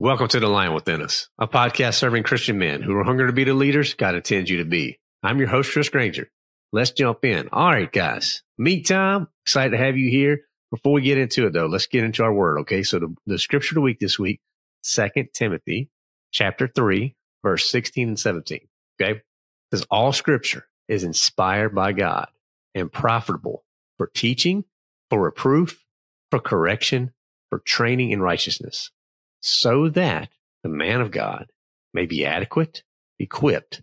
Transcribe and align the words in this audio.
Welcome 0.00 0.28
to 0.28 0.38
The 0.38 0.46
Lion 0.46 0.74
Within 0.74 1.02
Us, 1.02 1.28
a 1.40 1.48
podcast 1.48 1.94
serving 1.94 2.22
Christian 2.22 2.56
men 2.56 2.82
who 2.82 2.96
are 2.96 3.02
hungry 3.02 3.26
to 3.26 3.32
be 3.32 3.42
the 3.42 3.52
leaders 3.52 3.94
God 3.94 4.14
intends 4.14 4.48
you 4.48 4.58
to 4.58 4.64
be. 4.64 5.00
I'm 5.24 5.40
your 5.40 5.48
host, 5.48 5.72
Chris 5.72 5.88
Granger. 5.88 6.30
Let's 6.72 6.92
jump 6.92 7.24
in. 7.24 7.48
All 7.52 7.72
right, 7.72 7.90
guys. 7.90 8.44
Meet 8.58 8.86
time. 8.86 9.26
Excited 9.44 9.70
to 9.72 9.76
have 9.76 9.96
you 9.96 10.08
here. 10.08 10.42
Before 10.70 10.92
we 10.92 11.02
get 11.02 11.18
into 11.18 11.48
it, 11.48 11.52
though, 11.52 11.66
let's 11.66 11.88
get 11.88 12.04
into 12.04 12.22
our 12.22 12.32
word. 12.32 12.60
Okay. 12.60 12.84
So 12.84 13.00
the, 13.00 13.12
the 13.26 13.38
scripture 13.40 13.72
of 13.72 13.74
the 13.74 13.80
week 13.80 13.98
this 13.98 14.20
week, 14.20 14.40
Second 14.84 15.30
Timothy 15.34 15.90
chapter 16.30 16.68
3, 16.68 17.16
verse 17.42 17.68
16 17.68 18.06
and 18.06 18.20
17. 18.20 18.60
Okay. 19.02 19.22
Because 19.68 19.84
all 19.90 20.12
scripture 20.12 20.68
is 20.86 21.02
inspired 21.02 21.74
by 21.74 21.90
God 21.90 22.28
and 22.72 22.92
profitable 22.92 23.64
for 23.96 24.06
teaching, 24.14 24.62
for 25.10 25.20
reproof, 25.20 25.84
for 26.30 26.38
correction, 26.38 27.12
for 27.50 27.58
training 27.58 28.12
in 28.12 28.22
righteousness, 28.22 28.92
so 29.40 29.88
that 29.90 30.30
the 30.62 30.68
man 30.68 31.00
of 31.00 31.10
God 31.10 31.50
may 31.94 32.06
be 32.06 32.24
adequate, 32.24 32.82
equipped 33.18 33.82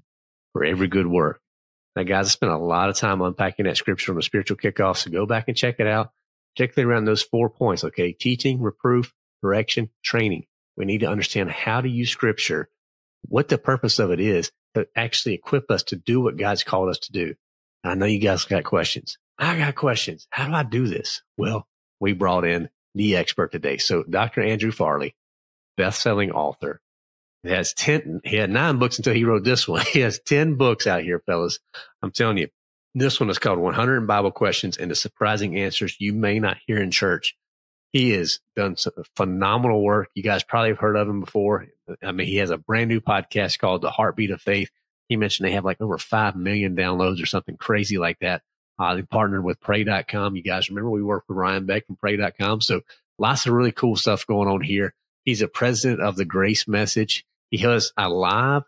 for 0.54 0.64
every 0.64 0.88
good 0.88 1.08
work. 1.08 1.42
Now, 1.96 2.04
guys, 2.04 2.28
I 2.28 2.30
spent 2.30 2.52
a 2.52 2.58
lot 2.58 2.90
of 2.90 2.98
time 2.98 3.22
unpacking 3.22 3.66
that 3.66 3.78
scripture 3.78 4.12
on 4.12 4.18
the 4.18 4.24
spiritual 4.24 4.58
kickoff. 4.58 4.98
So 4.98 5.12
go 5.12 5.26
back 5.26 5.48
and 5.48 5.56
check 5.56 5.80
it 5.80 5.88
out, 5.88 6.12
particularly 6.56 6.92
around 6.92 7.06
those 7.06 7.24
four 7.24 7.50
points. 7.50 7.84
Okay. 7.84 8.12
Teaching, 8.12 8.62
reproof, 8.62 9.14
correction, 9.42 9.90
training. 10.04 10.46
We 10.76 10.86
need 10.86 11.00
to 11.00 11.10
understand 11.10 11.52
how 11.52 11.80
to 11.82 11.90
use 11.90 12.10
scripture, 12.10 12.70
what 13.28 13.48
the 13.48 13.58
purpose 13.58 14.00
of 14.00 14.12
it 14.12 14.20
is 14.20 14.52
to 14.74 14.88
actually 14.96 15.36
equip 15.36 15.72
us 15.72 15.84
to 15.84 15.96
do 15.96 16.20
what 16.20 16.38
God's 16.38 16.64
called 16.64 16.90
us 16.90 17.00
to 17.00 17.12
do. 17.14 17.36
I 17.84 17.96
know 17.96 18.06
you 18.06 18.20
guys 18.20 18.44
got 18.46 18.64
questions. 18.66 19.18
I 19.38 19.58
got 19.58 19.76
questions. 19.76 20.28
How 20.32 20.48
do 20.48 20.54
I 20.54 20.64
do 20.64 20.88
this? 20.88 21.22
Well, 21.38 21.68
we 22.00 22.14
brought 22.14 22.46
in 22.46 22.70
the 22.94 23.16
expert 23.16 23.52
today. 23.52 23.78
So 23.78 24.04
Dr. 24.04 24.42
Andrew 24.42 24.72
Farley, 24.72 25.16
best-selling 25.78 26.32
author, 26.32 26.82
he 27.44 27.52
has 27.52 27.74
10, 27.74 28.22
he 28.24 28.38
had 28.38 28.50
nine 28.50 28.80
books 28.80 28.98
until 28.98 29.14
he 29.14 29.24
wrote 29.24 29.44
this 29.44 29.68
one. 29.68 29.86
He 29.92 30.00
has 30.00 30.20
10 30.26 30.56
books 30.56 30.88
out 30.88 31.04
here, 31.04 31.22
fellas. 31.26 31.60
I'm 32.02 32.12
telling 32.12 32.38
you, 32.38 32.48
this 32.96 33.20
one 33.20 33.30
is 33.30 33.40
called 33.40 33.60
100 33.60 34.08
Bible 34.08 34.32
Questions 34.32 34.78
and 34.78 34.90
the 34.90 34.96
Surprising 34.96 35.58
Answers 35.58 35.96
You 36.00 36.14
May 36.14 36.40
Not 36.40 36.58
Hear 36.66 36.82
in 36.82 36.92
Church. 36.92 37.36
He 37.92 38.12
has 38.12 38.40
done 38.56 38.78
some 38.78 38.94
phenomenal 39.16 39.84
work. 39.84 40.10
You 40.16 40.24
guys 40.24 40.44
probably 40.44 40.70
have 40.70 40.80
heard 40.80 40.98
of 40.98 41.08
him 41.08 41.22
before. 41.22 41.68
I 42.02 42.12
mean, 42.12 42.28
he 42.28 42.38
has 42.38 42.50
a 42.50 42.58
brand 42.58 42.90
new 42.90 43.00
podcast 43.00 43.60
called 43.60 43.82
The 43.82 43.92
Heartbeat 43.92 44.32
of 44.32 44.42
Faith. 44.42 44.70
He 45.08 45.18
mentioned 45.18 45.48
they 45.48 45.54
have 45.54 45.66
like 45.66 45.80
over 45.82 45.98
5 45.98 46.36
million 46.36 46.76
downloads 46.76 47.22
or 47.22 47.26
something 47.26 47.58
crazy 47.58 47.98
like 47.98 48.20
that. 48.20 48.42
Uh, 48.80 48.96
they 48.96 49.04
partnered 49.04 49.44
with 49.44 49.62
pray.com. 49.62 50.36
You 50.36 50.42
guys 50.44 50.70
remember 50.70 50.90
we 50.90 51.04
worked 51.04 51.30
with 51.30 51.38
Ryan 51.38 51.66
Beck 51.66 51.86
from 51.86 51.96
pray.com. 51.96 52.62
So 52.62 52.82
lots 53.18 53.46
of 53.46 53.54
really 53.54 53.72
cool 53.72 53.96
stuff 53.96 54.26
going 54.26 54.50
on 54.50 54.62
here. 54.62 54.94
He's 55.26 55.42
a 55.42 55.48
president 55.48 56.02
of 56.02 56.16
the 56.16 56.26
Grace 56.26 56.68
Message. 56.68 57.26
He 57.52 57.58
has 57.60 57.92
a 57.98 58.10
live 58.10 58.64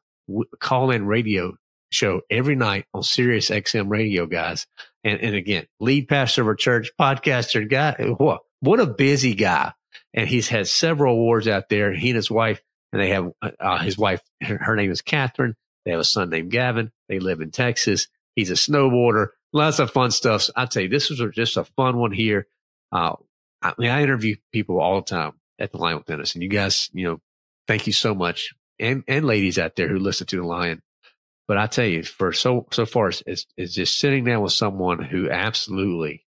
call 0.59 0.91
in 0.91 1.06
radio 1.06 1.53
show 1.91 2.22
every 2.29 2.56
night 2.56 2.85
on 2.94 3.03
Sirius 3.03 3.50
XM 3.50 3.90
radio, 3.90 4.25
guys. 4.25 4.68
And, 5.03 5.22
and 5.22 5.35
again, 5.35 5.68
lead 5.79 6.07
pastor 6.07 6.41
of 6.41 6.47
a 6.50 6.56
church, 6.56 6.91
podcaster, 7.00 7.69
guy. 7.69 7.94
What, 8.18 8.41
what 8.59 8.79
a 8.79 8.88
busy 8.88 9.35
guy. 9.35 9.73
And 10.13 10.28
he's 10.28 10.50
had 10.50 10.68
several 10.68 11.13
awards 11.13 11.47
out 11.47 11.69
there. 11.69 11.94
He 11.94 12.09
and 12.09 12.16
his 12.16 12.29
wife, 12.29 12.62
and 12.91 13.01
they 13.01 13.09
have 13.09 13.31
uh, 13.41 13.79
his 13.79 13.97
wife, 13.97 14.22
her, 14.41 14.57
her 14.57 14.75
name 14.75 14.91
is 14.91 15.01
Catherine. 15.01 15.56
They 15.85 15.91
have 15.91 16.00
a 16.00 16.06
son 16.06 16.29
named 16.29 16.51
Gavin. 16.51 16.91
They 17.07 17.19
live 17.19 17.39
in 17.39 17.51
Texas. 17.51 18.07
He's 18.35 18.50
a 18.50 18.56
snowboarder 18.56 19.29
lots 19.53 19.79
of 19.79 19.91
fun 19.91 20.12
stuff. 20.12 20.44
So 20.44 20.53
I'd 20.56 20.74
say 20.74 20.88
this 20.88 21.09
was 21.09 21.22
just 21.34 21.57
a 21.57 21.63
fun 21.63 21.97
one 21.97 22.12
here. 22.12 22.47
Uh, 22.91 23.16
I 23.62 23.74
mean, 23.78 23.89
I 23.89 24.03
interview 24.03 24.35
people 24.51 24.79
all 24.79 25.01
the 25.01 25.06
time 25.06 25.34
at 25.59 25.72
the 25.72 25.78
Lion 25.78 25.97
Within 25.97 26.22
Us. 26.22 26.34
and 26.34 26.44
you 26.44 26.50
guys, 26.50 26.90
you 26.94 27.06
know, 27.06 27.19
thank 27.68 27.88
you 27.88 27.94
so 27.94 28.13
much, 28.13 28.53
and 28.79 29.03
and 29.07 29.25
ladies 29.25 29.57
out 29.57 29.75
there 29.75 29.88
who 29.88 30.00
listen 30.00 30.28
to 30.28 30.38
the 30.38 30.45
Lion. 30.45 30.81
But 31.47 31.57
I 31.57 31.68
tell 31.68 31.85
you, 31.85 32.03
for 32.03 32.34
so 32.34 32.68
so 32.72 32.85
far, 32.85 33.09
it's, 33.09 33.45
it's 33.56 33.73
just 33.73 34.00
sitting 34.00 34.25
down 34.25 34.41
with 34.41 34.53
someone 34.53 35.01
who 35.01 35.29
absolutely 35.29 36.25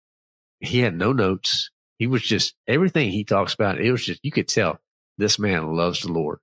he 0.60 0.80
had 0.80 0.96
no 0.96 1.12
notes. 1.12 1.70
He 1.98 2.06
was 2.06 2.22
just 2.22 2.54
everything 2.68 3.10
he 3.10 3.24
talks 3.24 3.54
about. 3.54 3.80
It 3.80 3.90
was 3.90 4.04
just 4.04 4.20
you 4.22 4.30
could 4.30 4.48
tell 4.48 4.78
this 5.18 5.38
man 5.38 5.74
loves 5.74 6.02
the 6.02 6.12
Lord. 6.12 6.38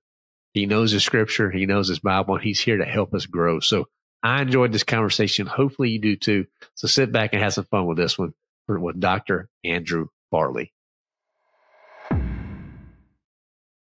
He 0.52 0.66
knows 0.66 0.92
his 0.92 1.04
scripture. 1.04 1.50
He 1.50 1.66
knows 1.66 1.88
his 1.88 2.00
Bible, 2.00 2.34
and 2.34 2.44
he's 2.44 2.60
here 2.60 2.78
to 2.78 2.84
help 2.84 3.14
us 3.14 3.26
grow. 3.26 3.60
So 3.60 3.88
I 4.22 4.42
enjoyed 4.42 4.72
this 4.72 4.84
conversation. 4.84 5.46
Hopefully 5.46 5.90
you 5.90 6.00
do 6.00 6.16
too. 6.16 6.46
So 6.74 6.88
sit 6.88 7.12
back 7.12 7.32
and 7.32 7.42
have 7.42 7.54
some 7.54 7.64
fun 7.64 7.86
with 7.86 7.98
this 7.98 8.18
one 8.18 8.34
with 8.68 8.98
Dr. 8.98 9.48
Andrew 9.62 10.08
Farley. 10.30 10.72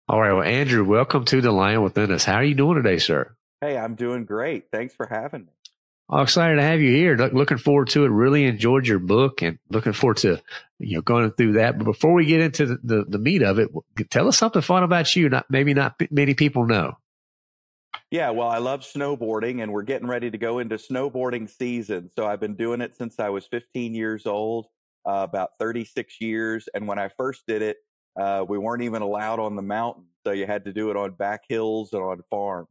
All 0.09 0.19
right. 0.19 0.33
Well, 0.33 0.43
Andrew, 0.43 0.83
welcome 0.83 1.23
to 1.25 1.39
the 1.39 1.51
Lion 1.51 1.81
Within 1.81 2.11
Us. 2.11 2.25
How 2.25 2.35
are 2.35 2.43
you 2.43 2.55
doing 2.55 2.75
today, 2.75 2.97
sir? 2.97 3.33
Hey, 3.61 3.77
I'm 3.77 3.95
doing 3.95 4.25
great. 4.25 4.65
Thanks 4.69 4.93
for 4.93 5.05
having 5.05 5.45
me. 5.45 5.51
I'm 6.09 6.23
excited 6.23 6.57
to 6.57 6.61
have 6.61 6.81
you 6.81 6.93
here. 6.93 7.15
Looking 7.15 7.57
forward 7.57 7.87
to 7.91 8.03
it. 8.03 8.09
Really 8.09 8.43
enjoyed 8.43 8.85
your 8.85 8.99
book 8.99 9.41
and 9.41 9.59
looking 9.69 9.93
forward 9.93 10.17
to 10.17 10.41
you 10.79 10.97
know 10.97 11.01
going 11.01 11.31
through 11.31 11.53
that. 11.53 11.77
But 11.77 11.85
before 11.85 12.13
we 12.13 12.25
get 12.25 12.41
into 12.41 12.65
the, 12.65 12.79
the, 12.83 13.05
the 13.07 13.17
meat 13.17 13.43
of 13.43 13.59
it, 13.59 13.69
tell 14.09 14.27
us 14.27 14.37
something 14.37 14.61
fun 14.61 14.83
about 14.83 15.15
you. 15.15 15.29
Not 15.29 15.45
maybe 15.49 15.73
not 15.73 15.95
many 16.11 16.33
people 16.33 16.65
know. 16.65 16.97
Yeah, 18.11 18.31
well, 18.31 18.49
I 18.49 18.57
love 18.57 18.81
snowboarding, 18.81 19.63
and 19.63 19.71
we're 19.71 19.83
getting 19.83 20.07
ready 20.07 20.29
to 20.29 20.37
go 20.37 20.59
into 20.59 20.75
snowboarding 20.75 21.49
season. 21.49 22.11
So 22.13 22.27
I've 22.27 22.41
been 22.41 22.55
doing 22.55 22.81
it 22.81 22.95
since 22.95 23.19
I 23.19 23.29
was 23.29 23.47
15 23.47 23.95
years 23.95 24.25
old, 24.25 24.67
uh, 25.05 25.25
about 25.27 25.51
36 25.59 26.19
years. 26.19 26.67
And 26.73 26.87
when 26.87 26.99
I 26.99 27.07
first 27.07 27.43
did 27.47 27.61
it, 27.61 27.77
uh, 28.15 28.45
we 28.47 28.57
weren't 28.57 28.83
even 28.83 29.01
allowed 29.01 29.39
on 29.39 29.55
the 29.55 29.61
mountain, 29.61 30.05
so 30.23 30.31
you 30.31 30.45
had 30.45 30.65
to 30.65 30.73
do 30.73 30.89
it 30.91 30.97
on 30.97 31.11
back 31.11 31.43
hills 31.47 31.93
and 31.93 32.01
on 32.01 32.21
farms. 32.29 32.69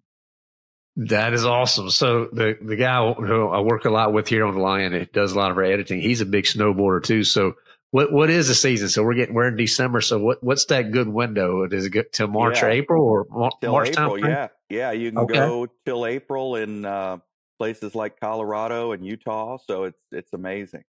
That 0.97 1.33
is 1.33 1.47
awesome. 1.47 1.91
So 1.91 2.29
the 2.33 2.59
the 2.61 2.77
guy 2.77 3.13
who 3.15 3.49
I 3.49 3.61
work 3.61 3.87
a 3.87 3.91
lot 3.91 4.13
with 4.13 4.29
here 4.29 4.45
on 4.45 4.55
the 4.55 4.61
Lion, 4.61 4.93
it 4.93 5.13
does 5.13 5.33
a 5.33 5.39
lot 5.39 5.51
of 5.51 5.57
our 5.57 5.65
editing. 5.65 6.03
He's 6.03 6.21
a 6.21 6.27
big 6.27 6.45
snowboarder 6.45 7.03
too. 7.03 7.25
So 7.25 7.55
what 7.93 8.13
what 8.13 8.29
is 8.29 8.49
the 8.49 8.55
season? 8.55 8.91
So 8.91 9.03
we're 9.03 9.15
getting 9.15 9.35
we're 9.35 9.49
in 9.49 9.57
December. 9.57 10.03
So 10.03 10.19
what 10.19 10.43
what's 10.43 10.67
that 10.67 10.93
good 10.93 11.09
window? 11.09 11.65
Is 11.71 11.87
it 11.87 11.91
good 11.91 12.13
till 12.13 12.29
March 12.29 12.59
yeah. 12.61 12.67
or 12.67 12.71
April 12.71 13.05
or 13.05 13.51
till 13.61 13.73
March 13.73 13.91
April? 13.91 14.19
Time 14.19 14.31
yeah, 14.31 14.49
yeah. 14.69 14.93
You 14.93 15.11
can 15.11 15.19
okay. 15.21 15.35
go 15.35 15.67
till 15.87 16.05
April 16.05 16.57
in 16.57 16.85
uh, 16.85 17.19
places 17.59 17.95
like 17.95 18.21
Colorado 18.21 18.93
and 18.93 19.05
Utah. 19.05 19.59
So 19.67 19.85
it's 19.85 20.01
it's 20.11 20.33
amazing. 20.33 20.85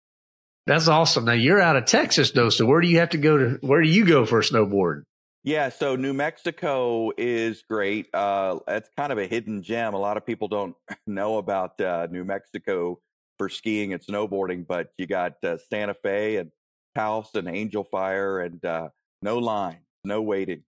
That's 0.66 0.88
awesome. 0.88 1.26
Now 1.26 1.34
you're 1.34 1.62
out 1.62 1.76
of 1.76 1.86
Texas 1.86 2.32
though. 2.32 2.50
So 2.50 2.66
where 2.66 2.82
do 2.82 2.88
you 2.88 3.00
have 3.00 3.10
to 3.10 3.18
go 3.18 3.38
to? 3.38 3.58
Where 3.62 3.82
do 3.82 3.90
you 3.90 4.06
go 4.06 4.26
for 4.26 4.42
snowboarding? 4.42 5.04
Yeah, 5.46 5.70
so 5.70 5.98
New 5.98 6.14
Mexico 6.14 7.12
is 7.18 7.64
great. 7.70 8.08
Uh, 8.14 8.60
it's 8.66 8.90
kind 8.96 9.12
of 9.12 9.18
a 9.18 9.28
hidden 9.28 9.62
gem. 9.62 9.94
A 9.94 10.00
lot 10.00 10.16
of 10.16 10.26
people 10.26 10.48
don't 10.48 10.74
know 11.08 11.38
about 11.38 11.80
uh, 11.82 12.08
New 12.10 12.24
Mexico 12.24 13.00
for 13.38 13.50
skiing 13.50 13.92
and 13.92 14.02
snowboarding, 14.02 14.66
but 14.66 14.92
you 14.98 15.06
got 15.06 15.44
uh, 15.44 15.58
Santa 15.70 15.96
Fe 15.96 16.38
and 16.38 16.52
Taos 16.96 17.32
and 17.36 17.50
Angel 17.50 17.84
Fire 17.84 18.40
and 18.40 18.64
uh, 18.64 18.88
no 19.22 19.40
line, 19.40 19.80
no 20.06 20.22
waiting. 20.22 20.64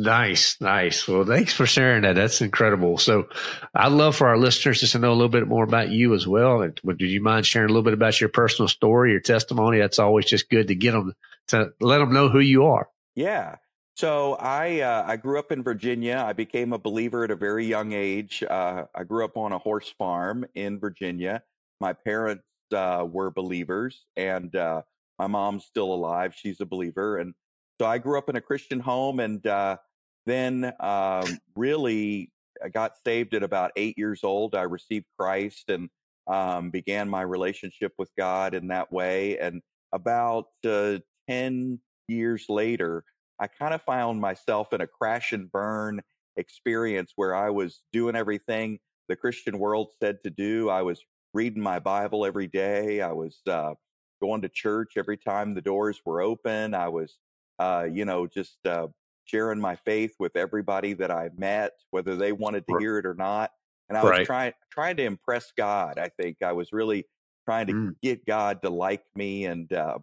Nice, 0.00 0.60
nice. 0.60 1.08
Well, 1.08 1.24
thanks 1.24 1.52
for 1.52 1.66
sharing 1.66 2.02
that. 2.02 2.14
That's 2.14 2.40
incredible. 2.40 2.98
So, 2.98 3.26
I'd 3.74 3.90
love 3.90 4.14
for 4.14 4.28
our 4.28 4.38
listeners 4.38 4.78
just 4.78 4.92
to 4.92 5.00
know 5.00 5.10
a 5.10 5.14
little 5.14 5.28
bit 5.28 5.48
more 5.48 5.64
about 5.64 5.90
you 5.90 6.14
as 6.14 6.24
well. 6.24 6.58
Would 6.84 7.00
you 7.00 7.20
mind 7.20 7.46
sharing 7.46 7.68
a 7.68 7.72
little 7.72 7.82
bit 7.82 7.94
about 7.94 8.20
your 8.20 8.28
personal 8.28 8.68
story, 8.68 9.10
your 9.10 9.20
testimony? 9.20 9.80
That's 9.80 9.98
always 9.98 10.26
just 10.26 10.50
good 10.50 10.68
to 10.68 10.76
get 10.76 10.92
them 10.92 11.14
to 11.48 11.72
let 11.80 11.98
them 11.98 12.12
know 12.12 12.28
who 12.28 12.38
you 12.38 12.66
are. 12.66 12.88
Yeah. 13.16 13.56
So 13.96 14.34
I 14.34 14.82
uh, 14.82 15.02
I 15.04 15.16
grew 15.16 15.36
up 15.40 15.50
in 15.50 15.64
Virginia. 15.64 16.22
I 16.24 16.32
became 16.32 16.72
a 16.72 16.78
believer 16.78 17.24
at 17.24 17.32
a 17.32 17.36
very 17.36 17.66
young 17.66 17.92
age. 17.92 18.44
Uh, 18.48 18.84
I 18.94 19.02
grew 19.02 19.24
up 19.24 19.36
on 19.36 19.50
a 19.50 19.58
horse 19.58 19.92
farm 19.98 20.46
in 20.54 20.78
Virginia. 20.78 21.42
My 21.80 21.92
parents 21.92 22.44
uh, 22.72 23.04
were 23.10 23.32
believers, 23.32 24.04
and 24.16 24.54
uh, 24.54 24.82
my 25.18 25.26
mom's 25.26 25.64
still 25.64 25.92
alive. 25.92 26.36
She's 26.36 26.60
a 26.60 26.66
believer, 26.66 27.18
and 27.18 27.34
so 27.80 27.86
I 27.88 27.98
grew 27.98 28.16
up 28.16 28.28
in 28.28 28.36
a 28.36 28.40
Christian 28.40 28.78
home, 28.78 29.18
and 29.18 29.44
uh, 29.44 29.78
then 30.28 30.72
um, 30.80 31.38
really 31.56 32.30
I 32.62 32.68
got 32.68 32.92
saved 33.04 33.34
at 33.34 33.42
about 33.42 33.72
eight 33.76 33.96
years 33.96 34.20
old. 34.24 34.54
I 34.54 34.62
received 34.62 35.06
Christ 35.18 35.68
and 35.68 35.88
um, 36.26 36.70
began 36.70 37.08
my 37.08 37.22
relationship 37.22 37.92
with 37.98 38.10
God 38.18 38.54
in 38.54 38.68
that 38.68 38.92
way. 38.92 39.38
And 39.38 39.62
about 39.92 40.46
uh, 40.66 40.98
ten 41.28 41.80
years 42.08 42.46
later, 42.48 43.04
I 43.40 43.46
kind 43.46 43.74
of 43.74 43.82
found 43.82 44.20
myself 44.20 44.72
in 44.72 44.80
a 44.80 44.86
crash 44.86 45.32
and 45.32 45.50
burn 45.50 46.00
experience 46.36 47.12
where 47.16 47.34
I 47.34 47.50
was 47.50 47.82
doing 47.92 48.16
everything 48.16 48.78
the 49.08 49.16
Christian 49.16 49.58
world 49.58 49.88
said 50.02 50.18
to 50.24 50.30
do. 50.30 50.68
I 50.68 50.82
was 50.82 51.00
reading 51.34 51.62
my 51.62 51.78
Bible 51.78 52.26
every 52.26 52.46
day. 52.46 53.00
I 53.00 53.12
was 53.12 53.38
uh, 53.48 53.74
going 54.20 54.42
to 54.42 54.48
church 54.48 54.92
every 54.96 55.16
time 55.16 55.54
the 55.54 55.62
doors 55.62 56.00
were 56.04 56.20
open. 56.20 56.74
I 56.74 56.88
was, 56.88 57.18
uh, 57.58 57.86
you 57.90 58.04
know, 58.04 58.26
just 58.26 58.58
uh, 58.66 58.88
sharing 59.28 59.60
my 59.60 59.76
faith 59.76 60.14
with 60.18 60.36
everybody 60.36 60.94
that 60.94 61.10
I 61.10 61.30
met, 61.36 61.72
whether 61.90 62.16
they 62.16 62.32
wanted 62.32 62.66
to 62.68 62.78
hear 62.78 62.98
it 62.98 63.06
or 63.06 63.14
not. 63.14 63.50
And 63.88 63.96
I 63.96 64.02
was 64.02 64.10
right. 64.10 64.26
trying 64.26 64.52
trying 64.70 64.96
to 64.96 65.04
impress 65.04 65.52
God. 65.56 65.98
I 65.98 66.08
think 66.20 66.38
I 66.42 66.52
was 66.52 66.72
really 66.72 67.06
trying 67.46 67.66
to 67.68 67.72
mm. 67.72 67.94
get 68.02 68.26
God 68.26 68.60
to 68.62 68.70
like 68.70 69.04
me 69.14 69.46
and 69.46 69.72
uh, 69.72 69.98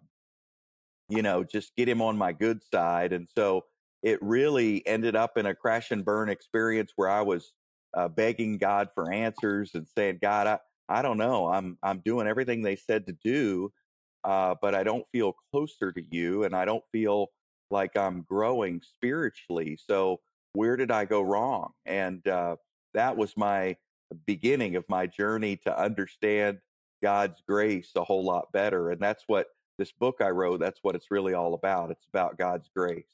you 1.08 1.22
know, 1.22 1.44
just 1.44 1.74
get 1.76 1.88
him 1.88 2.02
on 2.02 2.16
my 2.16 2.32
good 2.32 2.62
side. 2.72 3.12
And 3.12 3.28
so 3.36 3.64
it 4.02 4.20
really 4.22 4.86
ended 4.86 5.16
up 5.16 5.36
in 5.36 5.46
a 5.46 5.54
crash 5.54 5.90
and 5.90 6.04
burn 6.04 6.28
experience 6.28 6.92
where 6.96 7.08
I 7.08 7.22
was 7.22 7.52
uh, 7.94 8.08
begging 8.08 8.58
God 8.58 8.88
for 8.94 9.12
answers 9.12 9.70
and 9.74 9.86
saying, 9.96 10.18
God, 10.20 10.46
I, 10.46 10.58
I 10.88 11.02
don't 11.02 11.18
know. 11.18 11.48
I'm, 11.48 11.78
I'm 11.82 12.00
doing 12.04 12.26
everything 12.26 12.62
they 12.62 12.76
said 12.76 13.06
to 13.06 13.16
do, 13.24 13.72
uh, 14.24 14.54
but 14.60 14.74
I 14.74 14.82
don't 14.82 15.06
feel 15.12 15.34
closer 15.50 15.92
to 15.92 16.02
you 16.10 16.44
and 16.44 16.54
I 16.54 16.64
don't 16.64 16.84
feel 16.92 17.28
like 17.70 17.96
I'm 17.96 18.22
growing 18.22 18.80
spiritually. 18.82 19.78
So 19.86 20.20
where 20.52 20.76
did 20.76 20.90
I 20.90 21.04
go 21.04 21.22
wrong? 21.22 21.72
And 21.84 22.26
uh, 22.26 22.56
that 22.94 23.16
was 23.16 23.36
my 23.36 23.76
beginning 24.26 24.76
of 24.76 24.84
my 24.88 25.06
journey 25.06 25.56
to 25.58 25.78
understand 25.78 26.58
God's 27.02 27.42
grace 27.46 27.90
a 27.96 28.04
whole 28.04 28.24
lot 28.24 28.52
better. 28.52 28.90
And 28.90 29.00
that's 29.00 29.24
what 29.26 29.48
this 29.78 29.92
book 29.92 30.16
I 30.20 30.30
wrote, 30.30 30.60
that's 30.60 30.80
what 30.82 30.94
it's 30.94 31.10
really 31.10 31.34
all 31.34 31.54
about. 31.54 31.90
It's 31.90 32.06
about 32.08 32.38
God's 32.38 32.68
grace. 32.74 33.04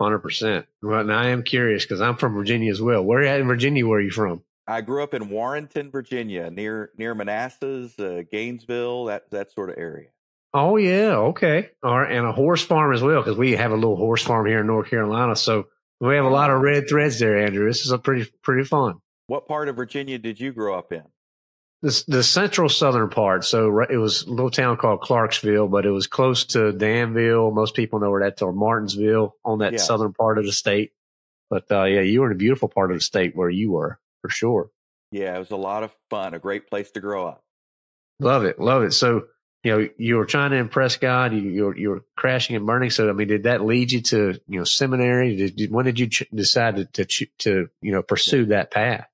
Hundred 0.00 0.18
percent. 0.20 0.66
Well, 0.82 1.04
now 1.04 1.18
I 1.18 1.28
am 1.28 1.42
curious 1.42 1.84
because 1.84 2.00
I'm 2.00 2.16
from 2.16 2.34
Virginia 2.34 2.70
as 2.70 2.82
well. 2.82 3.02
Where 3.02 3.22
in 3.22 3.46
Virginia? 3.46 3.86
Where 3.86 3.98
are 3.98 4.02
you 4.02 4.10
from? 4.10 4.42
I 4.66 4.80
grew 4.80 5.02
up 5.02 5.14
in 5.14 5.30
Warrenton, 5.30 5.90
Virginia, 5.90 6.50
near 6.50 6.90
near 6.98 7.14
Manassas, 7.14 7.98
uh, 7.98 8.22
Gainesville, 8.30 9.06
that 9.06 9.30
that 9.30 9.52
sort 9.52 9.70
of 9.70 9.78
area. 9.78 10.08
Oh 10.54 10.76
yeah, 10.76 11.16
okay. 11.16 11.70
All 11.82 12.00
right, 12.00 12.12
and 12.12 12.26
a 12.26 12.32
horse 12.32 12.64
farm 12.64 12.94
as 12.94 13.02
well 13.02 13.22
because 13.22 13.36
we 13.36 13.52
have 13.52 13.72
a 13.72 13.74
little 13.74 13.96
horse 13.96 14.22
farm 14.22 14.46
here 14.46 14.60
in 14.60 14.66
North 14.66 14.88
Carolina. 14.88 15.36
So 15.36 15.66
we 16.00 16.14
have 16.16 16.24
a 16.24 16.30
lot 16.30 16.50
of 16.50 16.60
red 16.60 16.88
threads 16.88 17.18
there, 17.18 17.38
Andrew. 17.38 17.66
This 17.66 17.84
is 17.84 17.92
a 17.92 17.98
pretty 17.98 18.30
pretty 18.42 18.64
fun. 18.64 19.00
What 19.26 19.46
part 19.46 19.68
of 19.68 19.76
Virginia 19.76 20.18
did 20.18 20.40
you 20.40 20.52
grow 20.52 20.78
up 20.78 20.92
in? 20.92 21.02
the, 21.82 22.04
the 22.08 22.22
central 22.22 22.68
southern 22.68 23.08
part. 23.08 23.44
So 23.44 23.80
it 23.82 23.96
was 23.96 24.22
a 24.22 24.30
little 24.30 24.50
town 24.50 24.76
called 24.76 25.00
Clarksville, 25.00 25.68
but 25.68 25.86
it 25.86 25.90
was 25.90 26.06
close 26.06 26.44
to 26.46 26.72
Danville. 26.72 27.50
Most 27.50 27.74
people 27.74 28.00
know 28.00 28.10
where 28.10 28.22
that's 28.22 28.42
or 28.42 28.52
Martinsville 28.52 29.36
on 29.44 29.58
that 29.60 29.74
yeah. 29.74 29.78
southern 29.78 30.12
part 30.12 30.38
of 30.38 30.46
the 30.46 30.52
state. 30.52 30.92
But 31.48 31.70
uh, 31.70 31.84
yeah, 31.84 32.00
you 32.00 32.20
were 32.20 32.26
in 32.26 32.32
a 32.32 32.38
beautiful 32.38 32.68
part 32.68 32.90
of 32.90 32.96
the 32.96 33.02
state 33.02 33.36
where 33.36 33.50
you 33.50 33.72
were 33.72 34.00
for 34.20 34.30
sure. 34.30 34.70
Yeah, 35.12 35.36
it 35.36 35.38
was 35.38 35.52
a 35.52 35.56
lot 35.56 35.84
of 35.84 35.92
fun. 36.10 36.34
A 36.34 36.38
great 36.38 36.68
place 36.68 36.90
to 36.92 37.00
grow 37.00 37.28
up. 37.28 37.44
Love 38.18 38.44
it, 38.44 38.58
love 38.58 38.82
it. 38.82 38.92
So 38.92 39.26
you 39.66 39.72
know, 39.72 39.88
you 39.98 40.14
were 40.14 40.26
trying 40.26 40.52
to 40.52 40.58
impress 40.58 40.96
God. 40.96 41.32
You 41.32 41.40
you 41.40 41.64
were, 41.64 41.76
you 41.76 41.90
were 41.90 42.04
crashing 42.16 42.54
and 42.54 42.64
burning. 42.64 42.90
So 42.90 43.10
I 43.10 43.12
mean, 43.12 43.26
did 43.26 43.42
that 43.42 43.64
lead 43.64 43.90
you 43.90 44.00
to 44.02 44.38
you 44.46 44.58
know 44.60 44.64
seminary? 44.64 45.50
Did, 45.50 45.72
when 45.72 45.86
did 45.86 45.98
you 45.98 46.06
ch- 46.08 46.30
decide 46.32 46.76
to, 46.76 47.04
to 47.04 47.26
to 47.38 47.68
you 47.82 47.90
know 47.90 48.00
pursue 48.00 48.44
that 48.46 48.70
path? 48.70 49.08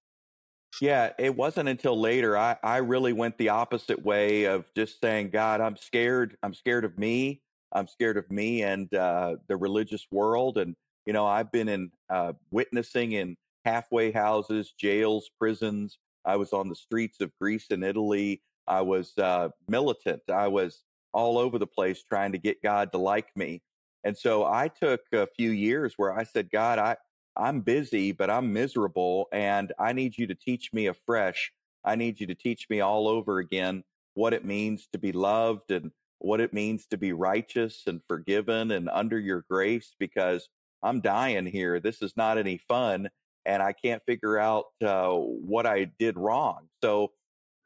Yeah, 0.78 1.12
it 1.18 1.34
wasn't 1.34 1.70
until 1.70 1.98
later 1.98 2.36
I, 2.36 2.56
I 2.62 2.78
really 2.78 3.14
went 3.14 3.38
the 3.38 3.48
opposite 3.48 4.04
way 4.04 4.44
of 4.44 4.66
just 4.76 5.00
saying, 5.00 5.30
God, 5.30 5.62
I'm 5.62 5.78
scared. 5.78 6.36
I'm 6.42 6.52
scared 6.52 6.84
of 6.84 6.98
me. 6.98 7.40
I'm 7.72 7.88
scared 7.88 8.18
of 8.18 8.30
me 8.30 8.62
and 8.62 8.92
uh, 8.94 9.36
the 9.48 9.56
religious 9.56 10.06
world. 10.10 10.58
And, 10.58 10.76
you 11.06 11.14
know, 11.14 11.26
I've 11.26 11.50
been 11.50 11.68
in 11.68 11.92
uh, 12.10 12.34
witnessing 12.50 13.12
in 13.12 13.36
halfway 13.64 14.12
houses, 14.12 14.74
jails, 14.78 15.30
prisons. 15.38 15.98
I 16.26 16.36
was 16.36 16.52
on 16.52 16.68
the 16.68 16.74
streets 16.74 17.22
of 17.22 17.30
Greece 17.40 17.66
and 17.70 17.82
Italy. 17.82 18.42
I 18.66 18.82
was 18.82 19.12
uh, 19.18 19.48
militant. 19.68 20.22
I 20.32 20.48
was 20.48 20.82
all 21.12 21.38
over 21.38 21.58
the 21.58 21.66
place 21.66 22.02
trying 22.02 22.32
to 22.32 22.38
get 22.38 22.62
God 22.62 22.92
to 22.92 22.98
like 22.98 23.36
me. 23.36 23.62
And 24.04 24.16
so 24.16 24.44
I 24.44 24.68
took 24.68 25.00
a 25.12 25.28
few 25.36 25.50
years 25.50 25.94
where 25.96 26.16
I 26.16 26.24
said, 26.24 26.50
God, 26.50 26.78
I, 26.78 26.96
I'm 27.36 27.60
busy, 27.60 28.12
but 28.12 28.30
I'm 28.30 28.52
miserable, 28.52 29.28
and 29.32 29.72
I 29.78 29.92
need 29.92 30.18
you 30.18 30.26
to 30.26 30.34
teach 30.34 30.72
me 30.72 30.86
afresh. 30.86 31.52
I 31.84 31.94
need 31.94 32.20
you 32.20 32.26
to 32.26 32.34
teach 32.34 32.66
me 32.68 32.80
all 32.80 33.08
over 33.08 33.38
again 33.38 33.84
what 34.14 34.34
it 34.34 34.44
means 34.44 34.88
to 34.92 34.98
be 34.98 35.12
loved 35.12 35.70
and 35.70 35.90
what 36.18 36.40
it 36.40 36.52
means 36.52 36.86
to 36.86 36.96
be 36.96 37.12
righteous 37.12 37.82
and 37.86 38.00
forgiven 38.06 38.70
and 38.70 38.88
under 38.88 39.18
your 39.18 39.44
grace 39.48 39.94
because 39.98 40.48
I'm 40.82 41.00
dying 41.00 41.46
here. 41.46 41.80
This 41.80 42.02
is 42.02 42.16
not 42.16 42.38
any 42.38 42.58
fun, 42.58 43.08
and 43.46 43.62
I 43.62 43.72
can't 43.72 44.02
figure 44.06 44.38
out 44.38 44.66
uh, 44.84 45.10
what 45.12 45.66
I 45.66 45.90
did 45.98 46.16
wrong. 46.16 46.68
So, 46.82 47.12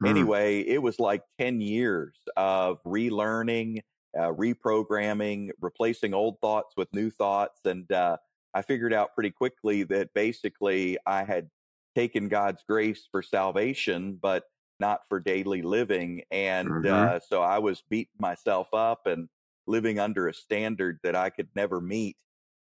mm. 0.03 0.09
anyway, 0.09 0.61
it 0.61 0.81
was 0.81 0.99
like 0.99 1.23
10 1.39 1.61
years 1.61 2.15
of 2.35 2.83
relearning, 2.83 3.79
uh, 4.17 4.31
reprogramming, 4.31 5.49
replacing 5.61 6.13
old 6.13 6.39
thoughts 6.41 6.75
with 6.77 6.93
new 6.93 7.09
thoughts, 7.09 7.61
and 7.65 7.91
uh, 7.91 8.17
I 8.53 8.61
figured 8.61 8.93
out 8.93 9.13
pretty 9.13 9.31
quickly 9.31 9.83
that 9.83 10.13
basically 10.13 10.97
I 11.05 11.23
had 11.23 11.49
taken 11.95 12.27
God's 12.27 12.63
grace 12.67 13.07
for 13.11 13.21
salvation, 13.21 14.17
but 14.21 14.43
not 14.79 15.01
for 15.09 15.19
daily 15.19 15.61
living. 15.61 16.21
And 16.31 16.69
mm-hmm. 16.69 17.15
uh, 17.15 17.19
so 17.27 17.41
I 17.41 17.59
was 17.59 17.83
beating 17.89 18.13
myself 18.19 18.67
up 18.73 19.07
and 19.07 19.29
living 19.65 19.99
under 19.99 20.27
a 20.27 20.33
standard 20.33 20.99
that 21.03 21.15
I 21.15 21.29
could 21.29 21.49
never 21.55 21.81
meet. 21.81 22.15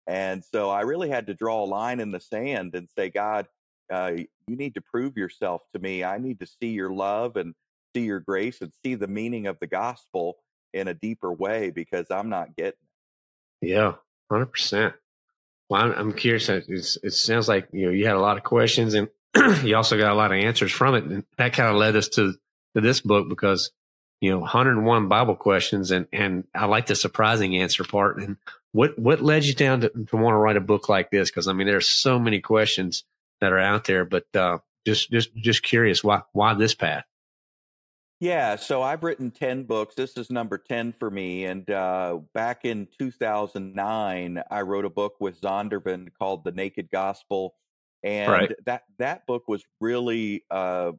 And 0.07 0.45
so 0.45 0.71
I 0.71 0.83
really 0.83 1.09
had 1.09 1.27
to 1.27 1.35
draw 1.35 1.65
a 1.65 1.67
line 1.67 2.01
in 2.01 2.13
the 2.13 2.21
sand 2.21 2.75
and 2.75 2.89
say, 2.97 3.11
God, 3.11 3.47
uh, 3.91 4.13
you 4.47 4.57
need 4.57 4.75
to 4.75 4.81
prove 4.81 5.17
yourself 5.17 5.63
to 5.75 5.79
me. 5.81 6.05
I 6.05 6.19
need 6.19 6.41
to 6.41 6.47
see 6.47 6.69
your 6.69 6.91
love 6.91 7.37
and 7.37 7.55
see 7.95 8.03
your 8.03 8.21
grace 8.21 8.61
and 8.61 8.73
see 8.85 8.95
the 8.95 9.07
meaning 9.07 9.47
of 9.47 9.59
the 9.61 9.67
gospel 9.67 10.37
in 10.73 10.89
a 10.89 10.95
deeper 10.95 11.33
way 11.33 11.71
because 11.71 12.11
I'm 12.11 12.29
not 12.29 12.57
getting 12.57 12.73
it. 13.63 13.69
Yeah, 13.69 13.95
100%. 14.31 14.93
Well, 15.69 15.83
I'm, 15.83 15.93
I'm 15.93 16.13
curious. 16.13 16.49
It 16.49 17.13
sounds 17.13 17.49
like 17.49 17.69
you 17.73 17.87
know 17.87 17.93
you 17.93 18.07
had 18.07 18.15
a 18.15 18.21
lot 18.21 18.37
of 18.37 18.45
questions, 18.45 18.95
and 18.95 19.09
you 19.65 19.77
also 19.77 19.99
got 19.99 20.13
a 20.13 20.15
lot 20.15 20.33
of 20.33 20.39
answers 20.39 20.71
from 20.71 20.95
it, 20.95 21.05
and 21.05 21.25
that 21.39 21.55
kind 21.55 21.69
of 21.69 21.77
led 21.77 21.97
us 21.97 22.09
to 22.11 22.35
to 22.75 22.81
this 22.81 23.01
book 23.01 23.29
because 23.29 23.73
you 24.21 24.31
know 24.31 24.39
101 24.39 25.09
Bible 25.09 25.35
questions, 25.35 25.91
and 25.91 26.07
and 26.13 26.45
I 26.55 26.67
like 26.67 26.87
the 26.87 26.95
surprising 26.95 27.57
answer 27.57 27.83
part. 27.83 28.19
And 28.19 28.37
what 28.73 28.97
what 28.99 29.23
led 29.23 29.45
you 29.45 29.55
down 29.55 29.81
to, 29.81 29.89
to 29.89 30.17
want 30.17 30.35
to 30.35 30.39
write 30.39 30.57
a 30.57 30.61
book 30.61 30.89
like 30.89 31.11
this? 31.11 31.31
Because 31.31 31.49
I 31.49 31.53
mean, 31.53 31.67
there's 31.67 31.89
so 31.89 32.19
many 32.19 32.41
questions 32.41 33.03
that 33.41 33.53
are 33.53 33.59
out 33.59 33.85
there, 33.85 34.05
but 34.05 34.25
uh, 34.35 34.59
just 34.87 35.11
just 35.11 35.35
just 35.37 35.63
curious 35.63 36.03
why 36.03 36.23
why 36.33 36.55
this 36.55 36.75
path? 36.75 37.05
Yeah, 38.19 38.57
so 38.57 38.83
I've 38.83 39.03
written 39.03 39.31
10 39.31 39.65
books. 39.65 39.95
This 39.95 40.17
is 40.17 40.31
number 40.31 40.57
10 40.57 40.95
for 40.99 41.11
me. 41.11 41.45
And 41.45 41.69
uh, 41.71 42.21
back 42.33 42.65
in 42.65 42.89
2009, 42.99 44.43
I 44.51 44.61
wrote 44.63 44.87
a 44.87 44.91
book 44.91 45.17
with 45.21 45.39
Zondervan 45.41 46.09
called 46.19 46.43
The 46.43 46.53
Naked 46.53 46.89
Gospel. 46.91 47.55
And 48.03 48.33
right. 48.33 48.53
that, 48.65 48.85
that 48.99 49.27
book 49.27 49.49
was 49.49 49.63
really 49.83 50.45
uh, 50.51 50.93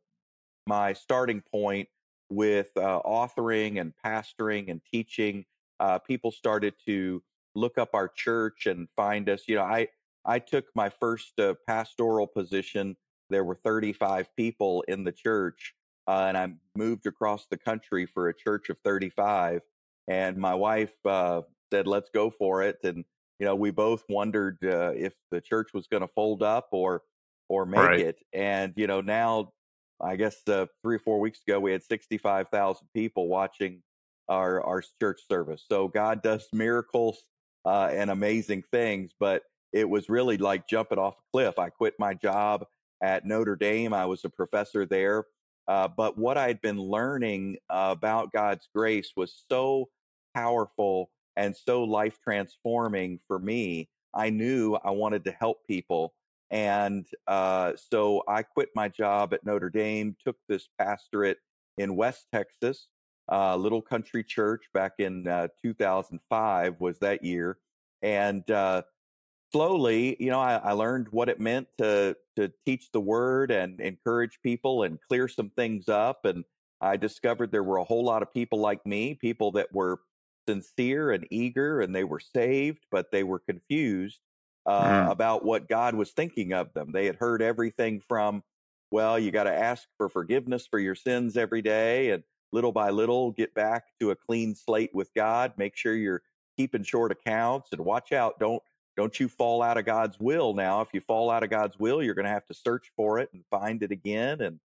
my 0.67 0.93
starting 0.93 1.41
point 1.41 1.89
with 2.29 2.69
uh, 2.77 3.01
authoring 3.03 3.81
and 3.81 3.93
pastoring 4.05 4.69
and 4.69 4.81
teaching. 4.91 5.45
Uh, 5.79 5.97
people 5.97 6.31
started 6.31 6.75
to 6.85 7.23
look 7.55 7.79
up 7.79 7.89
our 7.93 8.09
church 8.09 8.67
and 8.67 8.87
find 8.95 9.27
us. 9.27 9.43
You 9.47 9.55
know, 9.55 9.63
I, 9.63 9.87
I 10.27 10.39
took 10.39 10.65
my 10.75 10.89
first 10.89 11.39
uh, 11.39 11.55
pastoral 11.65 12.27
position. 12.27 12.97
There 13.29 13.43
were 13.43 13.55
35 13.55 14.27
people 14.35 14.83
in 14.87 15.03
the 15.03 15.11
church 15.11 15.73
uh, 16.07 16.25
and 16.27 16.37
I 16.37 16.53
moved 16.75 17.05
across 17.05 17.47
the 17.47 17.57
country 17.57 18.05
for 18.05 18.29
a 18.29 18.33
church 18.33 18.69
of 18.69 18.77
35. 18.83 19.61
And 20.07 20.37
my 20.37 20.55
wife 20.55 20.93
uh, 21.05 21.41
said, 21.71 21.85
"Let's 21.85 22.09
go 22.09 22.29
for 22.29 22.63
it." 22.63 22.77
And 22.83 23.03
you 23.39 23.45
know, 23.45 23.55
we 23.55 23.71
both 23.71 24.03
wondered 24.07 24.57
uh, 24.63 24.93
if 24.95 25.13
the 25.31 25.41
church 25.41 25.73
was 25.73 25.87
going 25.87 26.01
to 26.01 26.07
fold 26.07 26.41
up 26.41 26.69
or 26.71 27.03
or 27.49 27.65
make 27.65 27.81
right. 27.81 27.99
it. 27.99 28.17
And 28.31 28.73
you 28.77 28.87
know, 28.87 29.01
now 29.01 29.51
I 29.99 30.15
guess 30.15 30.47
uh, 30.47 30.67
three 30.81 30.95
or 30.95 30.99
four 30.99 31.19
weeks 31.19 31.41
ago 31.45 31.59
we 31.59 31.71
had 31.73 31.83
65,000 31.83 32.87
people 32.93 33.27
watching 33.27 33.83
our 34.29 34.63
our 34.63 34.81
church 35.01 35.19
service. 35.29 35.65
So 35.69 35.89
God 35.89 36.21
does 36.21 36.47
miracles 36.53 37.21
uh, 37.65 37.89
and 37.91 38.09
amazing 38.09 38.63
things, 38.71 39.11
but 39.19 39.43
it 39.73 39.89
was 39.89 40.09
really 40.09 40.37
like 40.37 40.67
jumping 40.67 40.97
off 40.97 41.15
a 41.15 41.31
cliff. 41.31 41.59
I 41.59 41.69
quit 41.69 41.93
my 41.99 42.13
job 42.13 42.65
at 43.01 43.25
Notre 43.25 43.55
Dame. 43.55 43.93
I 43.93 44.05
was 44.05 44.23
a 44.25 44.29
professor 44.29 44.85
there. 44.85 45.25
Uh, 45.67 45.87
but 45.87 46.17
what 46.17 46.37
I'd 46.37 46.61
been 46.61 46.79
learning 46.79 47.57
about 47.69 48.31
God's 48.31 48.67
grace 48.73 49.11
was 49.15 49.43
so 49.51 49.89
powerful 50.33 51.09
and 51.35 51.55
so 51.55 51.83
life 51.83 52.19
transforming 52.23 53.19
for 53.27 53.39
me. 53.39 53.89
I 54.13 54.29
knew 54.29 54.75
I 54.75 54.91
wanted 54.91 55.25
to 55.25 55.31
help 55.31 55.67
people. 55.67 56.13
And 56.49 57.05
uh, 57.27 57.73
so 57.75 58.23
I 58.27 58.43
quit 58.43 58.69
my 58.75 58.87
job 58.87 59.33
at 59.33 59.45
Notre 59.45 59.69
Dame, 59.69 60.15
took 60.23 60.37
this 60.47 60.69
pastorate 60.79 61.39
in 61.77 61.95
West 61.95 62.27
Texas, 62.33 62.87
uh, 63.31 63.55
little 63.57 63.81
country 63.81 64.23
church 64.23 64.63
back 64.73 64.93
in 64.99 65.27
uh, 65.27 65.49
2005 65.61 66.79
was 66.79 66.99
that 66.99 67.23
year. 67.23 67.57
And 68.01 68.49
uh, 68.49 68.83
slowly, 69.51 70.17
you 70.19 70.29
know, 70.29 70.39
I, 70.39 70.55
I, 70.55 70.71
learned 70.73 71.07
what 71.11 71.29
it 71.29 71.39
meant 71.39 71.67
to 71.77 72.15
to 72.35 72.51
teach 72.65 72.91
the 72.91 72.99
word 72.99 73.51
and 73.51 73.79
encourage 73.79 74.39
people 74.43 74.83
and 74.83 74.99
clear 75.07 75.27
some 75.27 75.49
things 75.51 75.89
up. 75.89 76.25
And 76.25 76.43
I 76.81 76.97
discovered 76.97 77.51
there 77.51 77.63
were 77.63 77.77
a 77.77 77.83
whole 77.83 78.03
lot 78.03 78.21
of 78.21 78.33
people 78.33 78.59
like 78.59 78.85
me, 78.85 79.15
people 79.15 79.51
that 79.53 79.73
were 79.73 79.99
sincere 80.47 81.11
and 81.11 81.27
eager, 81.31 81.81
and 81.81 81.95
they 81.95 82.03
were 82.03 82.19
saved, 82.19 82.85
but 82.91 83.11
they 83.11 83.23
were 83.23 83.39
confused 83.39 84.19
uh, 84.65 84.83
mm. 84.83 85.11
about 85.11 85.43
what 85.43 85.67
God 85.67 85.95
was 85.95 86.11
thinking 86.11 86.53
of 86.53 86.73
them. 86.73 86.91
They 86.91 87.05
had 87.05 87.15
heard 87.15 87.41
everything 87.41 88.01
from, 88.07 88.43
well, 88.91 89.17
you 89.17 89.31
got 89.31 89.43
to 89.43 89.53
ask 89.53 89.87
for 89.97 90.09
forgiveness 90.09 90.67
for 90.69 90.79
your 90.79 90.95
sins 90.95 91.37
every 91.37 91.61
day, 91.61 92.11
and 92.11 92.23
little 92.51 92.71
by 92.71 92.89
little 92.91 93.31
get 93.31 93.53
back 93.53 93.85
to 93.99 94.11
a 94.11 94.15
clean 94.15 94.55
slate 94.55 94.91
with 94.93 95.13
God. 95.15 95.53
Make 95.57 95.75
sure 95.75 95.95
you're 95.95 96.21
keeping 96.55 96.83
short 96.83 97.11
accounts 97.11 97.69
and 97.71 97.81
watch 97.81 98.11
out. 98.11 98.39
Don't 98.39 98.63
don't 98.97 99.19
you 99.19 99.29
fall 99.29 99.61
out 99.61 99.77
of 99.77 99.85
God's 99.85 100.19
will 100.19 100.55
now. 100.55 100.81
If 100.81 100.89
you 100.91 100.99
fall 100.99 101.29
out 101.29 101.43
of 101.43 101.51
God's 101.51 101.77
will, 101.77 102.01
you're 102.01 102.15
going 102.15 102.25
to 102.25 102.31
have 102.31 102.47
to 102.47 102.53
search 102.55 102.91
for 102.95 103.19
it 103.19 103.29
and 103.31 103.43
find 103.51 103.83
it 103.83 103.91
again. 103.91 104.41
And, 104.41 104.59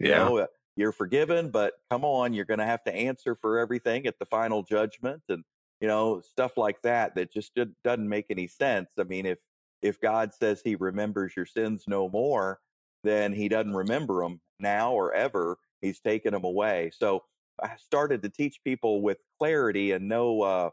you 0.00 0.10
yeah. 0.10 0.18
know, 0.18 0.38
uh, 0.38 0.46
you're 0.76 0.92
forgiven, 0.92 1.50
but 1.50 1.74
come 1.90 2.04
on, 2.04 2.34
you're 2.34 2.44
going 2.44 2.58
to 2.58 2.66
have 2.66 2.82
to 2.84 2.94
answer 2.94 3.36
for 3.36 3.58
everything 3.58 4.06
at 4.06 4.18
the 4.18 4.26
final 4.26 4.62
judgment 4.62 5.22
and, 5.28 5.44
you 5.80 5.86
know, 5.88 6.20
stuff 6.20 6.56
like 6.56 6.82
that, 6.82 7.14
that 7.14 7.32
just 7.32 7.52
doesn't 7.84 8.08
make 8.08 8.26
any 8.28 8.48
sense. 8.48 8.90
I 8.98 9.04
mean, 9.04 9.24
if, 9.24 9.38
if 9.82 10.00
God 10.00 10.34
says 10.34 10.60
he 10.62 10.74
remembers 10.74 11.36
your 11.36 11.46
sins 11.46 11.84
no 11.86 12.08
more, 12.08 12.58
then 13.04 13.32
he 13.32 13.48
doesn't 13.48 13.74
remember 13.74 14.22
them 14.22 14.40
now 14.58 14.92
or 14.92 15.14
ever. 15.14 15.58
He's 15.80 16.00
taken 16.00 16.32
them 16.32 16.44
away. 16.44 16.90
So 16.98 17.22
I 17.62 17.76
started 17.76 18.22
to 18.22 18.28
teach 18.30 18.64
people 18.64 19.00
with 19.00 19.18
clarity 19.38 19.92
and 19.92 20.08
no, 20.08 20.42
uh, 20.42 20.70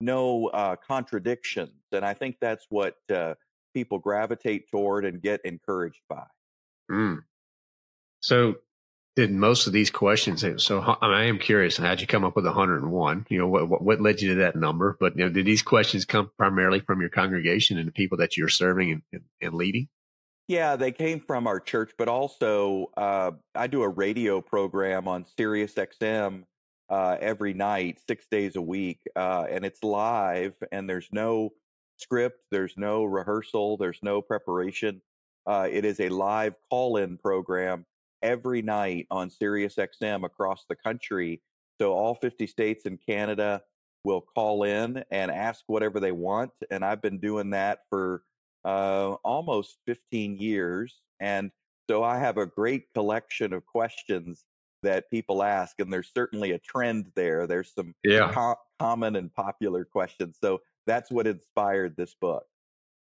no 0.00 0.48
uh, 0.48 0.76
contradictions. 0.76 1.80
And 1.92 2.04
I 2.04 2.14
think 2.14 2.36
that's 2.40 2.66
what 2.68 2.96
uh, 3.12 3.34
people 3.74 3.98
gravitate 3.98 4.70
toward 4.70 5.04
and 5.04 5.20
get 5.20 5.40
encouraged 5.44 6.00
by. 6.08 6.24
Mm. 6.90 7.18
So, 8.20 8.56
did 9.16 9.30
most 9.30 9.66
of 9.66 9.72
these 9.72 9.90
questions? 9.90 10.44
So, 10.64 10.80
I 10.80 11.24
am 11.24 11.38
curious. 11.38 11.76
How'd 11.76 12.00
you 12.00 12.06
come 12.06 12.24
up 12.24 12.36
with 12.36 12.44
101? 12.44 13.26
You 13.28 13.38
know, 13.38 13.46
what 13.46 13.82
what 13.82 14.00
led 14.00 14.20
you 14.20 14.30
to 14.30 14.40
that 14.40 14.56
number? 14.56 14.96
But 14.98 15.16
you 15.16 15.24
know, 15.24 15.30
did 15.30 15.46
these 15.46 15.62
questions 15.62 16.04
come 16.04 16.30
primarily 16.36 16.80
from 16.80 17.00
your 17.00 17.10
congregation 17.10 17.78
and 17.78 17.86
the 17.86 17.92
people 17.92 18.18
that 18.18 18.36
you're 18.36 18.48
serving 18.48 18.90
and, 18.90 19.02
and, 19.12 19.22
and 19.40 19.54
leading? 19.54 19.88
Yeah, 20.46 20.76
they 20.76 20.92
came 20.92 21.20
from 21.20 21.46
our 21.46 21.58
church, 21.58 21.92
but 21.96 22.08
also 22.08 22.90
uh, 22.96 23.30
I 23.54 23.66
do 23.66 23.82
a 23.82 23.88
radio 23.88 24.42
program 24.42 25.08
on 25.08 25.24
Sirius 25.38 25.72
XM 25.74 26.44
uh, 26.90 27.16
every 27.20 27.54
night, 27.54 27.98
six 28.06 28.26
days 28.30 28.56
a 28.56 28.62
week, 28.62 29.00
uh, 29.16 29.46
and 29.50 29.64
it's 29.64 29.82
live. 29.82 30.54
And 30.72 30.88
there's 30.88 31.08
no 31.12 31.50
script, 31.98 32.40
there's 32.50 32.74
no 32.76 33.04
rehearsal, 33.04 33.76
there's 33.76 34.00
no 34.02 34.20
preparation. 34.20 35.00
Uh, 35.46 35.68
it 35.70 35.84
is 35.84 36.00
a 36.00 36.08
live 36.08 36.54
call-in 36.70 37.18
program 37.18 37.84
every 38.22 38.62
night 38.62 39.06
on 39.10 39.30
Sirius 39.30 39.76
XM 39.76 40.24
across 40.24 40.64
the 40.68 40.76
country. 40.76 41.42
So 41.80 41.92
all 41.92 42.14
50 42.14 42.46
states 42.46 42.86
and 42.86 42.98
Canada 43.06 43.62
will 44.04 44.22
call 44.34 44.64
in 44.64 45.04
and 45.10 45.30
ask 45.30 45.64
whatever 45.66 46.00
they 46.00 46.12
want. 46.12 46.50
And 46.70 46.84
I've 46.84 47.02
been 47.02 47.18
doing 47.18 47.50
that 47.50 47.80
for 47.90 48.22
uh, 48.64 49.12
almost 49.24 49.78
15 49.86 50.38
years. 50.38 51.00
And 51.20 51.50
so 51.88 52.02
I 52.02 52.18
have 52.18 52.38
a 52.38 52.46
great 52.46 52.84
collection 52.94 53.52
of 53.52 53.66
questions 53.66 54.44
that 54.84 55.10
people 55.10 55.42
ask, 55.42 55.78
and 55.78 55.92
there's 55.92 56.10
certainly 56.14 56.52
a 56.52 56.58
trend 56.58 57.12
there. 57.14 57.46
There's 57.46 57.72
some 57.74 57.94
yeah. 58.02 58.32
co- 58.32 58.56
common 58.78 59.16
and 59.16 59.32
popular 59.32 59.84
questions. 59.84 60.38
So 60.40 60.60
that's 60.86 61.10
what 61.10 61.26
inspired 61.26 61.96
this 61.96 62.14
book. 62.14 62.44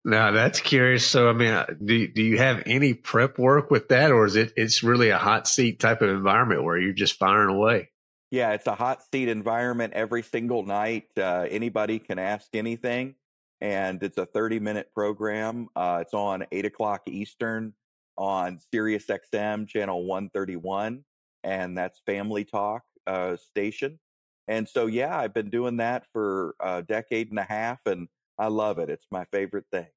Now 0.03 0.31
that's 0.31 0.59
curious. 0.59 1.05
So, 1.05 1.29
I 1.29 1.33
mean, 1.33 1.51
uh, 1.51 1.67
do 1.83 2.07
do 2.07 2.23
you 2.23 2.37
have 2.37 2.63
any 2.65 2.93
prep 2.93 3.37
work 3.37 3.69
with 3.69 3.89
that, 3.89 4.11
or 4.11 4.25
is 4.25 4.35
it 4.35 4.53
it's 4.55 4.81
really 4.81 5.09
a 5.09 5.17
hot 5.17 5.47
seat 5.47 5.79
type 5.79 6.01
of 6.01 6.09
environment 6.09 6.63
where 6.63 6.77
you're 6.77 6.93
just 6.93 7.19
firing 7.19 7.55
away? 7.55 7.89
Yeah, 8.31 8.53
it's 8.53 8.65
a 8.65 8.75
hot 8.75 9.03
seat 9.11 9.27
environment 9.27 9.93
every 9.93 10.23
single 10.23 10.65
night. 10.65 11.05
Uh, 11.15 11.45
anybody 11.49 11.99
can 11.99 12.17
ask 12.17 12.47
anything, 12.53 13.15
and 13.59 14.01
it's 14.01 14.17
a 14.17 14.25
30 14.25 14.59
minute 14.59 14.89
program. 14.93 15.67
Uh, 15.75 15.99
it's 16.01 16.13
on 16.15 16.45
eight 16.51 16.65
o'clock 16.65 17.03
Eastern 17.07 17.73
on 18.17 18.59
Sirius 18.73 19.05
XM 19.05 19.67
channel 19.67 20.05
131 20.05 21.03
and 21.43 21.77
that's 21.77 22.01
Family 22.05 22.45
Talk 22.45 22.83
uh, 23.07 23.37
station. 23.37 23.99
And 24.47 24.67
so, 24.67 24.87
yeah, 24.87 25.17
I've 25.17 25.33
been 25.33 25.49
doing 25.49 25.77
that 25.77 26.05
for 26.11 26.55
a 26.59 26.81
decade 26.81 27.29
and 27.29 27.39
a 27.39 27.43
half, 27.43 27.79
and 27.85 28.07
I 28.37 28.47
love 28.47 28.79
it. 28.79 28.89
It's 28.89 29.05
my 29.11 29.25
favorite 29.31 29.65
thing. 29.71 29.87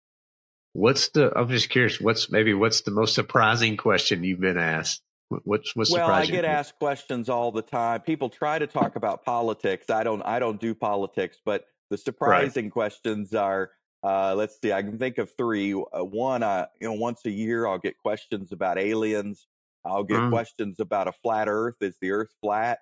What's 0.74 1.08
the? 1.10 1.32
I'm 1.36 1.48
just 1.48 1.70
curious. 1.70 2.00
What's 2.00 2.30
maybe 2.30 2.52
what's 2.52 2.82
the 2.82 2.90
most 2.90 3.14
surprising 3.14 3.76
question 3.76 4.24
you've 4.24 4.40
been 4.40 4.58
asked? 4.58 5.02
What's 5.28 5.74
what's 5.74 5.90
well, 5.90 6.10
I 6.10 6.26
get 6.26 6.44
asked 6.44 6.78
questions 6.78 7.28
all 7.28 7.52
the 7.52 7.62
time. 7.62 8.00
People 8.00 8.28
try 8.28 8.58
to 8.58 8.66
talk 8.66 8.96
about 8.96 9.24
politics. 9.24 9.88
I 9.88 10.04
don't. 10.04 10.22
I 10.22 10.38
don't 10.38 10.60
do 10.60 10.74
politics, 10.74 11.38
but 11.44 11.64
the 11.90 11.96
surprising 11.96 12.66
right. 12.66 12.72
questions 12.72 13.34
are. 13.34 13.70
Uh, 14.02 14.34
let's 14.36 14.60
see. 14.60 14.72
I 14.72 14.82
can 14.82 14.98
think 14.98 15.18
of 15.18 15.30
three. 15.36 15.72
Uh, 15.72 16.04
one, 16.04 16.42
uh, 16.42 16.66
you 16.80 16.88
know, 16.88 16.94
once 16.94 17.24
a 17.24 17.30
year 17.30 17.66
I'll 17.66 17.78
get 17.78 17.96
questions 17.98 18.52
about 18.52 18.78
aliens. 18.78 19.46
I'll 19.84 20.04
get 20.04 20.18
mm. 20.18 20.30
questions 20.30 20.80
about 20.80 21.08
a 21.08 21.12
flat 21.12 21.48
Earth. 21.48 21.76
Is 21.80 21.96
the 22.00 22.12
Earth 22.12 22.30
flat? 22.40 22.78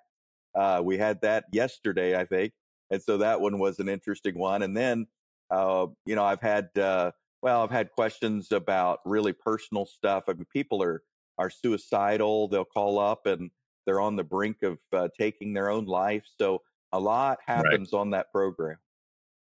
Uh, 0.55 0.81
we 0.83 0.97
had 0.97 1.21
that 1.21 1.45
yesterday, 1.51 2.17
I 2.17 2.25
think, 2.25 2.53
and 2.91 3.01
so 3.01 3.17
that 3.17 3.41
one 3.41 3.59
was 3.59 3.79
an 3.79 3.89
interesting 3.89 4.37
one. 4.37 4.61
And 4.61 4.77
then, 4.77 5.07
uh, 5.49 5.87
you 6.05 6.15
know, 6.15 6.23
I've 6.23 6.41
had 6.41 6.69
uh, 6.77 7.11
well, 7.41 7.61
I've 7.61 7.71
had 7.71 7.91
questions 7.91 8.51
about 8.51 8.99
really 9.05 9.33
personal 9.33 9.85
stuff. 9.85 10.23
I 10.27 10.33
mean, 10.33 10.45
people 10.51 10.81
are 10.81 11.03
are 11.37 11.49
suicidal. 11.49 12.47
They'll 12.47 12.65
call 12.65 12.99
up 12.99 13.25
and 13.25 13.51
they're 13.85 13.99
on 13.99 14.15
the 14.15 14.23
brink 14.23 14.63
of 14.63 14.77
uh, 14.93 15.09
taking 15.17 15.53
their 15.53 15.69
own 15.69 15.85
life. 15.85 16.23
So 16.39 16.61
a 16.91 16.99
lot 16.99 17.39
happens 17.45 17.91
right. 17.91 17.99
on 17.99 18.11
that 18.11 18.31
program. 18.31 18.77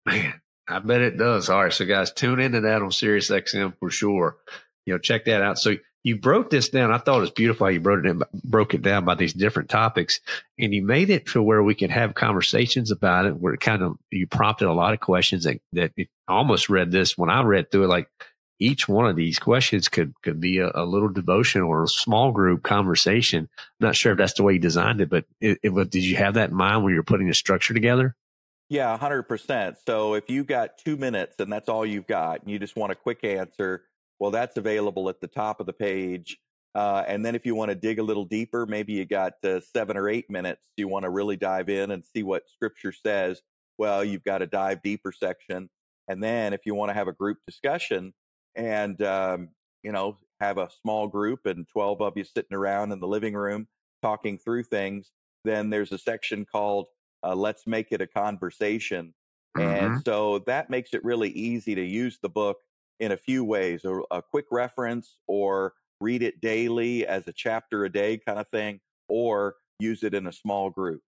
Man, 0.05 0.41
I 0.69 0.81
bet 0.81 1.01
it 1.01 1.17
does. 1.17 1.49
All 1.49 1.63
right, 1.63 1.73
so 1.73 1.85
guys, 1.85 2.13
tune 2.13 2.41
into 2.41 2.61
that 2.63 2.83
on 2.83 2.91
Sirius 2.91 3.31
XM 3.31 3.79
for 3.79 3.91
sure. 3.91 4.37
You 4.85 4.95
know, 4.95 4.99
check 4.99 5.25
that 5.25 5.43
out. 5.43 5.59
So 5.59 5.77
you 6.07 6.15
broke 6.15 6.51
this 6.51 6.69
down. 6.69 6.93
I 6.93 6.99
thought 6.99 7.19
it 7.19 7.23
was 7.23 7.31
beautiful 7.33 7.67
how 7.67 7.73
you 7.73 7.81
broke 7.81 8.05
it, 8.05 8.09
in, 8.11 8.23
broke 8.45 8.75
it 8.75 8.83
down 8.83 9.05
by 9.05 9.17
these 9.17 9.33
different 9.33 9.69
topics 9.69 10.21
and 10.57 10.73
you 10.73 10.81
made 10.81 11.11
it 11.11 11.27
to 11.27 11.43
where 11.43 11.65
we 11.65 11.75
could 11.75 11.91
have 11.91 12.15
conversations 12.15 12.93
about 12.93 13.27
it 13.27 13.35
where 13.39 13.55
it 13.55 13.61
kind 13.61 13.83
of, 13.83 13.99
you 14.13 14.25
prompted 14.25 14.69
a 14.69 14.73
lot 14.73 14.95
of 14.95 15.01
questions 15.01 15.43
that, 15.43 15.61
that 15.73 15.91
it 15.97 16.09
almost 16.29 16.69
read 16.69 16.93
this 16.93 17.19
when 17.19 17.29
I 17.29 17.43
read 17.43 17.73
through 17.73 17.87
it, 17.87 17.89
like 17.89 18.09
each 18.61 18.87
one 18.87 19.09
of 19.09 19.17
these 19.17 19.41
questions 19.41 19.89
could, 19.89 20.15
could 20.23 20.41
be 20.41 20.59
a, 20.59 20.71
a 20.77 20.85
little 20.85 21.09
devotion 21.09 21.63
or 21.63 21.83
a 21.83 21.89
small 21.89 22.31
group 22.31 22.63
conversation. 22.63 23.49
I'm 23.59 23.87
not 23.89 23.97
sure 23.97 24.13
if 24.13 24.19
that's 24.19 24.35
the 24.35 24.45
way 24.45 24.53
you 24.53 24.61
designed 24.61 25.01
it, 25.01 25.11
but 25.11 25.25
it, 25.41 25.59
it, 25.65 25.91
did 25.91 26.05
you 26.05 26.15
have 26.19 26.35
that 26.35 26.51
in 26.51 26.57
mind 26.57 26.85
when 26.85 26.95
you're 26.95 27.03
putting 27.03 27.27
the 27.27 27.35
structure 27.35 27.75
together? 27.75 28.15
Yeah, 28.69 28.97
100%. 28.97 29.75
So 29.85 30.15
if 30.15 30.31
you've 30.31 30.47
got 30.47 30.79
two 30.79 30.97
minutes 30.97 31.35
and 31.41 31.53
that's 31.53 31.69
all 31.69 31.85
you've 31.85 32.07
got 32.07 32.43
and 32.43 32.51
you 32.53 32.61
just 32.61 32.77
want 32.77 32.93
a 32.93 32.97
quick 32.97 33.25
answer, 33.25 33.83
well, 34.19 34.31
that's 34.31 34.57
available 34.57 35.09
at 35.09 35.21
the 35.21 35.27
top 35.27 35.61
of 35.61 35.67
the 35.67 35.73
page. 35.73 36.39
Uh, 36.75 37.03
and 37.07 37.25
then 37.25 37.35
if 37.35 37.47
you 37.47 37.55
want 37.55 37.71
to 37.71 37.75
dig 37.75 37.99
a 37.99 38.03
little 38.03 38.27
deeper, 38.27 38.67
maybe 38.67 38.93
you 38.93 39.07
got 39.07 39.33
uh, 39.45 39.61
seven 39.61 39.97
or 39.97 40.09
eight 40.09 40.29
minutes. 40.29 40.61
You 40.77 40.89
want 40.89 41.05
to 41.05 41.11
really 41.11 41.37
dive 41.37 41.69
in 41.69 41.91
and 41.91 42.05
see 42.05 42.23
what 42.23 42.51
scripture 42.51 42.93
says. 42.93 43.41
Well, 43.79 44.05
you've 44.05 44.25
got 44.25 44.43
a 44.43 44.47
dive 44.47 44.83
deeper 44.83 45.13
section. 45.13 45.71
And 46.09 46.23
then 46.23 46.53
if 46.53 46.67
you 46.67 46.75
want 46.75 46.91
to 46.91 46.95
have 46.95 47.09
a 47.09 47.13
group 47.13 47.39
discussion 47.47 48.13
and, 48.55 49.01
um, 49.03 49.49
you 49.83 49.93
know, 49.93 50.19
have 50.41 50.59
a 50.59 50.69
small 50.83 51.09
group 51.09 51.47
and 51.47 51.67
12 51.69 52.03
of 52.03 52.13
you 52.17 52.25
sitting 52.25 52.57
around 52.57 52.93
in 52.93 53.01
the 53.01 53.09
living 53.09 53.35
room 53.35 53.69
talking 54.03 54.39
through 54.39 54.65
things, 54.65 55.11
then 55.45 55.71
there's 55.71 55.93
a 55.93 55.99
section 55.99 56.45
called 56.45 56.89
uh, 57.23 57.35
Let's 57.35 57.67
Make 57.67 57.89
It 57.91 58.03
a 58.03 58.07
Conversation. 58.07 59.15
Mm-hmm. 59.57 59.85
And 59.87 60.05
so 60.05 60.41
that 60.41 60.69
makes 60.69 60.93
it 60.93 61.05
really 61.05 61.31
easy 61.31 61.75
to 61.75 61.83
use 61.83 62.19
the 62.21 62.29
book 62.29 62.59
in 63.01 63.13
a 63.13 63.17
few 63.17 63.45
ways 63.45 63.85
a, 63.85 64.01
a 64.11 64.23
quick 64.23 64.47
reference 64.51 65.17
or 65.27 65.73
read 66.01 66.23
it 66.23 66.41
daily 66.41 67.07
as 67.07 67.27
a 67.29 67.33
chapter 67.33 67.85
a 67.85 67.91
day 67.91 68.19
kind 68.19 68.39
of 68.39 68.49
thing 68.49 68.81
or 69.09 69.55
use 69.79 70.03
it 70.03 70.15
in 70.15 70.27
a 70.27 70.33
small 70.33 70.71
group 70.71 71.01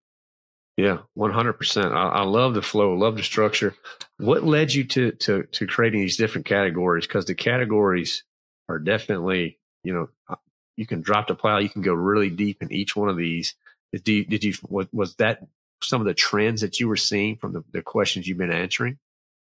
Yeah, 0.77 0.99
one 1.13 1.31
hundred 1.31 1.53
percent. 1.53 1.93
I 1.93 2.23
love 2.23 2.53
the 2.53 2.61
flow, 2.61 2.93
love 2.93 3.17
the 3.17 3.23
structure. 3.23 3.75
What 4.17 4.45
led 4.45 4.71
you 4.71 4.85
to 4.85 5.11
to 5.11 5.43
to 5.43 5.67
creating 5.67 5.99
these 5.99 6.15
different 6.15 6.47
categories? 6.47 7.05
Because 7.05 7.25
the 7.25 7.35
categories 7.35 8.23
are 8.69 8.79
definitely, 8.79 9.59
you 9.83 9.93
know, 9.93 10.07
uh, 10.29 10.35
you 10.77 10.85
can 10.85 11.01
drop 11.01 11.27
the 11.27 11.35
plow, 11.35 11.57
you 11.57 11.67
can 11.67 11.81
go 11.81 11.93
really 11.93 12.29
deep 12.29 12.61
in 12.61 12.71
each 12.71 12.95
one 12.95 13.09
of 13.09 13.17
these. 13.17 13.55
Did 13.91 14.07
you, 14.07 14.25
did 14.25 14.43
you 14.45 14.53
was 14.69 15.15
that 15.15 15.45
some 15.81 15.99
of 15.99 16.07
the 16.07 16.13
trends 16.13 16.61
that 16.61 16.79
you 16.79 16.87
were 16.87 16.95
seeing 16.95 17.35
from 17.35 17.51
the, 17.51 17.63
the 17.73 17.81
questions 17.81 18.25
you've 18.25 18.37
been 18.37 18.51
answering? 18.51 18.99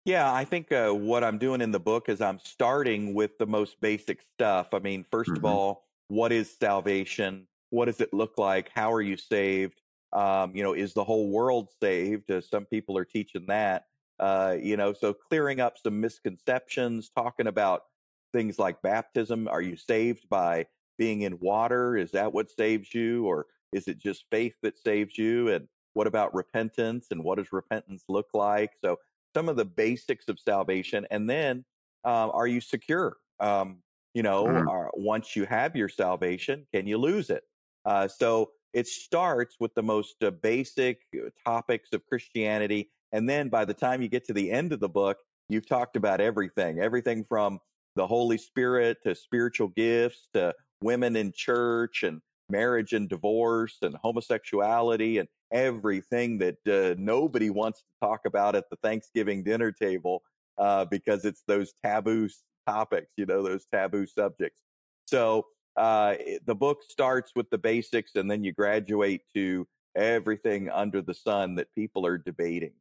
Yeah, 0.05 0.31
I 0.31 0.45
think 0.45 0.71
uh, 0.71 0.91
what 0.91 1.23
I'm 1.23 1.39
doing 1.39 1.61
in 1.61 1.71
the 1.71 1.79
book 1.79 2.09
is 2.09 2.21
I'm 2.21 2.39
starting 2.43 3.15
with 3.15 3.39
the 3.39 3.47
most 3.47 3.81
basic 3.81 4.21
stuff. 4.35 4.67
I 4.71 4.77
mean, 4.77 5.03
1st 5.11 5.23
mm-hmm. 5.23 5.35
of 5.37 5.45
all, 5.45 5.85
what 6.09 6.31
is 6.31 6.55
salvation? 6.59 7.47
What 7.71 7.85
does 7.85 7.99
it 7.99 8.13
look 8.13 8.37
like? 8.37 8.69
How 8.73 8.93
are 8.93 9.01
you 9.01 9.17
saved? 9.17 9.81
Um, 10.13 10.55
you 10.55 10.61
know, 10.61 10.73
is 10.73 10.93
the 10.93 11.03
whole 11.03 11.31
world 11.31 11.69
saved? 11.81 12.29
Uh, 12.29 12.39
some 12.39 12.65
people 12.65 12.95
are 12.99 13.05
teaching 13.05 13.47
that. 13.47 13.85
Uh, 14.19 14.55
you 14.61 14.77
know, 14.77 14.93
so 14.93 15.11
clearing 15.11 15.59
up 15.59 15.77
some 15.83 15.99
misconceptions, 15.99 17.09
talking 17.09 17.47
about 17.47 17.81
things 18.31 18.59
like 18.59 18.83
baptism. 18.83 19.47
Are 19.47 19.61
you 19.61 19.75
saved 19.75 20.29
by 20.29 20.67
being 20.99 21.23
in 21.23 21.39
water? 21.39 21.97
Is 21.97 22.11
that 22.11 22.31
what 22.31 22.51
saves 22.51 22.93
you, 22.93 23.25
or 23.25 23.47
is 23.73 23.87
it 23.87 23.97
just 23.97 24.25
faith 24.29 24.53
that 24.61 24.77
saves 24.77 25.17
you? 25.17 25.49
And 25.49 25.67
what 25.93 26.05
about 26.05 26.35
repentance? 26.35 27.07
And 27.09 27.23
what 27.23 27.39
does 27.39 27.51
repentance 27.51 28.03
look 28.07 28.27
like? 28.35 28.73
So 28.83 28.99
some 29.35 29.49
of 29.49 29.57
the 29.57 29.65
basics 29.65 30.29
of 30.29 30.39
salvation, 30.39 31.05
and 31.11 31.29
then 31.29 31.65
uh, 32.05 32.29
are 32.29 32.47
you 32.47 32.61
secure? 32.61 33.17
Um, 33.41 33.79
you 34.13 34.23
know, 34.23 34.45
mm-hmm. 34.45 34.87
once 34.93 35.35
you 35.35 35.45
have 35.45 35.75
your 35.75 35.89
salvation, 35.89 36.65
can 36.73 36.87
you 36.87 36.97
lose 36.97 37.29
it? 37.29 37.43
Uh, 37.83 38.07
so 38.07 38.51
it 38.73 38.87
starts 38.87 39.57
with 39.59 39.73
the 39.75 39.83
most 39.83 40.15
uh, 40.23 40.31
basic 40.31 41.01
uh, 41.13 41.29
topics 41.45 41.89
of 41.91 42.05
Christianity. 42.07 42.89
And 43.11 43.29
then 43.29 43.49
by 43.49 43.65
the 43.65 43.73
time 43.73 44.01
you 44.01 44.07
get 44.07 44.25
to 44.25 44.33
the 44.33 44.51
end 44.51 44.71
of 44.71 44.79
the 44.79 44.89
book, 44.89 45.17
you've 45.49 45.67
talked 45.67 45.97
about 45.97 46.21
everything, 46.21 46.79
everything 46.79 47.25
from 47.27 47.59
the 47.97 48.07
Holy 48.07 48.37
Spirit 48.37 48.97
to 49.03 49.15
spiritual 49.15 49.67
gifts 49.69 50.29
to 50.33 50.53
women 50.81 51.15
in 51.17 51.33
church 51.35 52.03
and 52.03 52.21
marriage 52.49 52.93
and 52.93 53.09
divorce 53.09 53.77
and 53.81 53.95
homosexuality 54.01 55.17
and 55.17 55.27
everything 55.55 56.39
that 56.39 56.57
uh, 56.67 56.95
nobody 56.99 57.49
wants 57.49 57.79
to 57.79 58.05
talk 58.05 58.25
about 58.25 58.55
at 58.55 58.69
the 58.69 58.75
Thanksgiving 58.83 59.41
dinner 59.41 59.71
table 59.71 60.21
uh, 60.57 60.83
because 60.83 61.23
it's 61.23 61.43
those 61.47 61.73
taboo 61.83 62.29
topics, 62.67 63.11
you 63.15 63.25
know, 63.25 63.41
those 63.41 63.65
taboo 63.73 64.05
subjects. 64.05 64.61
So 65.05 65.45
uh, 65.77 66.15
the 66.45 66.55
book 66.55 66.79
starts 66.89 67.31
with 67.35 67.49
the 67.49 67.57
basics 67.57 68.15
and 68.15 68.29
then 68.29 68.43
you 68.43 68.51
graduate 68.51 69.21
to 69.33 69.65
everything 69.95 70.69
under 70.69 71.01
the 71.01 71.13
sun 71.13 71.55
that 71.55 71.73
people 71.73 72.05
are 72.05 72.17
debating. 72.17 72.73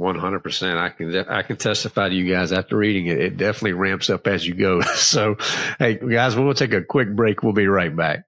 100%. 0.00 0.78
I 0.78 0.88
can, 0.90 1.14
I 1.28 1.42
can 1.42 1.56
testify 1.56 2.08
to 2.08 2.14
you 2.14 2.32
guys 2.32 2.52
after 2.52 2.76
reading 2.76 3.06
it. 3.06 3.20
It 3.20 3.36
definitely 3.36 3.72
ramps 3.72 4.08
up 4.08 4.26
as 4.26 4.46
you 4.46 4.54
go. 4.54 4.80
So, 4.96 5.36
hey, 5.78 5.94
guys, 5.94 6.36
we'll 6.36 6.54
take 6.54 6.72
a 6.72 6.82
quick 6.82 7.14
break. 7.14 7.42
We'll 7.42 7.52
be 7.52 7.66
right 7.66 7.94
back. 7.94 8.27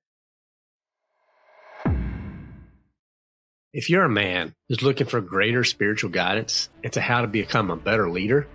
If 3.72 3.88
you're 3.88 4.02
a 4.02 4.08
man 4.08 4.52
who's 4.68 4.82
looking 4.82 5.06
for 5.06 5.20
greater 5.20 5.62
spiritual 5.62 6.10
guidance 6.10 6.68
into 6.82 7.00
how 7.00 7.20
to 7.20 7.28
become 7.28 7.70
a 7.70 7.76
better 7.76 8.10
leader, 8.10 8.48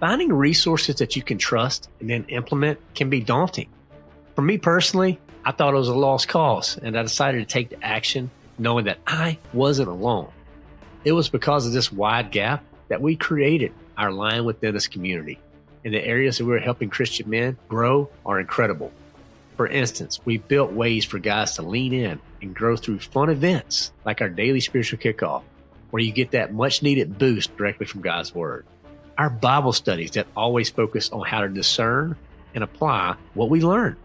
finding 0.00 0.32
resources 0.32 0.96
that 0.96 1.16
you 1.16 1.22
can 1.22 1.36
trust 1.36 1.90
and 2.00 2.08
then 2.08 2.24
implement 2.28 2.80
can 2.94 3.10
be 3.10 3.20
daunting. 3.20 3.68
For 4.34 4.40
me 4.40 4.56
personally, 4.56 5.20
I 5.44 5.52
thought 5.52 5.74
it 5.74 5.76
was 5.76 5.88
a 5.88 5.94
lost 5.94 6.28
cause 6.28 6.78
and 6.78 6.98
I 6.98 7.02
decided 7.02 7.46
to 7.46 7.52
take 7.52 7.68
the 7.68 7.84
action 7.84 8.30
knowing 8.56 8.86
that 8.86 9.00
I 9.06 9.36
wasn't 9.52 9.88
alone. 9.88 10.32
It 11.04 11.12
was 11.12 11.28
because 11.28 11.66
of 11.66 11.74
this 11.74 11.92
wide 11.92 12.30
gap 12.30 12.64
that 12.88 13.02
we 13.02 13.16
created 13.16 13.74
our 13.98 14.10
Lion 14.10 14.46
Within 14.46 14.74
Us 14.76 14.86
community. 14.86 15.38
And 15.84 15.92
the 15.92 16.02
areas 16.02 16.38
that 16.38 16.44
we 16.46 16.52
we're 16.52 16.60
helping 16.60 16.88
Christian 16.88 17.28
men 17.28 17.58
grow 17.68 18.08
are 18.24 18.40
incredible. 18.40 18.92
For 19.56 19.66
instance, 19.66 20.20
we 20.24 20.38
built 20.38 20.72
ways 20.72 21.04
for 21.04 21.18
guys 21.18 21.54
to 21.56 21.62
lean 21.62 21.92
in 21.92 22.20
and 22.42 22.54
grow 22.54 22.76
through 22.76 22.98
fun 22.98 23.30
events 23.30 23.92
like 24.04 24.20
our 24.20 24.28
daily 24.28 24.60
spiritual 24.60 24.98
kickoff, 24.98 25.42
where 25.90 26.02
you 26.02 26.12
get 26.12 26.32
that 26.32 26.52
much 26.52 26.82
needed 26.82 27.18
boost 27.18 27.56
directly 27.56 27.86
from 27.86 28.00
God's 28.00 28.34
Word. 28.34 28.66
Our 29.16 29.30
Bible 29.30 29.72
studies 29.72 30.10
that 30.12 30.26
always 30.36 30.70
focus 30.70 31.10
on 31.10 31.24
how 31.24 31.42
to 31.42 31.48
discern 31.48 32.16
and 32.54 32.64
apply 32.64 33.16
what 33.34 33.48
we 33.48 33.60
learn 33.60 33.96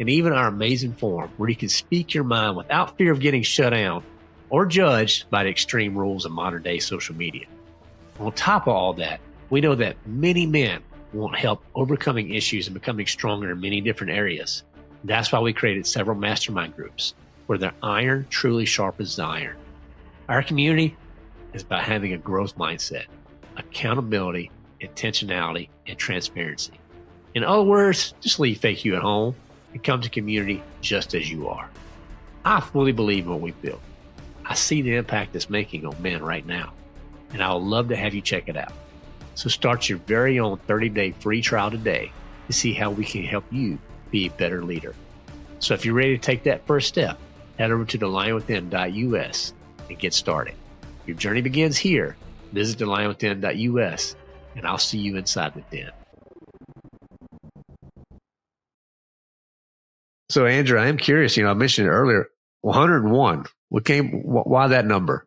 and 0.00 0.08
even 0.08 0.32
our 0.32 0.48
amazing 0.48 0.94
forum 0.94 1.30
where 1.36 1.48
you 1.48 1.54
can 1.54 1.68
speak 1.68 2.14
your 2.14 2.24
mind 2.24 2.56
without 2.56 2.96
fear 2.96 3.12
of 3.12 3.20
getting 3.20 3.42
shut 3.42 3.72
down 3.72 4.02
or 4.48 4.66
judged 4.66 5.30
by 5.30 5.44
the 5.44 5.50
extreme 5.50 5.96
rules 5.96 6.24
of 6.24 6.32
modern 6.32 6.62
day 6.62 6.78
social 6.78 7.14
media. 7.14 7.46
On 8.18 8.32
top 8.32 8.66
of 8.66 8.74
all 8.74 8.94
that, 8.94 9.20
we 9.50 9.60
know 9.60 9.74
that 9.74 9.96
many 10.06 10.46
men 10.46 10.82
want 11.12 11.36
help 11.36 11.62
overcoming 11.74 12.34
issues 12.34 12.66
and 12.66 12.74
becoming 12.74 13.06
stronger 13.06 13.50
in 13.50 13.60
many 13.60 13.80
different 13.80 14.12
areas. 14.12 14.62
That's 15.04 15.32
why 15.32 15.40
we 15.40 15.52
created 15.52 15.86
several 15.86 16.16
mastermind 16.16 16.76
groups 16.76 17.14
where 17.46 17.58
the 17.58 17.72
iron 17.82 18.26
truly 18.30 18.66
sharpens 18.66 19.16
the 19.16 19.24
iron. 19.24 19.56
Our 20.28 20.42
community 20.42 20.96
is 21.52 21.62
about 21.62 21.82
having 21.82 22.12
a 22.12 22.18
growth 22.18 22.56
mindset, 22.56 23.06
accountability, 23.56 24.50
intentionality, 24.80 25.68
and 25.86 25.98
transparency. 25.98 26.74
In 27.34 27.44
other 27.44 27.62
words, 27.62 28.14
just 28.20 28.38
leave 28.40 28.58
fake 28.58 28.84
you 28.84 28.94
at 28.94 29.02
home 29.02 29.34
and 29.72 29.82
come 29.82 30.00
to 30.02 30.10
community 30.10 30.62
just 30.80 31.14
as 31.14 31.30
you 31.30 31.48
are. 31.48 31.68
I 32.44 32.60
fully 32.60 32.92
believe 32.92 33.24
in 33.24 33.30
what 33.30 33.40
we've 33.40 33.62
built. 33.62 33.80
I 34.44 34.54
see 34.54 34.82
the 34.82 34.96
impact 34.96 35.34
it's 35.36 35.50
making 35.50 35.86
on 35.86 36.00
men 36.02 36.22
right 36.22 36.44
now, 36.46 36.72
and 37.32 37.42
I 37.42 37.52
would 37.54 37.62
love 37.62 37.88
to 37.88 37.96
have 37.96 38.14
you 38.14 38.20
check 38.20 38.48
it 38.48 38.56
out. 38.56 38.72
So 39.34 39.48
start 39.48 39.88
your 39.88 39.98
very 39.98 40.38
own 40.38 40.58
30 40.58 40.88
day 40.88 41.12
free 41.12 41.40
trial 41.40 41.70
today 41.70 42.12
to 42.46 42.52
see 42.52 42.72
how 42.72 42.90
we 42.90 43.04
can 43.04 43.22
help 43.22 43.44
you 43.50 43.78
be 44.10 44.26
a 44.26 44.30
better 44.30 44.62
leader. 44.62 44.94
So 45.58 45.74
if 45.74 45.84
you're 45.84 45.94
ready 45.94 46.16
to 46.16 46.22
take 46.22 46.44
that 46.44 46.66
first 46.66 46.88
step, 46.88 47.18
head 47.58 47.70
over 47.70 47.84
to 47.84 47.98
thelionwithin.us 47.98 49.54
and 49.88 49.98
get 49.98 50.14
started. 50.14 50.54
Your 51.06 51.16
journey 51.16 51.42
begins 51.42 51.76
here. 51.76 52.16
Visit 52.52 52.78
thelionwithin.us, 52.78 54.16
and 54.56 54.66
I'll 54.66 54.78
see 54.78 54.98
you 54.98 55.16
inside 55.16 55.54
the 55.54 55.62
den. 55.76 55.90
So, 60.30 60.46
Andrew, 60.46 60.78
I 60.78 60.86
am 60.86 60.96
curious. 60.96 61.36
You 61.36 61.44
know, 61.44 61.50
I 61.50 61.54
mentioned 61.54 61.88
it 61.88 61.90
earlier. 61.90 62.28
101. 62.62 63.46
What 63.68 63.84
came? 63.84 64.22
Why 64.22 64.68
that 64.68 64.86
number? 64.86 65.26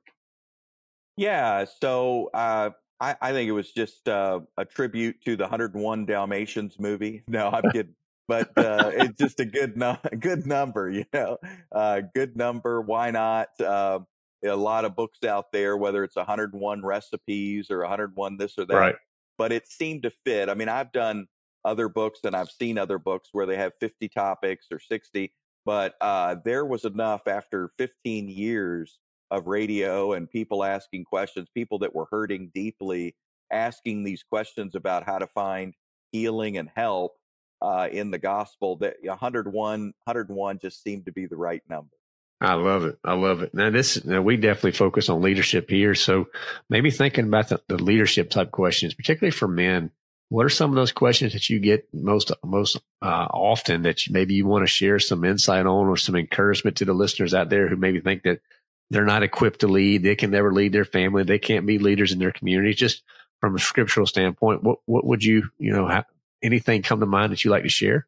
Yeah. 1.18 1.66
So, 1.82 2.30
uh, 2.34 2.72
I, 3.00 3.16
I, 3.22 3.32
think 3.34 3.50
it 3.50 3.54
was 3.54 3.72
just 3.72 4.08
uh, 4.08 4.40
a 4.58 4.64
tribute 4.64 5.22
to 5.26 5.36
the 5.36 5.44
101 5.44 6.06
Dalmatians 6.06 6.80
movie. 6.80 7.24
No, 7.28 7.50
I'm 7.50 7.70
kidding. 7.72 7.96
But 8.28 8.58
uh, 8.58 8.92
it's 8.94 9.18
just 9.18 9.40
a 9.40 9.46
good 9.46 9.78
no- 9.78 10.00
good 10.20 10.46
number, 10.46 10.90
you 10.90 11.06
know. 11.14 11.38
Uh, 11.72 12.02
good 12.14 12.36
number. 12.36 12.82
Why 12.82 13.12
not? 13.12 13.50
Uh, 13.60 14.00
a 14.46 14.56
lot 14.56 14.86
of 14.86 14.96
books 14.96 15.24
out 15.24 15.52
there, 15.52 15.78
whether 15.78 16.04
it's 16.04 16.16
101 16.16 16.84
recipes 16.84 17.72
or 17.72 17.80
101 17.80 18.38
this 18.38 18.58
or 18.58 18.66
that. 18.66 18.76
Right. 18.76 18.96
But 19.38 19.52
it 19.52 19.68
seemed 19.68 20.04
to 20.04 20.12
fit. 20.26 20.50
I 20.50 20.54
mean, 20.54 20.70
I've 20.70 20.92
done 20.92 21.28
other 21.66 21.88
books 21.88 22.20
and 22.24 22.36
I've 22.36 22.52
seen 22.52 22.78
other 22.78 23.00
books 23.00 23.30
where 23.32 23.46
they 23.46 23.56
have 23.56 23.72
50 23.80 24.10
topics 24.10 24.68
or 24.72 24.80
60, 24.80 25.34
but 25.66 25.96
uh, 26.02 26.36
there 26.44 26.66
was 26.66 26.84
enough 26.84 27.28
after 27.28 27.72
15 27.78 28.28
years 28.28 29.00
of 29.32 29.48
radio 29.48 30.14
and 30.14 30.30
people 30.30 30.64
asking 30.64 31.06
questions, 31.06 31.48
people 31.54 31.80
that 31.80 31.96
were 31.96 32.08
hurting 32.12 32.52
deeply, 32.54 33.16
asking 33.52 34.04
these 34.04 34.24
questions 34.24 34.76
about 34.76 35.06
how 35.06 35.18
to 35.18 35.28
find 35.28 35.74
healing 36.12 36.58
and 36.58 36.70
help 36.76 37.14
uh, 37.64 37.88
in 37.92 38.12
the 38.12 38.20
gospel. 38.20 38.76
That 38.78 38.98
101, 39.02 39.52
101 39.54 40.60
just 40.60 40.84
seemed 40.84 41.06
to 41.06 41.12
be 41.12 41.26
the 41.26 41.38
right 41.38 41.64
number. 41.70 41.96
I 42.42 42.56
love 42.56 42.84
it. 42.84 43.00
I 43.06 43.14
love 43.14 43.42
it. 43.42 43.54
Now 43.54 43.70
this, 43.70 44.04
now 44.04 44.22
we 44.22 44.36
definitely 44.36 44.74
focus 44.74 45.08
on 45.08 45.22
leadership 45.22 45.70
here. 45.70 45.96
So 45.96 46.28
maybe 46.70 46.92
thinking 46.92 47.26
about 47.26 47.48
the, 47.48 47.62
the 47.70 47.78
leadership 47.78 48.30
type 48.30 48.52
questions, 48.52 48.94
particularly 48.94 49.32
for 49.32 49.48
men, 49.48 49.92
what 50.28 50.46
are 50.46 50.50
some 50.50 50.72
of 50.72 50.76
those 50.76 50.92
questions 50.92 51.34
that 51.34 51.50
you 51.50 51.60
get 51.60 51.88
most 51.94 52.32
most 52.44 52.78
uh, 53.02 53.28
often 53.32 53.84
that 53.84 54.06
you, 54.06 54.14
maybe 54.14 54.34
you 54.34 54.48
want 54.48 54.64
to 54.64 54.72
share 54.72 55.00
some 55.00 55.24
insight 55.24 55.66
on 55.66 55.88
or 55.88 55.96
some 55.96 56.16
encouragement 56.16 56.78
to 56.78 56.86
the 56.86 56.94
listeners 56.94 57.34
out 57.34 57.50
there 57.50 57.68
who 57.68 57.76
maybe 57.76 58.02
think 58.02 58.24
that 58.24 58.42
they're 58.90 59.06
not 59.06 59.24
equipped 59.24 59.60
to 59.60 59.68
lead, 59.68 60.04
they 60.04 60.16
can 60.16 60.32
never 60.32 60.52
lead 60.52 60.74
their 60.74 60.86
family, 60.86 61.24
they 61.24 61.40
can't 61.40 61.66
be 61.66 61.78
leaders 61.78 62.12
in 62.12 62.20
their 62.20 62.32
community. 62.32 62.74
Just 62.74 63.04
from 63.42 63.56
a 63.56 63.60
scriptural 63.60 64.08
standpoint, 64.08 64.64
what 64.64 64.80
what 64.86 65.06
would 65.06 65.24
you 65.24 65.50
you 65.60 65.72
know 65.72 65.88
have, 65.88 66.06
anything 66.44 66.82
come 66.82 67.00
to 67.00 67.06
mind 67.06 67.32
that 67.32 67.44
you 67.44 67.52
like 67.52 67.64
to 67.64 67.70
share? 67.70 68.08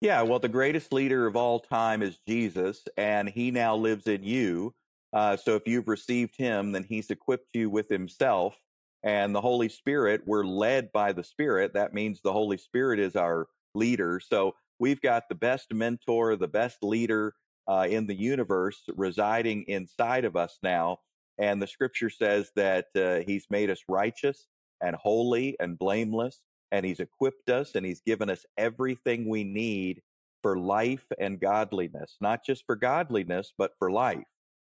Yeah, 0.00 0.22
well, 0.22 0.38
the 0.38 0.48
greatest 0.48 0.92
leader 0.92 1.26
of 1.26 1.36
all 1.36 1.58
time 1.58 2.02
is 2.02 2.18
Jesus, 2.28 2.84
and 2.96 3.28
he 3.28 3.50
now 3.50 3.76
lives 3.76 4.06
in 4.06 4.22
you. 4.22 4.74
Uh, 5.12 5.36
so 5.36 5.56
if 5.56 5.62
you've 5.66 5.88
received 5.88 6.36
him, 6.36 6.72
then 6.72 6.84
he's 6.84 7.10
equipped 7.10 7.48
you 7.54 7.70
with 7.70 7.88
himself 7.88 8.58
and 9.06 9.32
the 9.32 9.40
Holy 9.40 9.68
Spirit, 9.68 10.22
we're 10.26 10.44
led 10.44 10.90
by 10.90 11.12
the 11.12 11.22
Spirit. 11.22 11.74
That 11.74 11.94
means 11.94 12.20
the 12.20 12.32
Holy 12.32 12.56
Spirit 12.56 12.98
is 12.98 13.14
our 13.14 13.46
leader. 13.72 14.20
So 14.20 14.56
we've 14.80 15.00
got 15.00 15.28
the 15.28 15.36
best 15.36 15.72
mentor, 15.72 16.34
the 16.34 16.48
best 16.48 16.78
leader 16.82 17.34
uh, 17.68 17.86
in 17.88 18.08
the 18.08 18.16
universe 18.16 18.82
residing 18.96 19.64
inside 19.68 20.24
of 20.24 20.34
us 20.34 20.58
now. 20.60 20.98
And 21.38 21.62
the 21.62 21.68
scripture 21.68 22.10
says 22.10 22.50
that 22.56 22.86
uh, 22.96 23.24
he's 23.24 23.46
made 23.48 23.70
us 23.70 23.82
righteous 23.88 24.48
and 24.80 24.96
holy 24.96 25.56
and 25.60 25.78
blameless, 25.78 26.40
and 26.72 26.84
he's 26.84 27.00
equipped 27.00 27.48
us 27.48 27.74
and 27.74 27.86
he's 27.86 28.00
given 28.00 28.30
us 28.30 28.44
everything 28.56 29.28
we 29.28 29.44
need 29.44 30.02
for 30.42 30.58
life 30.58 31.06
and 31.18 31.40
godliness, 31.40 32.16
not 32.20 32.44
just 32.44 32.64
for 32.66 32.76
godliness, 32.76 33.52
but 33.56 33.72
for 33.78 33.90
life. 33.90 34.24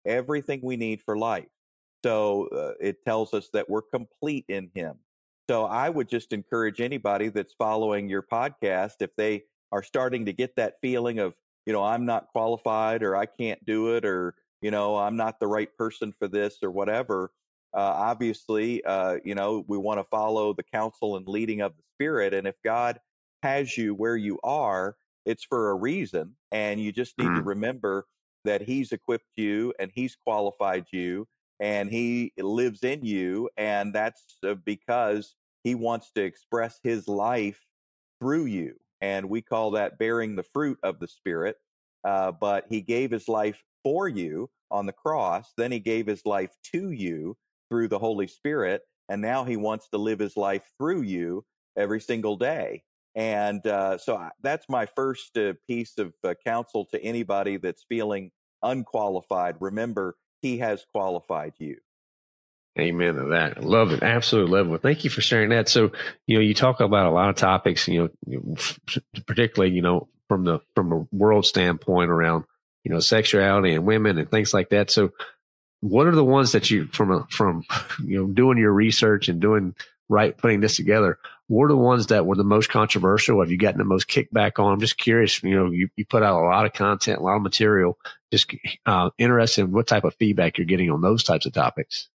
Everything 0.05 0.59
we 0.63 0.77
need 0.77 1.01
for 1.01 1.17
life. 1.17 1.47
So 2.03 2.47
uh, 2.47 2.73
it 2.79 3.03
tells 3.05 3.33
us 3.33 3.49
that 3.53 3.69
we're 3.69 3.81
complete 3.83 4.45
in 4.47 4.71
him. 4.73 4.95
So 5.49 5.65
I 5.65 5.89
would 5.89 6.09
just 6.09 6.33
encourage 6.33 6.81
anybody 6.81 7.29
that's 7.29 7.53
following 7.53 8.09
your 8.09 8.23
podcast, 8.23 8.95
if 9.01 9.15
they 9.15 9.43
are 9.71 9.83
starting 9.83 10.25
to 10.25 10.33
get 10.33 10.55
that 10.55 10.75
feeling 10.81 11.19
of, 11.19 11.33
you 11.65 11.73
know, 11.73 11.83
I'm 11.83 12.05
not 12.05 12.27
qualified 12.27 13.03
or 13.03 13.15
I 13.15 13.25
can't 13.25 13.63
do 13.65 13.95
it 13.95 14.05
or, 14.05 14.35
you 14.61 14.71
know, 14.71 14.97
I'm 14.97 15.17
not 15.17 15.39
the 15.39 15.47
right 15.47 15.69
person 15.77 16.13
for 16.17 16.27
this 16.27 16.57
or 16.63 16.71
whatever. 16.71 17.31
Uh, 17.73 17.79
obviously, 17.79 18.83
uh, 18.83 19.17
you 19.23 19.35
know, 19.35 19.63
we 19.67 19.77
want 19.77 19.99
to 19.99 20.03
follow 20.05 20.53
the 20.53 20.63
counsel 20.63 21.15
and 21.17 21.27
leading 21.27 21.61
of 21.61 21.75
the 21.77 21.83
Spirit. 21.95 22.33
And 22.33 22.47
if 22.47 22.55
God 22.63 22.99
has 23.43 23.77
you 23.77 23.93
where 23.93 24.17
you 24.17 24.39
are, 24.43 24.95
it's 25.25 25.43
for 25.43 25.71
a 25.71 25.75
reason. 25.75 26.35
And 26.51 26.79
you 26.79 26.91
just 26.91 27.17
need 27.17 27.29
mm. 27.29 27.35
to 27.37 27.43
remember 27.43 28.05
that 28.43 28.61
He's 28.61 28.91
equipped 28.91 29.29
you 29.35 29.73
and 29.79 29.91
He's 29.93 30.15
qualified 30.15 30.85
you 30.91 31.27
and 31.59 31.89
He 31.89 32.33
lives 32.37 32.83
in 32.83 33.05
you. 33.05 33.49
And 33.57 33.93
that's 33.93 34.37
uh, 34.45 34.55
because 34.65 35.35
He 35.63 35.75
wants 35.75 36.11
to 36.15 36.23
express 36.23 36.79
His 36.83 37.07
life 37.07 37.59
through 38.19 38.45
you 38.45 38.75
and 39.01 39.29
we 39.29 39.41
call 39.41 39.71
that 39.71 39.97
bearing 39.97 40.35
the 40.35 40.43
fruit 40.43 40.77
of 40.83 40.99
the 40.99 41.07
Spirit. 41.07 41.57
Uh, 42.03 42.31
but 42.31 42.65
he 42.69 42.81
gave 42.81 43.11
his 43.11 43.27
life 43.27 43.61
for 43.83 44.07
you 44.07 44.49
on 44.69 44.85
the 44.85 44.93
cross. 44.93 45.51
Then 45.57 45.71
he 45.71 45.79
gave 45.79 46.07
his 46.07 46.25
life 46.25 46.55
to 46.71 46.91
you 46.91 47.35
through 47.71 47.87
the 47.87 47.97
Holy 47.97 48.27
Spirit. 48.27 48.81
And 49.09 49.21
now 49.21 49.45
he 49.45 49.57
wants 49.57 49.89
to 49.89 49.97
live 49.97 50.19
his 50.19 50.37
life 50.37 50.63
through 50.77 51.01
you 51.01 51.45
every 51.75 52.01
single 52.01 52.35
day. 52.35 52.83
And 53.15 53.65
uh, 53.65 53.97
so 53.97 54.15
I, 54.15 54.29
that's 54.41 54.69
my 54.69 54.85
first 54.85 55.37
uh, 55.37 55.53
piece 55.67 55.97
of 55.97 56.13
uh, 56.23 56.35
counsel 56.45 56.85
to 56.91 57.03
anybody 57.03 57.57
that's 57.57 57.83
feeling 57.89 58.31
unqualified. 58.61 59.55
Remember, 59.59 60.15
he 60.41 60.59
has 60.59 60.85
qualified 60.93 61.53
you. 61.57 61.77
Amen 62.79 63.15
to 63.15 63.25
that. 63.31 63.61
Love 63.63 63.91
it. 63.91 64.01
Absolutely 64.01 64.57
love 64.57 64.73
it. 64.73 64.81
Thank 64.81 65.03
you 65.03 65.09
for 65.09 65.19
sharing 65.19 65.49
that. 65.49 65.67
So, 65.67 65.91
you 66.25 66.37
know, 66.37 66.41
you 66.41 66.53
talk 66.53 66.79
about 66.79 67.07
a 67.07 67.11
lot 67.11 67.29
of 67.29 67.35
topics, 67.35 67.87
you 67.87 68.09
know, 68.25 68.55
particularly, 69.27 69.75
you 69.75 69.81
know, 69.81 70.07
from 70.29 70.45
the, 70.45 70.59
from 70.73 70.93
a 70.93 71.05
world 71.11 71.45
standpoint 71.45 72.11
around, 72.11 72.45
you 72.85 72.93
know, 72.93 73.01
sexuality 73.01 73.73
and 73.73 73.85
women 73.85 74.17
and 74.17 74.31
things 74.31 74.53
like 74.53 74.69
that. 74.69 74.89
So 74.89 75.11
what 75.81 76.07
are 76.07 76.15
the 76.15 76.23
ones 76.23 76.53
that 76.53 76.71
you, 76.71 76.87
from 76.87 77.11
a, 77.11 77.27
from, 77.29 77.63
you 78.05 78.19
know, 78.19 78.27
doing 78.27 78.57
your 78.57 78.71
research 78.71 79.27
and 79.27 79.39
doing 79.39 79.75
right, 80.09 80.37
putting 80.37 80.59
this 80.59 80.75
together, 80.75 81.17
what 81.47 81.65
are 81.65 81.69
the 81.69 81.77
ones 81.77 82.07
that 82.07 82.25
were 82.25 82.35
the 82.35 82.43
most 82.43 82.69
controversial? 82.69 83.39
Have 83.41 83.49
you 83.49 83.57
gotten 83.57 83.77
the 83.77 83.85
most 83.85 84.07
kickback 84.07 84.59
on? 84.59 84.73
I'm 84.73 84.79
just 84.79 84.97
curious, 84.97 85.41
you 85.41 85.55
know, 85.55 85.71
you, 85.71 85.89
you 85.95 86.05
put 86.05 86.21
out 86.21 86.41
a 86.41 86.45
lot 86.45 86.65
of 86.65 86.73
content, 86.73 87.19
a 87.19 87.23
lot 87.23 87.37
of 87.37 87.41
material, 87.41 87.97
just 88.31 88.53
uh, 88.85 89.09
interested 89.17 89.61
in 89.61 89.71
what 89.71 89.87
type 89.87 90.03
of 90.03 90.15
feedback 90.15 90.57
you're 90.57 90.65
getting 90.65 90.91
on 90.91 91.01
those 91.01 91.23
types 91.23 91.45
of 91.45 91.53
topics. 91.53 92.09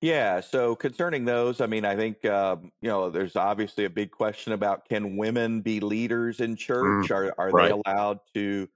Yeah. 0.00 0.40
So 0.40 0.76
concerning 0.76 1.24
those, 1.24 1.60
I 1.60 1.66
mean, 1.66 1.84
I 1.84 1.96
think 1.96 2.24
um, 2.26 2.70
you 2.82 2.88
know, 2.88 3.10
there's 3.10 3.36
obviously 3.36 3.84
a 3.84 3.90
big 3.90 4.10
question 4.10 4.52
about 4.52 4.86
can 4.88 5.16
women 5.16 5.60
be 5.60 5.80
leaders 5.80 6.40
in 6.40 6.56
church? 6.56 7.08
Mm, 7.08 7.10
are 7.10 7.34
are 7.38 7.50
right. 7.50 7.68
they 7.68 7.80
allowed 7.90 8.18
to 8.34 8.68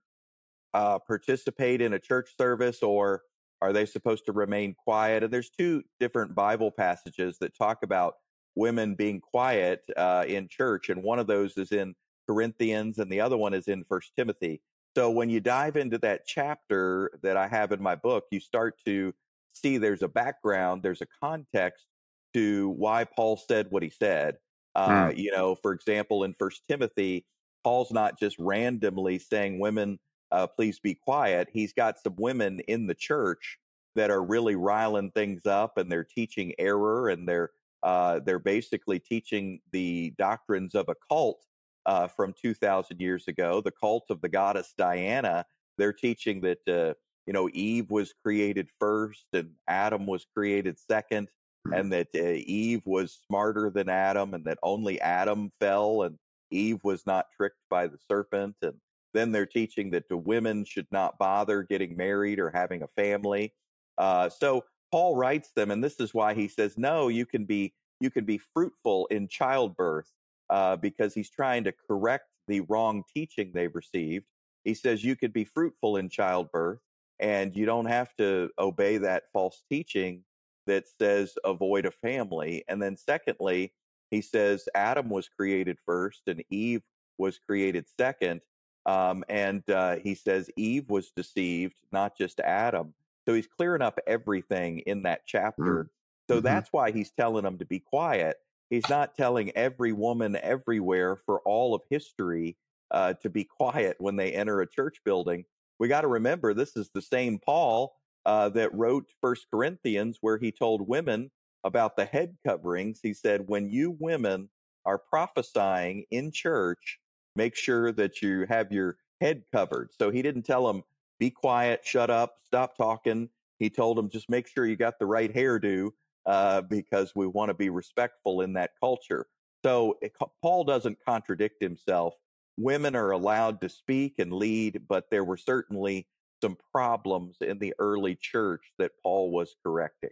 uh, 0.73 0.99
participate 1.01 1.83
in 1.83 1.93
a 1.93 1.99
church 1.99 2.31
service, 2.39 2.83
or 2.83 3.23
are 3.61 3.73
they 3.73 3.87
supposed 3.87 4.27
to 4.27 4.33
remain 4.33 4.75
quiet? 4.75 5.25
And 5.25 5.33
there's 5.33 5.51
two 5.51 5.83
different 5.99 6.35
Bible 6.35 6.71
passages 6.71 7.39
that 7.41 7.57
talk 7.57 7.83
about 7.83 8.15
women 8.55 8.95
being 8.95 9.21
quiet 9.21 9.83
uh, 9.97 10.25
in 10.27 10.49
church, 10.49 10.89
and 10.89 11.03
one 11.03 11.19
of 11.19 11.27
those 11.27 11.57
is 11.57 11.73
in 11.73 11.95
Corinthians, 12.29 12.99
and 12.99 13.11
the 13.11 13.21
other 13.21 13.37
one 13.37 13.55
is 13.55 13.69
in 13.69 13.85
First 13.89 14.13
Timothy. 14.17 14.61
So 14.97 15.11
when 15.11 15.31
you 15.31 15.41
dive 15.41 15.77
into 15.77 15.99
that 15.99 16.27
chapter 16.27 17.11
that 17.23 17.37
I 17.37 17.47
have 17.47 17.73
in 17.73 17.83
my 17.83 17.95
book, 17.95 18.25
you 18.31 18.41
start 18.41 18.75
to 18.85 19.13
see 19.55 19.79
there's 19.79 20.03
a 20.03 20.09
background, 20.09 20.83
there's 20.83 21.03
a 21.03 21.07
context 21.23 21.87
to 22.35 22.71
why 22.71 23.05
Paul 23.05 23.37
said 23.37 23.67
what 23.71 23.83
he 23.83 23.91
said. 23.91 24.37
Uh, 24.75 25.09
mm. 25.09 25.17
You 25.17 25.33
know, 25.33 25.55
for 25.55 25.73
example, 25.73 26.25
in 26.25 26.35
First 26.39 26.63
Timothy, 26.69 27.27
Paul's 27.65 27.91
not 27.91 28.19
just 28.19 28.37
randomly 28.39 29.19
saying, 29.19 29.59
"Women, 29.59 29.99
uh, 30.33 30.47
please 30.47 30.79
be 30.79 30.95
quiet." 30.95 31.49
He's 31.53 31.73
got 31.73 31.99
some 31.99 32.17
women 32.17 32.61
in 32.61 32.87
the 32.87 32.95
church 32.95 33.59
that 33.95 34.11
are 34.11 34.23
really 34.23 34.57
riling 34.57 35.11
things 35.11 35.47
up, 35.47 35.79
and 35.79 35.91
they're 35.91 36.05
teaching 36.05 36.55
error, 36.59 37.09
and 37.09 37.29
they're 37.29 37.51
uh, 37.83 38.21
they're 38.21 38.39
basically 38.39 38.99
teaching 38.99 39.61
the 39.73 40.13
doctrines 40.19 40.75
of 40.75 40.89
a 40.89 40.97
cult 41.09 41.45
uh, 41.87 42.09
from 42.09 42.35
2,000 42.41 43.01
years 43.01 43.29
ago, 43.29 43.61
the 43.61 43.71
cult 43.71 44.05
of 44.11 44.21
the 44.21 44.29
goddess 44.29 44.75
Diana. 44.77 45.45
They're 45.77 45.93
teaching 45.93 46.41
that 46.41 46.69
uh, 46.69 46.95
you 47.29 47.35
know, 47.35 47.51
Eve 47.53 47.91
was 47.91 48.15
created 48.25 48.71
first 48.81 49.27
and 49.35 49.51
Adam 49.69 50.07
was 50.07 50.27
created 50.35 50.79
second, 50.79 51.29
mm-hmm. 51.67 51.79
and 51.79 51.93
that 51.93 52.09
uh, 52.15 52.41
Eve 52.47 52.81
was 52.87 53.21
smarter 53.27 53.69
than 53.69 53.91
Adam, 53.91 54.33
and 54.33 54.47
that 54.47 54.57
only 54.63 54.99
Adam 55.03 55.53
fell 55.61 56.05
and 56.05 56.17
Eve 56.51 56.79
was 56.83 57.07
not 57.07 57.27
tricked 57.37 57.61
by 57.69 57.87
the 57.87 57.99
serpent. 58.11 58.57
And 58.63 58.77
then 59.15 59.33
they're 59.33 59.47
teaching 59.47 59.91
that 59.91 60.09
the 60.09 60.17
women 60.17 60.65
should 60.65 60.87
not 60.91 61.19
bother 61.19 61.63
getting 61.63 61.97
married 61.97 62.39
or 62.39 62.51
having 62.51 62.83
a 62.83 62.89
family. 62.89 63.55
Uh, 63.97 64.29
so 64.29 64.65
Paul 64.91 65.17
writes 65.17 65.51
them, 65.55 65.71
and 65.71 65.83
this 65.83 66.01
is 66.01 66.15
why 66.15 66.35
he 66.35 66.49
says, 66.49 66.79
"No, 66.79 67.09
you 67.09 67.27
can 67.27 67.45
be 67.45 67.75
you 68.01 68.11
can 68.11 68.25
be 68.25 68.39
fruitful 68.39 69.07
in 69.07 69.29
childbirth," 69.29 70.11
uh, 70.51 70.77
because 70.77 71.15
he's 71.15 71.31
trying 71.31 71.65
to 71.65 71.73
correct 71.73 72.27
the 72.47 72.61
wrong 72.61 73.05
teaching 73.13 73.53
they've 73.53 73.75
received. 73.75 74.27
He 74.65 74.75
says 74.75 75.05
you 75.05 75.17
could 75.17 75.33
be 75.33 75.45
fruitful 75.45 75.97
in 75.97 76.09
childbirth 76.09 76.81
and 77.21 77.55
you 77.55 77.67
don't 77.67 77.87
have 77.87 78.15
to 78.17 78.51
obey 78.59 78.99
that 78.99 79.25
false 79.33 79.63
teaching 79.69 80.25
that 80.67 80.85
says 81.01 81.35
avoid 81.45 81.87
a 81.87 81.91
family. 81.91 82.65
And 82.69 82.81
then, 82.81 82.97
secondly, 82.97 83.73
he 84.11 84.21
says 84.21 84.69
Adam 84.75 85.09
was 85.09 85.29
created 85.29 85.79
first 85.85 86.23
and 86.27 86.43
Eve 86.51 86.83
was 87.19 87.39
created 87.39 87.87
second. 87.99 88.41
Um, 88.89 89.25
and 89.29 89.69
uh, 89.71 89.97
he 89.97 90.15
says 90.15 90.51
Eve 90.57 90.89
was 90.89 91.11
deceived, 91.15 91.75
not 91.93 92.17
just 92.17 92.41
Adam. 92.41 92.95
So 93.27 93.35
he's 93.35 93.47
clearing 93.47 93.83
up 93.83 93.99
everything 94.07 94.81
in 94.81 95.03
that 95.03 95.23
chapter. 95.27 95.85
Mm. 95.85 95.89
So 96.29 96.37
mm-hmm. 96.37 96.45
that's 96.45 96.73
why 96.73 96.91
he's 96.91 97.11
telling 97.11 97.45
them 97.45 97.59
to 97.59 97.67
be 97.67 97.81
quiet. 97.81 98.39
He's 98.71 98.89
not 98.89 99.15
telling 99.15 99.51
every 99.51 99.93
woman 99.93 100.37
everywhere 100.43 101.17
for 101.17 101.41
all 101.41 101.75
of 101.75 101.83
history 101.91 102.57
uh, 102.91 103.15
to 103.23 103.29
be 103.29 103.45
quiet 103.59 103.97
when 103.99 104.17
they 104.17 104.33
enter 104.33 104.61
a 104.61 104.67
church 104.67 105.01
building 105.05 105.45
we 105.79 105.89
got 105.89 106.03
to 106.03 106.09
remember 106.09 106.55
this 106.55 106.77
is 106.77 106.91
the 106.93 107.03
same 107.03 107.39
Paul 107.39 107.95
uh, 108.27 108.49
that 108.51 108.75
wrote 108.75 109.07
First 109.21 109.47
Corinthians, 109.51 110.19
where 110.21 110.39
he 110.39 110.53
told 110.53 110.89
women 110.89 111.31
about 111.65 111.97
the 111.97 112.05
head 112.05 112.37
coverings. 112.47 113.01
He 113.03 113.15
said, 113.15 113.49
when 113.49 113.71
you 113.71 113.97
women 113.99 114.49
are 114.85 114.99
prophesying 114.99 116.05
in 116.11 116.33
church, 116.33 116.99
make 117.39 117.57
sure 117.57 117.91
that 117.93 118.21
you 118.21 118.45
have 118.51 118.71
your 118.71 118.99
head 119.23 119.45
covered. 119.51 119.91
So 119.99 120.11
he 120.11 120.21
didn't 120.21 120.43
tell 120.43 120.67
them, 120.67 120.83
be 121.19 121.31
quiet, 121.31 121.81
shut 121.85 122.11
up, 122.11 122.37
stop 122.45 122.77
talking. 122.77 123.31
He 123.59 123.71
told 123.71 123.97
them, 123.97 124.11
just 124.11 124.29
make 124.29 124.47
sure 124.47 124.67
you 124.67 124.77
got 124.77 124.99
the 124.99 125.07
right 125.07 125.35
hairdo 125.35 125.93
uh, 126.27 126.61
because 126.61 127.13
we 127.17 127.27
want 127.27 127.49
to 127.49 127.55
be 127.55 127.71
respectful 127.71 128.43
in 128.43 128.53
that 128.53 128.73
culture. 128.79 129.27
So 129.65 129.97
it, 130.03 130.13
Paul 130.43 130.65
doesn't 130.65 130.99
contradict 131.07 131.63
himself 131.63 132.15
women 132.59 132.97
are 132.97 133.13
allowed 133.13 133.61
to 133.61 133.69
speak 133.69 134.19
and 134.19 134.33
lead, 134.33 134.83
but 134.89 135.05
there 135.11 135.25
were 135.25 135.37
certainly 135.37 136.07
some 136.43 136.57
problems 136.73 137.37
in 137.41 137.59
the 137.59 137.73
early 137.79 138.17
church 138.17 138.73
that 138.79 138.93
Paul 139.03 139.31
was 139.31 139.55
correcting. 139.65 140.11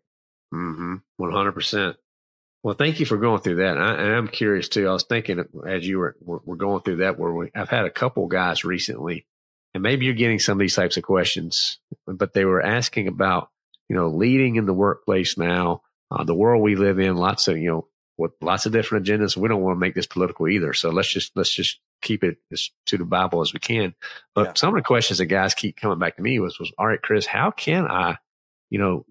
Mm-hmm. 0.54 0.96
100%. 1.20 1.96
Well, 2.66 2.74
thank 2.74 2.98
you 2.98 3.06
for 3.06 3.16
going 3.16 3.42
through 3.42 3.62
that. 3.62 3.78
I, 3.78 4.16
am 4.16 4.26
curious 4.26 4.68
too. 4.68 4.88
I 4.88 4.92
was 4.92 5.04
thinking 5.04 5.40
as 5.68 5.86
you 5.86 5.98
were, 5.98 6.16
were 6.20 6.56
going 6.56 6.82
through 6.82 6.96
that, 6.96 7.16
where 7.16 7.32
we, 7.32 7.48
I've 7.54 7.68
had 7.68 7.84
a 7.84 7.90
couple 7.90 8.26
guys 8.26 8.64
recently, 8.64 9.24
and 9.72 9.84
maybe 9.84 10.04
you're 10.04 10.14
getting 10.14 10.40
some 10.40 10.54
of 10.54 10.58
these 10.58 10.74
types 10.74 10.96
of 10.96 11.04
questions, 11.04 11.78
but 12.08 12.32
they 12.32 12.44
were 12.44 12.60
asking 12.60 13.06
about, 13.06 13.50
you 13.88 13.94
know, 13.94 14.08
leading 14.08 14.56
in 14.56 14.66
the 14.66 14.74
workplace 14.74 15.38
now, 15.38 15.82
uh, 16.10 16.24
the 16.24 16.34
world 16.34 16.60
we 16.60 16.74
live 16.74 16.98
in, 16.98 17.14
lots 17.14 17.46
of, 17.46 17.56
you 17.56 17.70
know, 17.70 17.88
with 18.18 18.32
lots 18.40 18.66
of 18.66 18.72
different 18.72 19.06
agendas. 19.06 19.36
We 19.36 19.48
don't 19.48 19.62
want 19.62 19.76
to 19.76 19.80
make 19.80 19.94
this 19.94 20.08
political 20.08 20.48
either. 20.48 20.72
So 20.72 20.90
let's 20.90 21.08
just, 21.08 21.36
let's 21.36 21.54
just 21.54 21.78
keep 22.02 22.24
it 22.24 22.38
as 22.50 22.70
to 22.86 22.98
the 22.98 23.04
Bible 23.04 23.42
as 23.42 23.52
we 23.52 23.60
can. 23.60 23.94
But 24.34 24.44
yeah. 24.44 24.52
some 24.56 24.74
of 24.74 24.82
the 24.82 24.84
questions 24.84 25.18
that 25.18 25.26
guys 25.26 25.54
keep 25.54 25.76
coming 25.76 26.00
back 26.00 26.16
to 26.16 26.22
me 26.22 26.40
was, 26.40 26.58
was, 26.58 26.72
all 26.78 26.88
right, 26.88 27.00
Chris, 27.00 27.26
how 27.26 27.52
can 27.52 27.86
I, 27.86 28.18
you 28.70 28.80
know, 28.80 29.06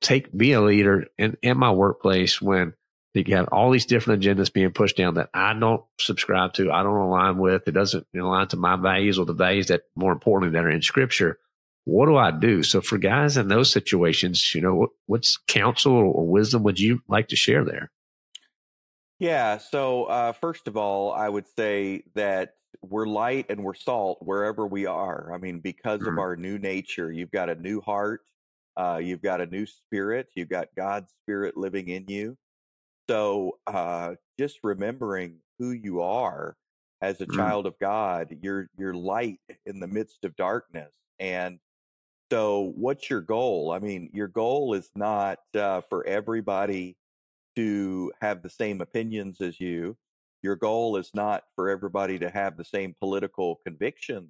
take, 0.00 0.36
be 0.36 0.52
a 0.52 0.60
leader 0.60 1.06
in, 1.18 1.36
in 1.42 1.58
my 1.58 1.70
workplace 1.70 2.40
when 2.40 2.74
you 3.14 3.36
have 3.36 3.48
all 3.50 3.70
these 3.70 3.86
different 3.86 4.22
agendas 4.22 4.52
being 4.52 4.70
pushed 4.70 4.96
down 4.96 5.14
that 5.14 5.30
I 5.34 5.52
don't 5.52 5.82
subscribe 6.00 6.52
to, 6.54 6.70
I 6.70 6.82
don't 6.82 6.94
align 6.94 7.38
with, 7.38 7.66
it 7.66 7.72
doesn't 7.72 8.06
align 8.14 8.48
to 8.48 8.56
my 8.56 8.76
values 8.76 9.18
or 9.18 9.26
the 9.26 9.32
values 9.32 9.66
that 9.68 9.82
more 9.96 10.12
importantly 10.12 10.56
that 10.56 10.64
are 10.64 10.70
in 10.70 10.82
scripture. 10.82 11.38
what 11.84 12.06
do 12.06 12.16
I 12.16 12.30
do? 12.30 12.62
So 12.62 12.80
for 12.80 12.98
guys 12.98 13.36
in 13.36 13.48
those 13.48 13.72
situations, 13.72 14.54
you 14.54 14.60
know, 14.60 14.74
what, 14.74 14.90
what's 15.06 15.38
counsel 15.48 15.94
or 15.94 16.28
wisdom 16.28 16.62
would 16.64 16.78
you 16.78 17.00
like 17.08 17.28
to 17.28 17.36
share 17.36 17.64
there? 17.64 17.90
Yeah. 19.18 19.58
So, 19.58 20.04
uh, 20.04 20.32
first 20.32 20.68
of 20.68 20.76
all, 20.76 21.12
I 21.12 21.28
would 21.28 21.46
say 21.56 22.04
that 22.14 22.54
we're 22.82 23.06
light 23.06 23.46
and 23.48 23.64
we're 23.64 23.74
salt 23.74 24.18
wherever 24.20 24.66
we 24.66 24.86
are. 24.86 25.32
I 25.34 25.38
mean, 25.38 25.60
because 25.60 26.00
mm-hmm. 26.00 26.12
of 26.12 26.18
our 26.18 26.36
new 26.36 26.58
nature, 26.58 27.10
you've 27.10 27.30
got 27.30 27.48
a 27.48 27.54
new 27.56 27.80
heart, 27.80 28.20
uh, 28.78 29.00
you've 29.02 29.22
got 29.22 29.40
a 29.40 29.46
new 29.46 29.66
spirit, 29.66 30.28
you've 30.34 30.48
got 30.48 30.68
God's 30.76 31.12
spirit 31.22 31.56
living 31.56 31.88
in 31.88 32.06
you. 32.06 32.36
So, 33.10 33.58
uh, 33.66 34.14
just 34.38 34.58
remembering 34.62 35.38
who 35.58 35.72
you 35.72 36.00
are 36.02 36.56
as 37.02 37.20
a 37.20 37.26
mm-hmm. 37.26 37.36
child 37.36 37.66
of 37.66 37.78
God, 37.80 38.36
you're 38.40 38.68
you're 38.78 38.94
light 38.94 39.40
in 39.66 39.80
the 39.80 39.88
midst 39.88 40.24
of 40.24 40.36
darkness, 40.36 40.92
and 41.18 41.58
so 42.30 42.72
what's 42.76 43.08
your 43.08 43.22
goal? 43.22 43.72
I 43.72 43.78
mean, 43.78 44.10
your 44.12 44.28
goal 44.28 44.74
is 44.74 44.90
not 44.94 45.38
uh, 45.54 45.80
for 45.88 46.06
everybody 46.06 46.96
to 47.56 48.12
have 48.20 48.42
the 48.42 48.50
same 48.50 48.80
opinions 48.80 49.40
as 49.40 49.58
you. 49.58 49.96
Your 50.42 50.54
goal 50.54 50.96
is 50.96 51.10
not 51.14 51.44
for 51.56 51.68
everybody 51.68 52.18
to 52.20 52.30
have 52.30 52.56
the 52.56 52.64
same 52.64 52.94
political 53.00 53.60
conviction 53.66 54.28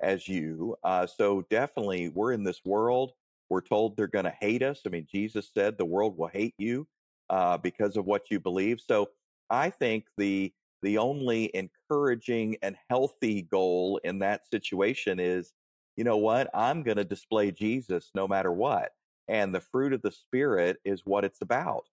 as 0.00 0.26
you. 0.26 0.76
Uh, 0.82 1.06
so 1.06 1.46
definitely, 1.50 2.08
we're 2.08 2.32
in 2.32 2.42
this 2.42 2.62
world. 2.64 3.12
We're 3.50 3.60
told 3.60 3.96
they're 3.96 4.06
going 4.06 4.24
to 4.24 4.34
hate 4.40 4.62
us. 4.62 4.80
I 4.86 4.90
mean, 4.90 5.06
Jesus 5.10 5.50
said 5.54 5.78
the 5.78 5.84
world 5.84 6.16
will 6.16 6.28
hate 6.28 6.54
you 6.58 6.86
uh, 7.30 7.58
because 7.58 7.96
of 7.96 8.04
what 8.04 8.30
you 8.30 8.40
believe. 8.40 8.80
So 8.80 9.10
I 9.50 9.70
think 9.70 10.06
the 10.16 10.52
the 10.82 10.98
only 10.98 11.50
encouraging 11.54 12.56
and 12.62 12.76
healthy 12.90 13.42
goal 13.42 13.98
in 14.04 14.18
that 14.20 14.46
situation 14.46 15.18
is, 15.18 15.52
you 15.96 16.04
know 16.04 16.18
what? 16.18 16.50
I'm 16.54 16.82
going 16.82 16.98
to 16.98 17.04
display 17.04 17.50
Jesus 17.50 18.10
no 18.14 18.28
matter 18.28 18.52
what. 18.52 18.92
And 19.26 19.54
the 19.54 19.60
fruit 19.60 19.92
of 19.92 20.02
the 20.02 20.12
Spirit 20.12 20.76
is 20.84 21.02
what 21.04 21.24
it's 21.24 21.40
about. 21.40 21.84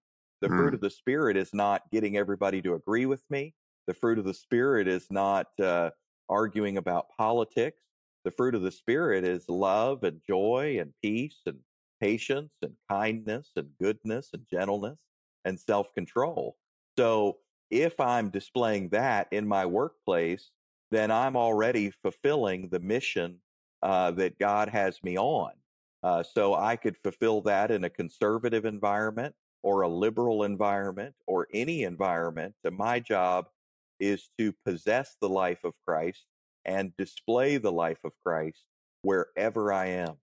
The 0.41 0.49
mm. 0.49 0.57
fruit 0.57 0.73
of 0.73 0.81
the 0.81 0.89
Spirit 0.89 1.37
is 1.37 1.53
not 1.53 1.89
getting 1.91 2.17
everybody 2.17 2.61
to 2.61 2.75
agree 2.75 3.05
with 3.05 3.23
me. 3.29 3.55
The 3.87 3.93
fruit 3.93 4.19
of 4.19 4.25
the 4.25 4.33
Spirit 4.33 4.87
is 4.87 5.07
not 5.09 5.47
uh, 5.59 5.91
arguing 6.29 6.77
about 6.77 7.07
politics. 7.17 7.81
The 8.23 8.31
fruit 8.31 8.55
of 8.55 8.61
the 8.61 8.71
Spirit 8.71 9.23
is 9.23 9.49
love 9.49 10.03
and 10.03 10.21
joy 10.27 10.77
and 10.79 10.93
peace 11.01 11.41
and 11.45 11.59
patience 11.99 12.53
and 12.61 12.73
kindness 12.89 13.51
and 13.55 13.69
goodness 13.81 14.29
and 14.33 14.45
gentleness 14.49 14.97
and 15.45 15.59
self 15.59 15.93
control. 15.93 16.57
So 16.97 17.37
if 17.69 17.99
I'm 17.99 18.29
displaying 18.29 18.89
that 18.89 19.27
in 19.31 19.47
my 19.47 19.65
workplace, 19.65 20.51
then 20.91 21.11
I'm 21.11 21.35
already 21.35 21.89
fulfilling 21.89 22.69
the 22.69 22.79
mission 22.79 23.39
uh, 23.81 24.11
that 24.11 24.37
God 24.39 24.69
has 24.69 25.03
me 25.03 25.17
on. 25.17 25.51
Uh, 26.03 26.21
so 26.21 26.53
I 26.53 26.75
could 26.75 26.97
fulfill 26.97 27.41
that 27.41 27.71
in 27.71 27.83
a 27.85 27.89
conservative 27.89 28.65
environment 28.65 29.33
or 29.63 29.81
a 29.81 29.87
liberal 29.89 30.43
environment 30.43 31.15
or 31.25 31.47
any 31.53 31.83
environment. 31.83 32.53
And 32.63 32.75
my 32.75 32.99
job 32.99 33.47
is 33.99 34.29
to 34.37 34.53
possess 34.65 35.15
the 35.21 35.29
life 35.29 35.63
of 35.63 35.73
Christ 35.87 36.25
and 36.65 36.95
display 36.97 37.57
the 37.57 37.71
life 37.71 37.99
of 38.03 38.11
Christ 38.25 38.63
wherever 39.01 39.71
I 39.71 39.87
am. 39.87 40.15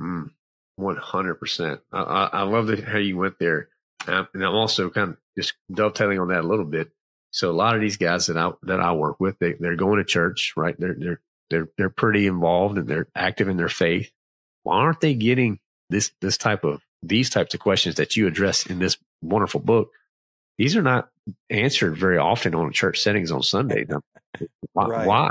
Mm, 0.00 0.30
100%. 0.78 1.80
I, 1.92 1.98
I, 1.98 2.26
I 2.32 2.42
love 2.42 2.66
the, 2.66 2.82
how 2.82 2.98
you 2.98 3.16
went 3.16 3.38
there. 3.38 3.68
Um, 4.06 4.28
and 4.32 4.44
I'm 4.44 4.54
also 4.54 4.88
kind 4.90 5.10
of 5.10 5.16
just 5.36 5.54
dovetailing 5.72 6.18
on 6.18 6.28
that 6.28 6.44
a 6.44 6.48
little 6.48 6.64
bit. 6.64 6.90
So 7.32 7.50
a 7.50 7.52
lot 7.52 7.74
of 7.74 7.80
these 7.80 7.96
guys 7.96 8.26
that 8.26 8.36
I 8.36 8.50
that 8.62 8.80
I 8.80 8.92
work 8.92 9.20
with, 9.20 9.38
they 9.38 9.52
they're 9.52 9.76
going 9.76 9.98
to 9.98 10.04
church, 10.04 10.54
right? 10.56 10.74
They're 10.78 10.96
they're 10.98 11.20
they're 11.48 11.68
they're 11.76 11.90
pretty 11.90 12.26
involved 12.26 12.76
and 12.76 12.88
they're 12.88 13.06
active 13.14 13.48
in 13.48 13.56
their 13.56 13.68
faith. 13.68 14.10
Why 14.64 14.76
aren't 14.76 15.00
they 15.00 15.14
getting 15.14 15.60
this 15.90 16.10
this 16.20 16.38
type 16.38 16.64
of 16.64 16.82
these 17.02 17.30
types 17.30 17.54
of 17.54 17.60
questions 17.60 17.96
that 17.96 18.16
you 18.16 18.26
address 18.26 18.66
in 18.66 18.78
this 18.78 18.96
wonderful 19.22 19.60
book, 19.60 19.90
these 20.58 20.76
are 20.76 20.82
not 20.82 21.08
answered 21.48 21.96
very 21.96 22.18
often 22.18 22.54
on 22.54 22.72
church 22.72 23.00
settings 23.00 23.30
on 23.30 23.42
Sunday. 23.42 23.86
why? 24.72 24.86
Right. 24.86 25.06
why? 25.06 25.30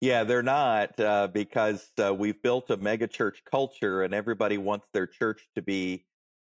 Yeah, 0.00 0.24
they're 0.24 0.42
not 0.42 0.98
uh, 1.00 1.28
because 1.28 1.90
uh, 2.02 2.14
we've 2.14 2.40
built 2.42 2.70
a 2.70 2.76
mega 2.76 3.06
church 3.06 3.42
culture 3.50 4.02
and 4.02 4.12
everybody 4.12 4.58
wants 4.58 4.86
their 4.92 5.06
church 5.06 5.48
to 5.54 5.62
be 5.62 6.04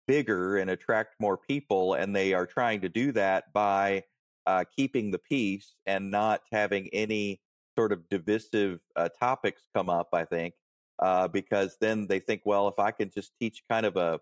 bigger 0.07 0.57
and 0.57 0.71
attract 0.71 1.15
more 1.19 1.37
people. 1.37 1.93
And 1.93 2.15
they 2.15 2.33
are 2.33 2.47
trying 2.47 2.81
to 2.81 2.89
do 2.89 3.11
that 3.11 3.53
by 3.53 4.03
uh, 4.47 4.63
keeping 4.75 5.11
the 5.11 5.19
peace 5.19 5.75
and 5.85 6.09
not 6.09 6.41
having 6.51 6.89
any 6.93 7.41
sort 7.77 7.91
of 7.91 8.07
divisive 8.09 8.79
uh, 8.95 9.09
topics 9.19 9.63
come 9.73 9.89
up, 9.89 10.09
I 10.13 10.25
think 10.25 10.55
uh, 10.99 11.27
because 11.27 11.77
then 11.79 12.07
they 12.07 12.19
think, 12.19 12.41
well, 12.45 12.67
if 12.67 12.79
I 12.79 12.91
can 12.91 13.09
just 13.09 13.33
teach 13.39 13.63
kind 13.69 13.85
of 13.85 13.97
a 13.97 14.19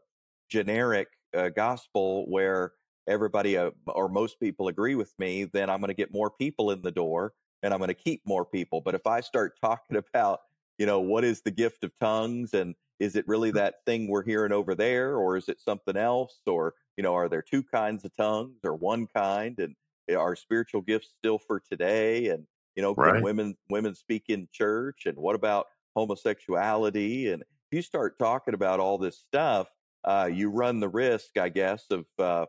generic 0.49 1.07
uh, 1.35 1.49
gospel 1.49 2.25
where 2.29 2.73
everybody 3.07 3.57
uh, 3.57 3.71
or 3.87 4.09
most 4.09 4.39
people 4.39 4.67
agree 4.67 4.95
with 4.95 5.13
me, 5.19 5.45
then 5.45 5.69
I'm 5.69 5.79
going 5.79 5.89
to 5.89 5.93
get 5.93 6.13
more 6.13 6.29
people 6.29 6.71
in 6.71 6.81
the 6.81 6.91
door 6.91 7.33
and 7.63 7.73
I'm 7.73 7.79
going 7.79 7.89
to 7.89 7.93
keep 7.93 8.21
more 8.25 8.45
people. 8.45 8.81
But 8.81 8.95
if 8.95 9.05
I 9.07 9.21
start 9.21 9.59
talking 9.59 9.97
about, 10.13 10.41
you 10.77 10.85
know, 10.85 10.99
what 10.99 11.23
is 11.23 11.41
the 11.41 11.51
gift 11.51 11.83
of 11.83 11.91
tongues 11.99 12.53
and 12.53 12.75
is 12.99 13.15
it 13.15 13.27
really 13.27 13.51
that 13.51 13.83
thing 13.85 14.07
we're 14.07 14.23
hearing 14.23 14.51
over 14.51 14.75
there 14.75 15.17
or 15.17 15.35
is 15.35 15.49
it 15.49 15.59
something 15.59 15.97
else 15.97 16.39
or 16.45 16.75
you 16.97 17.03
know 17.03 17.15
are 17.15 17.27
there 17.27 17.41
two 17.41 17.63
kinds 17.63 18.05
of 18.05 18.15
tongues 18.15 18.59
or 18.63 18.75
one 18.75 19.07
kind 19.07 19.57
and 19.57 19.75
are 20.15 20.35
spiritual 20.35 20.81
gifts 20.81 21.09
still 21.17 21.39
for 21.39 21.59
today 21.59 22.27
and 22.27 22.45
you 22.75 22.83
know 22.83 22.93
right. 22.93 23.15
can 23.15 23.23
women 23.23 23.55
women 23.71 23.95
speak 23.95 24.25
in 24.27 24.47
church 24.51 25.07
and 25.07 25.17
what 25.17 25.33
about 25.33 25.65
homosexuality. 25.95 27.31
And 27.31 27.41
if 27.41 27.47
you 27.71 27.81
start 27.81 28.17
talking 28.19 28.53
about 28.53 28.79
all 28.79 28.97
this 28.97 29.17
stuff, 29.17 29.67
uh, 30.03 30.29
you 30.31 30.49
run 30.49 30.79
the 30.79 30.89
risk, 30.89 31.37
I 31.37 31.49
guess, 31.49 31.85
of 31.91 32.05
uh, 32.17 32.45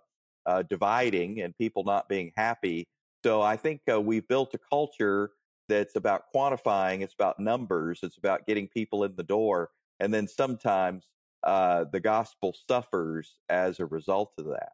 uh, 0.47 0.63
dividing 0.63 1.41
and 1.41 1.57
people 1.57 1.85
not 1.85 2.09
being 2.09 2.33
happy. 2.37 2.87
So 3.25 3.41
I 3.41 3.57
think 3.57 3.81
uh, 3.91 4.01
we've 4.01 4.27
built 4.27 4.55
a 4.55 4.59
culture 4.59 5.31
that's 5.69 5.97
about 5.97 6.25
quantifying, 6.35 7.03
it's 7.03 7.15
about 7.15 7.39
numbers, 7.39 8.01
it's 8.03 8.19
about 8.19 8.47
getting 8.47 8.69
people 8.69 9.05
in 9.05 9.15
the 9.17 9.23
door. 9.23 9.71
And 10.01 10.13
then 10.13 10.27
sometimes 10.27 11.07
uh, 11.45 11.85
the 11.91 12.01
gospel 12.01 12.55
suffers 12.69 13.39
as 13.49 13.81
a 13.81 13.87
result 13.87 14.33
of 14.39 14.47
that. 14.47 14.73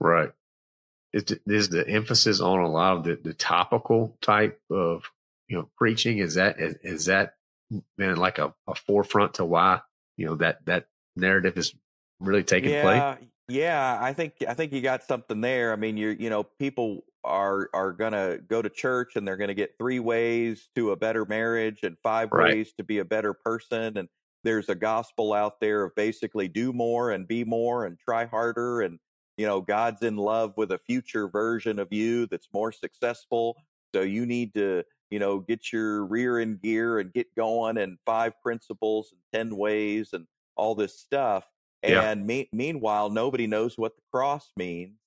Right. 0.00 0.32
Is, 1.12 1.24
is 1.46 1.68
the 1.68 1.86
emphasis 1.88 2.40
on 2.40 2.60
a 2.60 2.68
lot 2.68 2.96
of 2.96 3.04
the, 3.04 3.18
the 3.22 3.34
topical 3.34 4.16
type 4.20 4.60
of 4.70 5.10
you 5.48 5.56
know 5.56 5.68
preaching 5.76 6.18
is 6.18 6.34
that 6.34 6.58
is, 6.58 6.74
is 6.82 7.04
that 7.06 7.34
been 7.96 8.16
like 8.16 8.38
a, 8.38 8.52
a 8.66 8.74
forefront 8.74 9.34
to 9.34 9.44
why 9.44 9.80
you 10.16 10.26
know 10.26 10.34
that 10.36 10.64
that 10.66 10.86
narrative 11.14 11.56
is 11.56 11.74
really 12.18 12.42
taking 12.42 12.70
yeah, 12.70 12.82
place? 13.14 13.28
Yeah, 13.48 13.98
I 14.00 14.12
think 14.12 14.34
I 14.48 14.54
think 14.54 14.72
you 14.72 14.80
got 14.80 15.02
something 15.02 15.40
there. 15.40 15.72
I 15.72 15.76
mean, 15.76 15.96
you're 15.96 16.12
you 16.12 16.30
know 16.30 16.44
people 16.44 17.04
are 17.24 17.68
are 17.74 17.92
gonna 17.92 18.38
go 18.38 18.62
to 18.62 18.68
church 18.68 19.16
and 19.16 19.26
they're 19.26 19.36
gonna 19.36 19.54
get 19.54 19.76
three 19.78 20.00
ways 20.00 20.68
to 20.74 20.92
a 20.92 20.96
better 20.96 21.24
marriage 21.24 21.82
and 21.82 21.96
five 22.02 22.30
right. 22.32 22.54
ways 22.54 22.72
to 22.78 22.84
be 22.84 22.98
a 22.98 23.04
better 23.04 23.32
person 23.32 23.96
and 23.96 24.08
there's 24.42 24.68
a 24.68 24.74
gospel 24.74 25.32
out 25.32 25.58
there 25.58 25.84
of 25.84 25.94
basically 25.94 26.48
do 26.48 26.70
more 26.70 27.12
and 27.12 27.26
be 27.26 27.42
more 27.44 27.86
and 27.86 27.98
try 27.98 28.26
harder 28.26 28.82
and 28.82 28.98
you 29.38 29.46
know 29.46 29.62
God's 29.62 30.02
in 30.02 30.16
love 30.16 30.52
with 30.58 30.70
a 30.70 30.78
future 30.86 31.28
version 31.28 31.78
of 31.78 31.90
you 31.90 32.26
that's 32.26 32.48
more 32.52 32.72
successful 32.72 33.56
so 33.94 34.02
you 34.02 34.26
need 34.26 34.52
to 34.52 34.84
you 35.14 35.20
know, 35.20 35.38
get 35.38 35.72
your 35.72 36.04
rear 36.04 36.40
in 36.40 36.56
gear 36.56 36.98
and 36.98 37.12
get 37.12 37.32
going 37.36 37.78
and 37.78 37.98
five 38.04 38.32
principles 38.42 39.12
and 39.12 39.48
10 39.48 39.56
ways 39.56 40.08
and 40.12 40.26
all 40.56 40.74
this 40.74 40.98
stuff. 40.98 41.44
Yeah. 41.92 42.10
And 42.10 42.26
me- 42.26 42.48
meanwhile, 42.52 43.10
nobody 43.10 43.46
knows 43.46 43.76
what 43.76 43.96
the 43.96 44.02
cross 44.12 44.50
means 44.56 44.98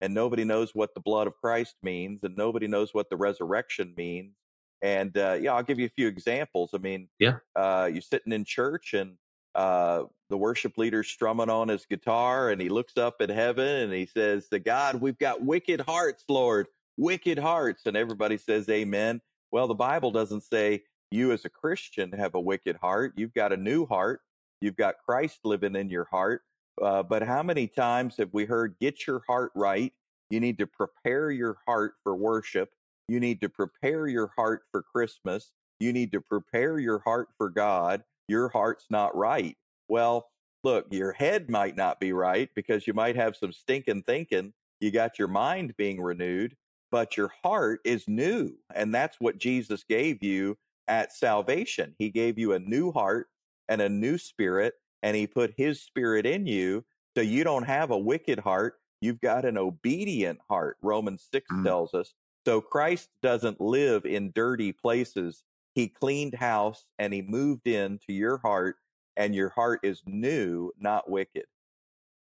and 0.00 0.14
nobody 0.14 0.44
knows 0.44 0.74
what 0.74 0.94
the 0.94 1.00
blood 1.00 1.26
of 1.26 1.34
Christ 1.36 1.76
means 1.82 2.22
and 2.22 2.36
nobody 2.36 2.66
knows 2.66 2.92
what 2.92 3.08
the 3.10 3.16
resurrection 3.16 3.94
means. 3.96 4.34
And 4.82 5.16
uh, 5.16 5.38
yeah, 5.40 5.54
I'll 5.54 5.62
give 5.62 5.78
you 5.78 5.86
a 5.86 5.90
few 5.90 6.06
examples. 6.06 6.70
I 6.74 6.78
mean, 6.78 7.08
yeah, 7.18 7.38
uh, 7.54 7.88
you're 7.90 8.02
sitting 8.02 8.32
in 8.32 8.44
church 8.44 8.92
and 8.94 9.16
uh, 9.54 10.04
the 10.28 10.36
worship 10.36 10.76
leader's 10.76 11.08
strumming 11.08 11.48
on 11.48 11.68
his 11.68 11.86
guitar 11.86 12.50
and 12.50 12.60
he 12.60 12.68
looks 12.68 12.98
up 12.98 13.16
at 13.20 13.30
heaven 13.30 13.66
and 13.66 13.92
he 13.92 14.04
says, 14.06 14.48
"The 14.50 14.58
God, 14.58 15.00
we've 15.00 15.18
got 15.18 15.42
wicked 15.42 15.80
hearts, 15.80 16.24
Lord, 16.28 16.66
wicked 16.98 17.38
hearts." 17.38 17.86
And 17.86 17.96
everybody 17.96 18.36
says, 18.36 18.68
"Amen." 18.68 19.22
Well, 19.50 19.66
the 19.66 19.74
Bible 19.74 20.10
doesn't 20.10 20.42
say 20.42 20.82
you 21.10 21.32
as 21.32 21.44
a 21.46 21.50
Christian 21.50 22.12
have 22.12 22.34
a 22.34 22.40
wicked 22.40 22.76
heart. 22.76 23.14
You've 23.16 23.32
got 23.34 23.52
a 23.52 23.56
new 23.56 23.86
heart. 23.86 24.20
You've 24.60 24.76
got 24.76 24.96
Christ 25.04 25.40
living 25.44 25.76
in 25.76 25.88
your 25.90 26.06
heart. 26.10 26.42
Uh, 26.80 27.02
but 27.02 27.22
how 27.22 27.42
many 27.42 27.66
times 27.66 28.16
have 28.18 28.30
we 28.32 28.44
heard, 28.44 28.76
get 28.80 29.06
your 29.06 29.22
heart 29.26 29.52
right? 29.54 29.92
You 30.30 30.40
need 30.40 30.58
to 30.58 30.66
prepare 30.66 31.30
your 31.30 31.58
heart 31.66 31.94
for 32.02 32.14
worship. 32.14 32.70
You 33.08 33.20
need 33.20 33.40
to 33.40 33.48
prepare 33.48 34.08
your 34.08 34.32
heart 34.36 34.62
for 34.70 34.82
Christmas. 34.82 35.52
You 35.78 35.92
need 35.92 36.12
to 36.12 36.20
prepare 36.20 36.78
your 36.78 37.00
heart 37.00 37.28
for 37.38 37.50
God. 37.50 38.02
Your 38.28 38.48
heart's 38.48 38.86
not 38.90 39.16
right. 39.16 39.56
Well, 39.88 40.28
look, 40.64 40.86
your 40.90 41.12
head 41.12 41.48
might 41.48 41.76
not 41.76 42.00
be 42.00 42.12
right 42.12 42.50
because 42.54 42.86
you 42.86 42.94
might 42.94 43.16
have 43.16 43.36
some 43.36 43.52
stinking 43.52 44.02
thinking. 44.02 44.52
You 44.80 44.90
got 44.90 45.18
your 45.18 45.28
mind 45.28 45.74
being 45.76 46.00
renewed, 46.00 46.56
but 46.90 47.16
your 47.16 47.30
heart 47.42 47.80
is 47.84 48.08
new. 48.08 48.52
And 48.74 48.94
that's 48.94 49.18
what 49.20 49.38
Jesus 49.38 49.84
gave 49.84 50.22
you 50.22 50.58
at 50.88 51.12
salvation. 51.12 51.94
He 51.98 52.10
gave 52.10 52.38
you 52.38 52.52
a 52.52 52.58
new 52.58 52.90
heart 52.90 53.28
and 53.68 53.80
a 53.80 53.88
new 53.88 54.18
spirit, 54.18 54.74
and 55.02 55.16
he 55.16 55.26
put 55.26 55.54
his 55.56 55.80
spirit 55.80 56.26
in 56.26 56.46
you. 56.46 56.84
So 57.16 57.22
you 57.22 57.44
don't 57.44 57.64
have 57.64 57.90
a 57.90 57.98
wicked 57.98 58.40
heart. 58.40 58.74
You've 59.00 59.20
got 59.20 59.44
an 59.44 59.58
obedient 59.58 60.40
heart, 60.48 60.76
Romans 60.82 61.26
6 61.32 61.46
mm. 61.50 61.64
tells 61.64 61.94
us. 61.94 62.14
So 62.46 62.60
Christ 62.60 63.08
doesn't 63.22 63.60
live 63.60 64.04
in 64.04 64.32
dirty 64.34 64.72
places. 64.72 65.42
He 65.74 65.88
cleaned 65.88 66.34
house 66.34 66.84
and 66.98 67.12
he 67.12 67.22
moved 67.22 67.66
into 67.66 68.12
your 68.12 68.38
heart, 68.38 68.76
and 69.16 69.34
your 69.34 69.50
heart 69.50 69.80
is 69.82 70.02
new, 70.06 70.72
not 70.78 71.10
wicked. 71.10 71.44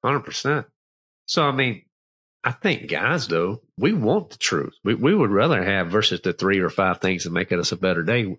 100%. 0.03 0.65
So, 1.25 1.43
I 1.43 1.51
mean, 1.51 1.83
I 2.43 2.51
think 2.51 2.89
guys, 2.89 3.27
though, 3.27 3.61
we 3.77 3.93
want 3.93 4.31
the 4.31 4.37
truth. 4.37 4.73
We, 4.83 4.95
we 4.95 5.13
would 5.13 5.29
rather 5.29 5.63
have 5.63 5.89
versus 5.89 6.21
the 6.21 6.33
three 6.33 6.59
or 6.59 6.69
five 6.69 6.99
things 6.99 7.25
that 7.25 7.31
make 7.31 7.51
us 7.51 7.71
a 7.71 7.77
better 7.77 8.03
day. 8.03 8.37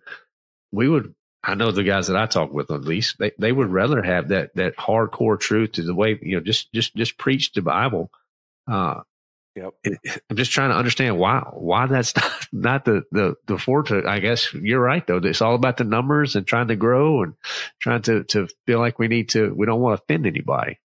We 0.72 0.88
would, 0.88 1.14
I 1.42 1.54
know 1.54 1.70
the 1.70 1.84
guys 1.84 2.08
that 2.08 2.16
I 2.16 2.26
talk 2.26 2.52
with 2.52 2.70
at 2.70 2.82
least, 2.82 3.18
they, 3.18 3.32
they 3.38 3.52
would 3.52 3.70
rather 3.70 4.02
have 4.02 4.28
that, 4.28 4.54
that 4.56 4.76
hardcore 4.76 5.40
truth 5.40 5.72
to 5.72 5.82
the 5.82 5.94
way, 5.94 6.18
you 6.20 6.36
know, 6.36 6.42
just, 6.42 6.72
just, 6.72 6.94
just 6.94 7.16
preach 7.16 7.52
the 7.52 7.62
Bible. 7.62 8.10
Uh, 8.70 9.00
Yep. 9.56 9.74
I'm 10.30 10.36
just 10.36 10.52
trying 10.52 10.70
to 10.70 10.76
understand 10.76 11.18
why 11.18 11.40
why 11.52 11.86
that's 11.86 12.14
not, 12.16 12.46
not 12.52 12.84
the 12.84 13.02
the 13.10 13.34
the 13.46 13.58
forte. 13.58 14.04
I 14.06 14.20
guess 14.20 14.52
you're 14.54 14.80
right 14.80 15.04
though. 15.06 15.18
It's 15.18 15.42
all 15.42 15.54
about 15.54 15.76
the 15.76 15.84
numbers 15.84 16.36
and 16.36 16.46
trying 16.46 16.68
to 16.68 16.76
grow 16.76 17.22
and 17.24 17.34
trying 17.80 18.02
to 18.02 18.24
to 18.24 18.48
feel 18.66 18.78
like 18.78 18.98
we 18.98 19.08
need 19.08 19.30
to. 19.30 19.52
We 19.54 19.66
don't 19.66 19.80
want 19.80 19.98
to 19.98 20.02
offend 20.04 20.26
anybody. 20.26 20.78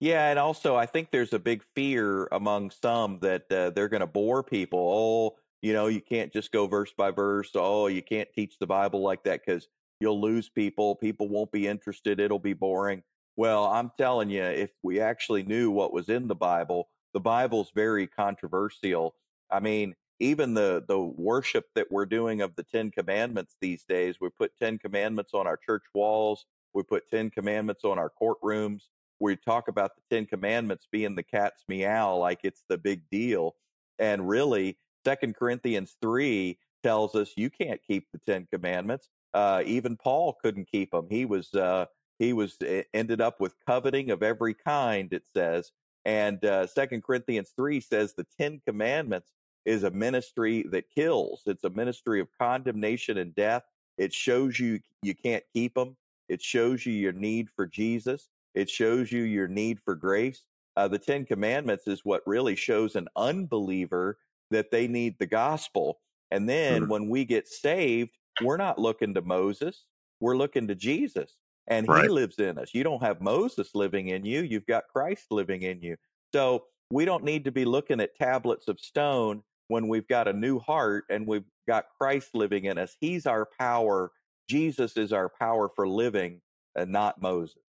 Yeah, 0.00 0.30
and 0.30 0.38
also 0.38 0.76
I 0.76 0.86
think 0.86 1.10
there's 1.10 1.34
a 1.34 1.38
big 1.38 1.62
fear 1.74 2.26
among 2.32 2.70
some 2.70 3.18
that 3.20 3.52
uh, 3.52 3.70
they're 3.70 3.88
going 3.88 4.00
to 4.00 4.06
bore 4.06 4.42
people. 4.42 4.80
Oh, 4.80 5.38
you 5.60 5.74
know, 5.74 5.88
you 5.88 6.00
can't 6.00 6.32
just 6.32 6.52
go 6.52 6.66
verse 6.66 6.92
by 6.96 7.10
verse. 7.10 7.50
Oh, 7.54 7.86
you 7.86 8.02
can't 8.02 8.32
teach 8.34 8.58
the 8.58 8.66
Bible 8.66 9.02
like 9.02 9.24
that 9.24 9.42
because 9.44 9.68
you'll 10.00 10.20
lose 10.20 10.48
people. 10.48 10.96
People 10.96 11.28
won't 11.28 11.52
be 11.52 11.66
interested. 11.66 12.20
It'll 12.20 12.38
be 12.38 12.52
boring. 12.52 13.02
Well, 13.36 13.66
I'm 13.66 13.92
telling 13.96 14.30
you, 14.30 14.42
if 14.42 14.70
we 14.82 15.00
actually 15.00 15.42
knew 15.42 15.70
what 15.70 15.92
was 15.92 16.08
in 16.08 16.28
the 16.28 16.34
Bible, 16.34 16.88
the 17.14 17.20
Bible's 17.20 17.70
very 17.74 18.06
controversial. 18.06 19.14
I 19.50 19.60
mean, 19.60 19.94
even 20.18 20.54
the 20.54 20.84
the 20.86 20.98
worship 20.98 21.66
that 21.74 21.90
we're 21.90 22.06
doing 22.06 22.40
of 22.40 22.56
the 22.56 22.64
Ten 22.64 22.90
Commandments 22.90 23.56
these 23.60 23.84
days, 23.84 24.16
we 24.20 24.28
put 24.30 24.56
Ten 24.58 24.78
Commandments 24.78 25.32
on 25.34 25.46
our 25.46 25.56
church 25.56 25.84
walls. 25.94 26.44
We 26.74 26.82
put 26.82 27.08
Ten 27.08 27.30
Commandments 27.30 27.84
on 27.84 27.98
our 27.98 28.10
courtrooms 28.20 28.82
we 29.20 29.36
talk 29.36 29.68
about 29.68 29.92
the 29.94 30.16
Ten 30.16 30.26
Commandments 30.26 30.88
being 30.90 31.14
the 31.14 31.22
cat's 31.22 31.62
meow, 31.68 32.16
like 32.16 32.40
it's 32.42 32.64
the 32.68 32.78
big 32.78 33.02
deal. 33.10 33.54
And 33.98 34.28
really, 34.28 34.78
Second 35.04 35.36
Corinthians 35.36 35.96
3 36.00 36.58
tells 36.82 37.14
us 37.14 37.34
you 37.36 37.50
can't 37.50 37.80
keep 37.86 38.08
the 38.12 38.18
Ten 38.18 38.48
Commandments. 38.50 39.08
Uh, 39.32 39.62
even 39.66 39.96
Paul 39.96 40.36
couldn't 40.42 40.70
keep 40.70 40.90
them. 40.90 41.06
He 41.10 41.24
was 41.24 41.54
uh, 41.54 41.86
he 42.18 42.32
was 42.32 42.56
eh, 42.64 42.82
ended 42.92 43.20
up 43.20 43.40
with 43.40 43.54
coveting 43.66 44.10
of 44.10 44.22
every 44.22 44.54
kind. 44.54 45.12
It 45.12 45.24
says, 45.32 45.72
and 46.04 46.44
uh, 46.44 46.66
Second 46.66 47.02
Corinthians 47.02 47.52
3 47.56 47.80
says 47.80 48.14
the 48.14 48.26
Ten 48.38 48.60
Commandments 48.66 49.32
is 49.64 49.84
a 49.84 49.90
ministry 49.90 50.64
that 50.70 50.90
kills. 50.94 51.42
It's 51.46 51.64
a 51.64 51.70
ministry 51.70 52.20
of 52.20 52.28
condemnation 52.38 53.18
and 53.18 53.34
death. 53.34 53.62
It 53.98 54.12
shows 54.12 54.58
you 54.58 54.80
you 55.02 55.14
can't 55.14 55.44
keep 55.52 55.74
them. 55.74 55.96
It 56.28 56.42
shows 56.42 56.86
you 56.86 56.92
your 56.92 57.12
need 57.12 57.48
for 57.54 57.66
Jesus. 57.66 58.28
It 58.54 58.70
shows 58.70 59.12
you 59.12 59.22
your 59.22 59.48
need 59.48 59.78
for 59.84 59.94
grace. 59.94 60.44
Uh, 60.76 60.88
the 60.88 60.98
Ten 60.98 61.24
Commandments 61.24 61.86
is 61.86 62.04
what 62.04 62.22
really 62.26 62.56
shows 62.56 62.96
an 62.96 63.08
unbeliever 63.16 64.18
that 64.50 64.70
they 64.70 64.88
need 64.88 65.16
the 65.18 65.26
gospel. 65.26 66.00
And 66.30 66.48
then 66.48 66.88
when 66.88 67.08
we 67.08 67.24
get 67.24 67.48
saved, 67.48 68.16
we're 68.42 68.56
not 68.56 68.78
looking 68.78 69.14
to 69.14 69.22
Moses, 69.22 69.84
we're 70.20 70.36
looking 70.36 70.68
to 70.68 70.74
Jesus. 70.74 71.36
And 71.68 71.86
right. 71.86 72.02
he 72.02 72.08
lives 72.08 72.38
in 72.38 72.58
us. 72.58 72.70
You 72.74 72.82
don't 72.82 73.02
have 73.02 73.20
Moses 73.20 73.70
living 73.74 74.08
in 74.08 74.24
you, 74.24 74.40
you've 74.42 74.66
got 74.66 74.84
Christ 74.92 75.26
living 75.30 75.62
in 75.62 75.80
you. 75.82 75.96
So 76.34 76.64
we 76.90 77.04
don't 77.04 77.22
need 77.22 77.44
to 77.44 77.52
be 77.52 77.64
looking 77.64 78.00
at 78.00 78.16
tablets 78.16 78.66
of 78.66 78.80
stone 78.80 79.42
when 79.68 79.86
we've 79.86 80.08
got 80.08 80.26
a 80.26 80.32
new 80.32 80.58
heart 80.58 81.04
and 81.08 81.26
we've 81.26 81.44
got 81.68 81.84
Christ 81.96 82.30
living 82.34 82.64
in 82.64 82.76
us. 82.76 82.96
He's 83.00 83.24
our 83.26 83.46
power. 83.58 84.10
Jesus 84.48 84.96
is 84.96 85.12
our 85.12 85.28
power 85.28 85.70
for 85.76 85.86
living 85.86 86.40
and 86.74 86.90
not 86.90 87.22
Moses. 87.22 87.62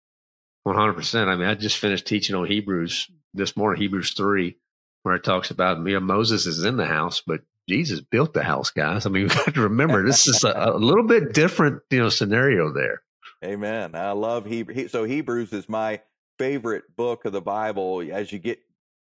One 0.63 0.75
hundred 0.75 0.93
percent. 0.93 1.29
I 1.29 1.35
mean, 1.35 1.47
I 1.47 1.55
just 1.55 1.77
finished 1.77 2.05
teaching 2.05 2.35
on 2.35 2.45
Hebrews 2.45 3.09
this 3.33 3.57
morning, 3.57 3.81
Hebrews 3.81 4.13
three, 4.13 4.57
where 5.03 5.15
it 5.15 5.23
talks 5.23 5.51
about 5.51 5.85
you 5.85 5.93
know, 5.95 5.99
Moses 5.99 6.45
is 6.45 6.63
in 6.63 6.77
the 6.77 6.85
house, 6.85 7.21
but 7.25 7.41
Jesus 7.69 8.01
built 8.01 8.33
the 8.33 8.43
house, 8.43 8.71
guys. 8.71 9.05
I 9.05 9.09
mean, 9.09 9.27
we 9.29 9.35
have 9.35 9.53
to 9.53 9.61
remember 9.61 10.05
this 10.05 10.27
is 10.27 10.43
a, 10.43 10.51
a, 10.51 10.77
little 10.77 11.05
bit 11.05 11.33
different, 11.33 11.81
you 11.91 11.99
know, 11.99 12.09
scenario 12.09 12.73
there. 12.73 13.03
Amen. 13.45 13.95
I 13.95 14.11
love 14.11 14.45
Hebrew. 14.45 14.87
So 14.89 15.05
Hebrews 15.05 15.53
is 15.53 15.69
my 15.69 16.01
favorite 16.37 16.83
book 16.97 17.25
of 17.25 17.31
the 17.31 17.41
Bible. 17.41 18.03
As 18.11 18.31
you 18.31 18.39
get 18.39 18.59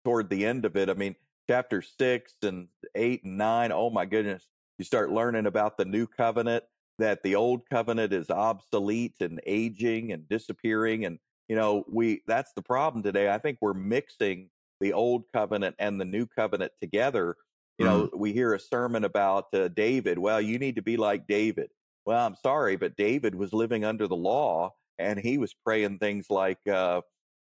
toward 0.04 0.30
the 0.30 0.46
end 0.46 0.66
of 0.66 0.76
it, 0.76 0.90
I 0.90 0.94
mean, 0.94 1.16
chapter 1.50 1.82
six 1.82 2.34
and 2.44 2.68
eight 2.94 3.24
and 3.24 3.38
nine. 3.38 3.72
Oh 3.72 3.90
my 3.90 4.06
goodness, 4.06 4.46
you 4.78 4.86
start 4.86 5.12
learning 5.12 5.48
about 5.48 5.78
the 5.78 5.86
new 5.86 6.06
covenant. 6.06 6.64
That 7.00 7.24
the 7.24 7.36
old 7.36 7.62
covenant 7.70 8.12
is 8.12 8.30
obsolete 8.30 9.16
and 9.22 9.40
aging 9.48 10.12
and 10.12 10.28
disappearing, 10.28 11.06
and 11.06 11.18
you 11.48 11.56
know, 11.56 11.86
we 11.88 12.22
that's 12.28 12.52
the 12.54 12.62
problem 12.62 13.04
today. 13.04 13.32
I 13.32 13.38
think 13.38 13.58
we're 13.62 13.74
mixing 13.74 14.50
the 14.82 14.94
old 14.94 15.24
covenant 15.34 15.76
and 15.80 16.00
the 16.00 16.06
new 16.06 16.26
covenant 16.26 16.74
together. 16.82 17.38
You 17.80 17.86
know, 17.86 18.04
mm-hmm. 18.04 18.20
we 18.20 18.34
hear 18.34 18.54
a 18.54 18.60
sermon 18.60 19.06
about 19.06 19.46
uh, 19.54 19.70
David. 19.70 20.20
Well, 20.20 20.42
you 20.42 20.60
need 20.60 20.76
to 20.76 20.82
be 20.82 20.98
like 20.98 21.28
David. 21.28 21.70
Well, 22.06 22.26
I'm 22.26 22.36
sorry, 22.36 22.76
but 22.76 22.98
David 22.98 23.34
was 23.34 23.54
living 23.54 23.86
under 23.86 24.06
the 24.06 24.18
law 24.18 24.74
and 24.98 25.18
he 25.18 25.38
was 25.38 25.54
praying 25.66 26.00
things 26.00 26.28
like, 26.30 26.60
uh, 26.68 27.02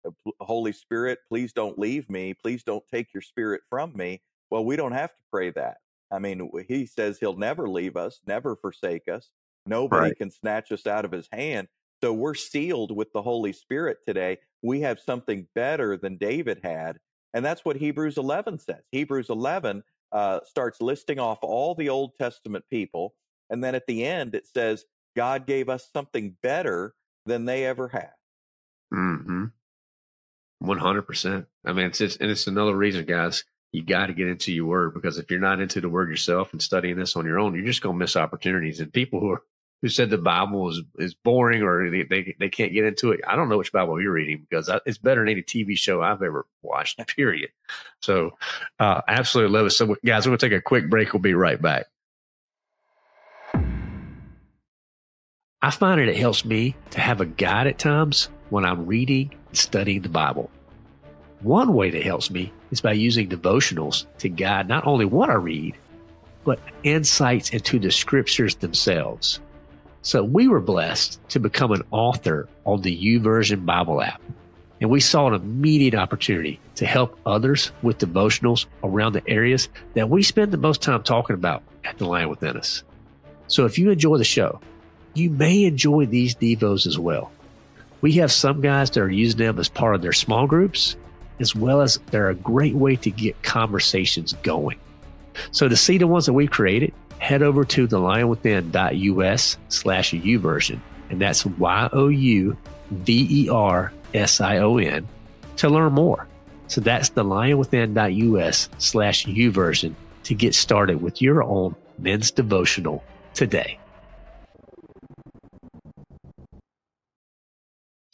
uh 0.05 0.11
Holy 0.39 0.71
Spirit, 0.71 1.19
please 1.27 1.51
don't 1.51 1.79
leave 1.79 2.09
me. 2.09 2.35
Please 2.35 2.63
don't 2.63 2.83
take 2.93 3.11
your 3.13 3.21
spirit 3.21 3.61
from 3.69 3.91
me. 3.95 4.21
Well, 4.51 4.63
we 4.63 4.75
don't 4.75 4.91
have 4.91 5.09
to 5.09 5.23
pray 5.31 5.49
that. 5.51 5.77
I 6.11 6.19
mean, 6.19 6.49
he 6.67 6.85
says 6.85 7.17
he'll 7.17 7.37
never 7.37 7.67
leave 7.67 7.97
us, 7.97 8.19
never 8.27 8.55
forsake 8.55 9.07
us. 9.07 9.29
Nobody 9.65 10.09
right. 10.09 10.17
can 10.17 10.31
snatch 10.31 10.71
us 10.71 10.85
out 10.85 11.05
of 11.05 11.11
his 11.11 11.27
hand. 11.31 11.67
So 12.01 12.13
we're 12.13 12.35
sealed 12.35 12.95
with 12.95 13.11
the 13.13 13.21
Holy 13.21 13.53
Spirit 13.53 13.97
today. 14.07 14.37
We 14.61 14.81
have 14.81 14.99
something 14.99 15.47
better 15.55 15.97
than 15.97 16.17
David 16.17 16.59
had. 16.63 16.97
And 17.33 17.45
that's 17.45 17.63
what 17.65 17.75
Hebrews 17.75 18.17
11 18.17 18.59
says. 18.59 18.81
Hebrews 18.91 19.29
11 19.29 19.83
uh, 20.11 20.39
starts 20.45 20.81
listing 20.81 21.19
off 21.19 21.39
all 21.41 21.75
the 21.75 21.89
Old 21.89 22.11
Testament 22.17 22.65
people. 22.69 23.13
And 23.49 23.63
then 23.63 23.75
at 23.75 23.87
the 23.87 24.05
end, 24.05 24.35
it 24.35 24.47
says, 24.47 24.85
God 25.15 25.45
gave 25.47 25.69
us 25.69 25.89
something 25.91 26.35
better 26.41 26.93
than 27.25 27.45
they 27.45 27.65
ever 27.65 27.87
had. 27.87 28.11
Mm-hmm. 28.93 29.45
100%. 30.63 31.45
I 31.65 31.73
mean, 31.73 31.85
it's, 31.85 32.01
and 32.01 32.31
it's 32.31 32.47
another 32.47 32.75
reason, 32.75 33.05
guys, 33.05 33.43
you 33.71 33.83
got 33.83 34.07
to 34.07 34.13
get 34.13 34.27
into 34.27 34.51
your 34.51 34.65
word 34.65 34.93
because 34.93 35.17
if 35.17 35.29
you're 35.29 35.39
not 35.39 35.61
into 35.61 35.79
the 35.79 35.89
word 35.89 36.09
yourself 36.09 36.51
and 36.51 36.61
studying 36.61 36.97
this 36.97 37.15
on 37.15 37.25
your 37.25 37.39
own, 37.39 37.55
you're 37.55 37.65
just 37.65 37.81
going 37.81 37.95
to 37.95 37.99
miss 37.99 38.15
opportunities. 38.15 38.79
And 38.79 38.91
people 38.91 39.19
who 39.19 39.31
are 39.31 39.43
who 39.81 39.89
said 39.89 40.09
the 40.09 40.17
Bible 40.17 40.69
is, 40.69 40.81
is 40.97 41.13
boring 41.13 41.63
or 41.63 41.89
they, 41.89 42.03
they, 42.03 42.35
they 42.39 42.49
can't 42.49 42.73
get 42.73 42.85
into 42.85 43.11
it. 43.11 43.21
I 43.27 43.35
don't 43.35 43.49
know 43.49 43.57
which 43.57 43.71
Bible 43.71 44.01
you're 44.01 44.11
reading 44.11 44.45
because 44.49 44.69
I, 44.69 44.79
it's 44.85 44.97
better 44.97 45.21
than 45.21 45.29
any 45.29 45.41
TV 45.41 45.77
show 45.77 46.01
I've 46.01 46.21
ever 46.21 46.45
watched, 46.61 46.99
period. 47.15 47.49
So, 48.01 48.31
uh, 48.79 49.01
absolutely 49.07 49.57
love 49.57 49.67
it. 49.67 49.71
So, 49.71 49.95
guys, 50.05 50.25
we're 50.25 50.31
going 50.31 50.39
to 50.39 50.49
take 50.49 50.57
a 50.57 50.61
quick 50.61 50.89
break. 50.89 51.13
We'll 51.13 51.21
be 51.21 51.33
right 51.33 51.61
back. 51.61 51.87
I 55.61 55.71
find 55.71 55.99
it, 55.99 56.07
it 56.07 56.17
helps 56.17 56.45
me 56.45 56.75
to 56.91 57.01
have 57.01 57.19
a 57.19 57.25
guide 57.25 57.67
at 57.67 57.77
times 57.77 58.29
when 58.49 58.63
I'm 58.63 58.85
reading 58.85 59.35
and 59.47 59.57
studying 59.57 60.01
the 60.01 60.09
Bible. 60.09 60.49
One 61.41 61.73
way 61.73 61.89
that 61.89 62.03
helps 62.03 62.29
me 62.29 62.51
is 62.71 62.81
by 62.81 62.93
using 62.93 63.29
devotionals 63.29 64.05
to 64.19 64.29
guide 64.29 64.67
not 64.67 64.85
only 64.87 65.05
what 65.05 65.29
I 65.29 65.33
read, 65.33 65.75
but 66.43 66.59
insights 66.83 67.49
into 67.49 67.79
the 67.79 67.91
scriptures 67.91 68.55
themselves. 68.55 69.39
So 70.01 70.23
we 70.23 70.47
were 70.47 70.61
blessed 70.61 71.19
to 71.29 71.39
become 71.39 71.71
an 71.71 71.83
author 71.91 72.47
on 72.65 72.81
the 72.81 72.97
YouVersion 72.97 73.65
Bible 73.65 74.01
app. 74.01 74.21
And 74.81 74.89
we 74.89 75.01
saw 75.01 75.27
an 75.27 75.33
immediate 75.33 75.93
opportunity 75.93 76.59
to 76.75 76.85
help 76.85 77.19
others 77.25 77.71
with 77.81 77.97
devotionals 77.97 78.65
around 78.81 79.11
the 79.11 79.27
areas 79.27 79.67
that 79.93 80.09
we 80.09 80.23
spend 80.23 80.53
the 80.53 80.57
most 80.57 80.81
time 80.81 81.03
talking 81.03 81.33
about 81.33 81.63
at 81.83 81.97
the 81.97 82.05
Lion 82.05 82.29
Within 82.29 82.55
Us. 82.55 82.83
So 83.47 83.65
if 83.65 83.77
you 83.77 83.89
enjoy 83.89 84.17
the 84.17 84.23
show, 84.23 84.61
you 85.15 85.29
may 85.31 85.65
enjoy 85.65 86.05
these 86.05 86.33
Devos 86.35 86.87
as 86.87 86.97
well. 86.97 87.31
We 87.99 88.13
have 88.13 88.31
some 88.31 88.61
guys 88.61 88.89
that 88.91 89.01
are 89.01 89.11
using 89.11 89.39
them 89.39 89.59
as 89.59 89.67
part 89.67 89.95
of 89.95 90.01
their 90.01 90.13
small 90.13 90.47
groups, 90.47 90.95
as 91.41 91.53
well 91.53 91.81
as 91.81 91.99
they're 92.11 92.29
a 92.29 92.35
great 92.35 92.75
way 92.75 92.95
to 92.97 93.11
get 93.11 93.41
conversations 93.43 94.31
going. 94.43 94.79
So 95.51 95.67
to 95.67 95.75
see 95.75 95.97
the 95.97 96.07
ones 96.07 96.25
that 96.25 96.33
we've 96.33 96.49
created, 96.49 96.93
head 97.19 97.41
over 97.43 97.63
to 97.65 97.87
thelionwithin.us 97.87 99.57
slash 99.69 100.11
YouVersion, 100.11 100.79
and 101.09 101.21
that's 101.21 101.45
Y-O-U-V-E-R-S-I-O-N, 101.45 102.57
to 105.57 105.69
learn 105.69 105.93
more. 105.93 106.27
So 106.67 106.81
that's 106.81 107.09
thelionwithin.us 107.11 108.69
slash 108.77 109.25
YouVersion 109.25 109.95
to 110.23 110.33
get 110.35 110.53
started 110.53 111.01
with 111.01 111.21
your 111.21 111.43
own 111.43 111.75
men's 111.97 112.31
devotional 112.31 113.03
today. 113.33 113.78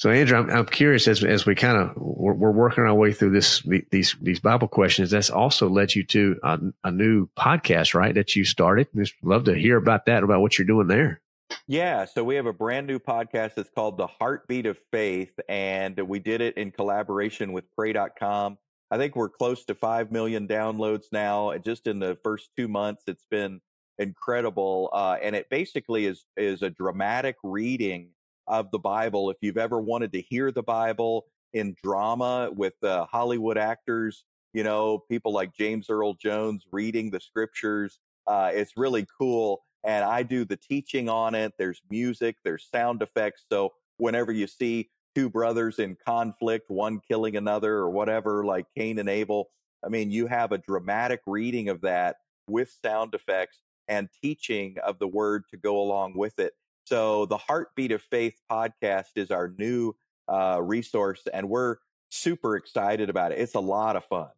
So, 0.05 0.11
Andrew, 0.11 0.37
I'm, 0.37 0.51
I'm 0.51 0.65
curious 0.67 1.07
as 1.07 1.23
as 1.23 1.47
we 1.47 1.55
kind 1.55 1.77
of 1.77 1.93
we're, 1.97 2.33
we're, 2.33 2.51
working 2.51 2.83
our 2.83 2.93
way 2.93 3.11
through 3.11 3.31
this 3.31 3.63
these 3.89 4.15
these 4.21 4.39
Bible 4.39 4.67
questions. 4.67 5.09
That's 5.09 5.31
also 5.31 5.67
led 5.67 5.95
you 5.95 6.03
to 6.03 6.39
a, 6.43 6.59
a 6.83 6.91
new 6.91 7.27
podcast, 7.35 7.95
right? 7.95 8.13
That 8.13 8.35
you 8.35 8.45
started. 8.45 8.87
Just 8.95 9.15
love 9.23 9.45
to 9.45 9.55
hear 9.55 9.77
about 9.77 10.05
that, 10.05 10.21
about 10.21 10.41
what 10.41 10.59
you're 10.59 10.67
doing 10.67 10.85
there. 10.85 11.21
Yeah, 11.67 12.05
so 12.05 12.23
we 12.23 12.35
have 12.35 12.45
a 12.45 12.53
brand 12.53 12.85
new 12.85 12.99
podcast 12.99 13.55
that's 13.55 13.71
called 13.71 13.97
The 13.97 14.05
Heartbeat 14.05 14.67
of 14.67 14.77
Faith, 14.91 15.33
and 15.49 15.97
we 15.97 16.19
did 16.19 16.39
it 16.39 16.55
in 16.55 16.69
collaboration 16.69 17.51
with 17.51 17.63
Pray.com. 17.75 18.59
I 18.91 18.97
think 18.99 19.15
we're 19.15 19.29
close 19.29 19.65
to 19.65 19.73
5 19.73 20.11
million 20.11 20.47
downloads 20.47 21.05
now. 21.11 21.57
Just 21.57 21.87
in 21.87 21.97
the 21.97 22.15
first 22.23 22.51
two 22.55 22.67
months, 22.67 23.05
it's 23.07 23.25
been 23.31 23.59
incredible. 23.97 24.91
Uh, 24.93 25.17
and 25.19 25.35
it 25.35 25.49
basically 25.49 26.05
is, 26.05 26.25
is 26.37 26.61
a 26.61 26.69
dramatic 26.69 27.37
reading 27.43 28.09
of 28.47 28.71
the 28.71 28.79
Bible. 28.79 29.29
If 29.29 29.37
you've 29.41 29.57
ever 29.57 29.79
wanted 29.79 30.11
to 30.13 30.21
hear 30.21 30.51
the 30.51 30.63
Bible 30.63 31.25
in 31.53 31.75
drama 31.83 32.49
with 32.53 32.73
uh, 32.83 33.05
Hollywood 33.05 33.57
actors, 33.57 34.23
you 34.53 34.63
know, 34.63 34.99
people 35.09 35.33
like 35.33 35.53
James 35.53 35.89
Earl 35.89 36.13
Jones 36.13 36.65
reading 36.71 37.11
the 37.11 37.19
scriptures, 37.19 37.99
uh, 38.27 38.51
it's 38.53 38.77
really 38.77 39.05
cool. 39.17 39.63
And 39.83 40.03
I 40.03 40.23
do 40.23 40.45
the 40.45 40.57
teaching 40.57 41.09
on 41.09 41.35
it. 41.35 41.53
There's 41.57 41.81
music, 41.89 42.37
there's 42.43 42.67
sound 42.71 43.01
effects. 43.01 43.45
So 43.51 43.73
whenever 43.97 44.31
you 44.31 44.47
see 44.47 44.89
two 45.13 45.29
brothers 45.29 45.79
in 45.79 45.95
conflict, 46.05 46.69
one 46.69 46.99
killing 47.07 47.37
another 47.37 47.75
or 47.75 47.89
whatever, 47.89 48.45
like 48.45 48.65
Cain 48.75 48.99
and 48.99 49.09
Abel, 49.09 49.49
I 49.85 49.89
mean, 49.89 50.09
you 50.09 50.27
have 50.27 50.51
a 50.51 50.57
dramatic 50.57 51.21
reading 51.27 51.69
of 51.69 51.81
that 51.81 52.17
with 52.47 52.75
sound 52.83 53.13
effects 53.13 53.59
and 53.87 54.09
teaching 54.21 54.77
of 54.83 54.97
the 54.99 55.07
word 55.07 55.43
to 55.51 55.57
go 55.57 55.79
along 55.79 56.15
with 56.15 56.39
it. 56.39 56.53
So 56.85 57.25
the 57.25 57.37
Heartbeat 57.37 57.91
of 57.91 58.01
Faith 58.01 58.39
podcast 58.49 59.09
is 59.15 59.31
our 59.31 59.53
new 59.57 59.95
uh, 60.27 60.59
resource, 60.61 61.27
and 61.33 61.49
we're 61.49 61.77
super 62.09 62.55
excited 62.55 63.09
about 63.09 63.31
it. 63.31 63.39
It's 63.39 63.55
a 63.55 63.59
lot 63.59 63.95
of 63.95 64.05
fun. 64.05 64.29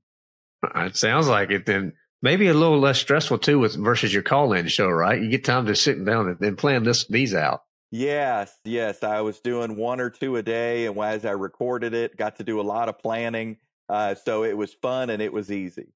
Uh, 0.63 0.85
it 0.85 0.95
sounds 0.95 1.27
like 1.27 1.51
it. 1.51 1.65
Then 1.65 1.93
maybe 2.21 2.47
a 2.47 2.53
little 2.53 2.79
less 2.79 2.99
stressful 2.99 3.39
too, 3.39 3.59
with 3.59 3.75
versus 3.75 4.13
your 4.13 4.23
call-in 4.23 4.67
show, 4.67 4.89
right? 4.89 5.21
You 5.21 5.29
get 5.29 5.43
time 5.43 5.65
to 5.65 5.75
sit 5.75 6.03
down 6.03 6.29
and, 6.29 6.41
and 6.41 6.57
plan 6.57 6.83
this 6.83 7.05
these 7.07 7.33
out. 7.33 7.63
Yes, 7.91 8.53
yes. 8.65 9.03
I 9.03 9.21
was 9.21 9.39
doing 9.39 9.77
one 9.77 9.99
or 9.99 10.09
two 10.09 10.35
a 10.37 10.43
day, 10.43 10.87
and 10.87 10.97
as 10.97 11.25
I 11.25 11.31
recorded 11.31 11.93
it, 11.93 12.17
got 12.17 12.37
to 12.37 12.43
do 12.43 12.59
a 12.59 12.63
lot 12.63 12.89
of 12.89 12.97
planning. 12.97 13.57
Uh, 13.89 14.15
so 14.15 14.43
it 14.43 14.57
was 14.57 14.73
fun 14.73 15.09
and 15.09 15.21
it 15.21 15.31
was 15.31 15.51
easy. 15.51 15.87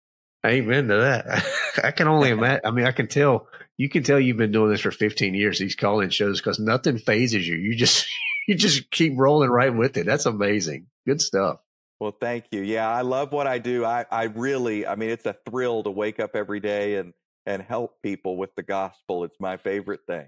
Amen 0.46 0.88
to 0.88 0.96
that. 0.96 1.46
I 1.84 1.92
can 1.92 2.08
only 2.08 2.30
imagine. 2.32 2.62
I 2.66 2.72
mean, 2.72 2.86
I 2.86 2.92
can 2.92 3.08
tell 3.08 3.48
you 3.82 3.90
can 3.90 4.04
tell 4.04 4.20
you've 4.20 4.38
been 4.38 4.52
doing 4.52 4.70
this 4.70 4.82
for 4.82 4.92
15 4.92 5.34
years. 5.34 5.58
These 5.58 5.76
call-in 5.76 6.12
shows 6.12 6.40
because 6.40 6.60
nothing 6.60 7.00
fazes 7.00 7.48
you. 7.48 7.56
You 7.56 7.76
just 7.76 8.06
you 8.48 8.54
just 8.54 8.92
keep 8.92 9.14
rolling 9.18 9.50
right 9.50 9.74
with 9.74 9.98
it. 9.98 10.06
That's 10.06 10.28
amazing. 10.28 10.86
Good 11.08 11.20
stuff. 11.20 11.58
Well, 12.00 12.16
thank 12.20 12.46
you. 12.52 12.62
Yeah, 12.62 12.88
I 12.88 13.02
love 13.02 13.32
what 13.32 13.48
I 13.48 13.58
do. 13.58 13.84
I 13.84 14.06
I 14.12 14.26
really, 14.26 14.86
I 14.86 14.94
mean, 14.94 15.10
it's 15.10 15.26
a 15.26 15.36
thrill 15.50 15.82
to 15.82 15.90
wake 15.90 16.20
up 16.20 16.36
every 16.36 16.60
day 16.60 16.98
and 16.98 17.14
and 17.48 17.64
help 17.64 18.04
people 18.04 18.38
with 18.38 18.54
the 18.56 18.62
gospel. 18.62 19.24
It's 19.24 19.40
my 19.40 19.58
favorite 19.58 20.02
thing. 20.06 20.28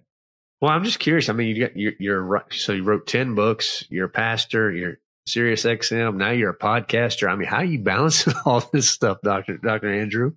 Well, 0.59 0.71
I'm 0.71 0.83
just 0.83 0.97
curious. 0.97 1.29
I 1.29 1.33
mean, 1.33 1.55
you 1.55 1.67
got 1.67 1.77
you're, 1.77 1.93
you're 1.99 2.45
so 2.49 2.71
you 2.71 2.83
wrote 2.83 3.05
10 3.05 3.35
books. 3.35 3.85
You're 3.91 4.07
a 4.07 4.09
pastor. 4.09 4.71
You're 4.71 4.97
Sirius 5.27 5.63
XM. 5.63 6.15
Now 6.15 6.31
you're 6.31 6.49
a 6.49 6.57
podcaster. 6.57 7.29
I 7.29 7.35
mean, 7.35 7.47
how 7.47 7.57
are 7.57 7.65
you 7.65 7.83
balancing 7.83 8.33
all 8.45 8.67
this 8.73 8.89
stuff, 8.89 9.19
Doctor 9.23 9.57
Doctor 9.57 9.93
Andrew? 9.93 10.31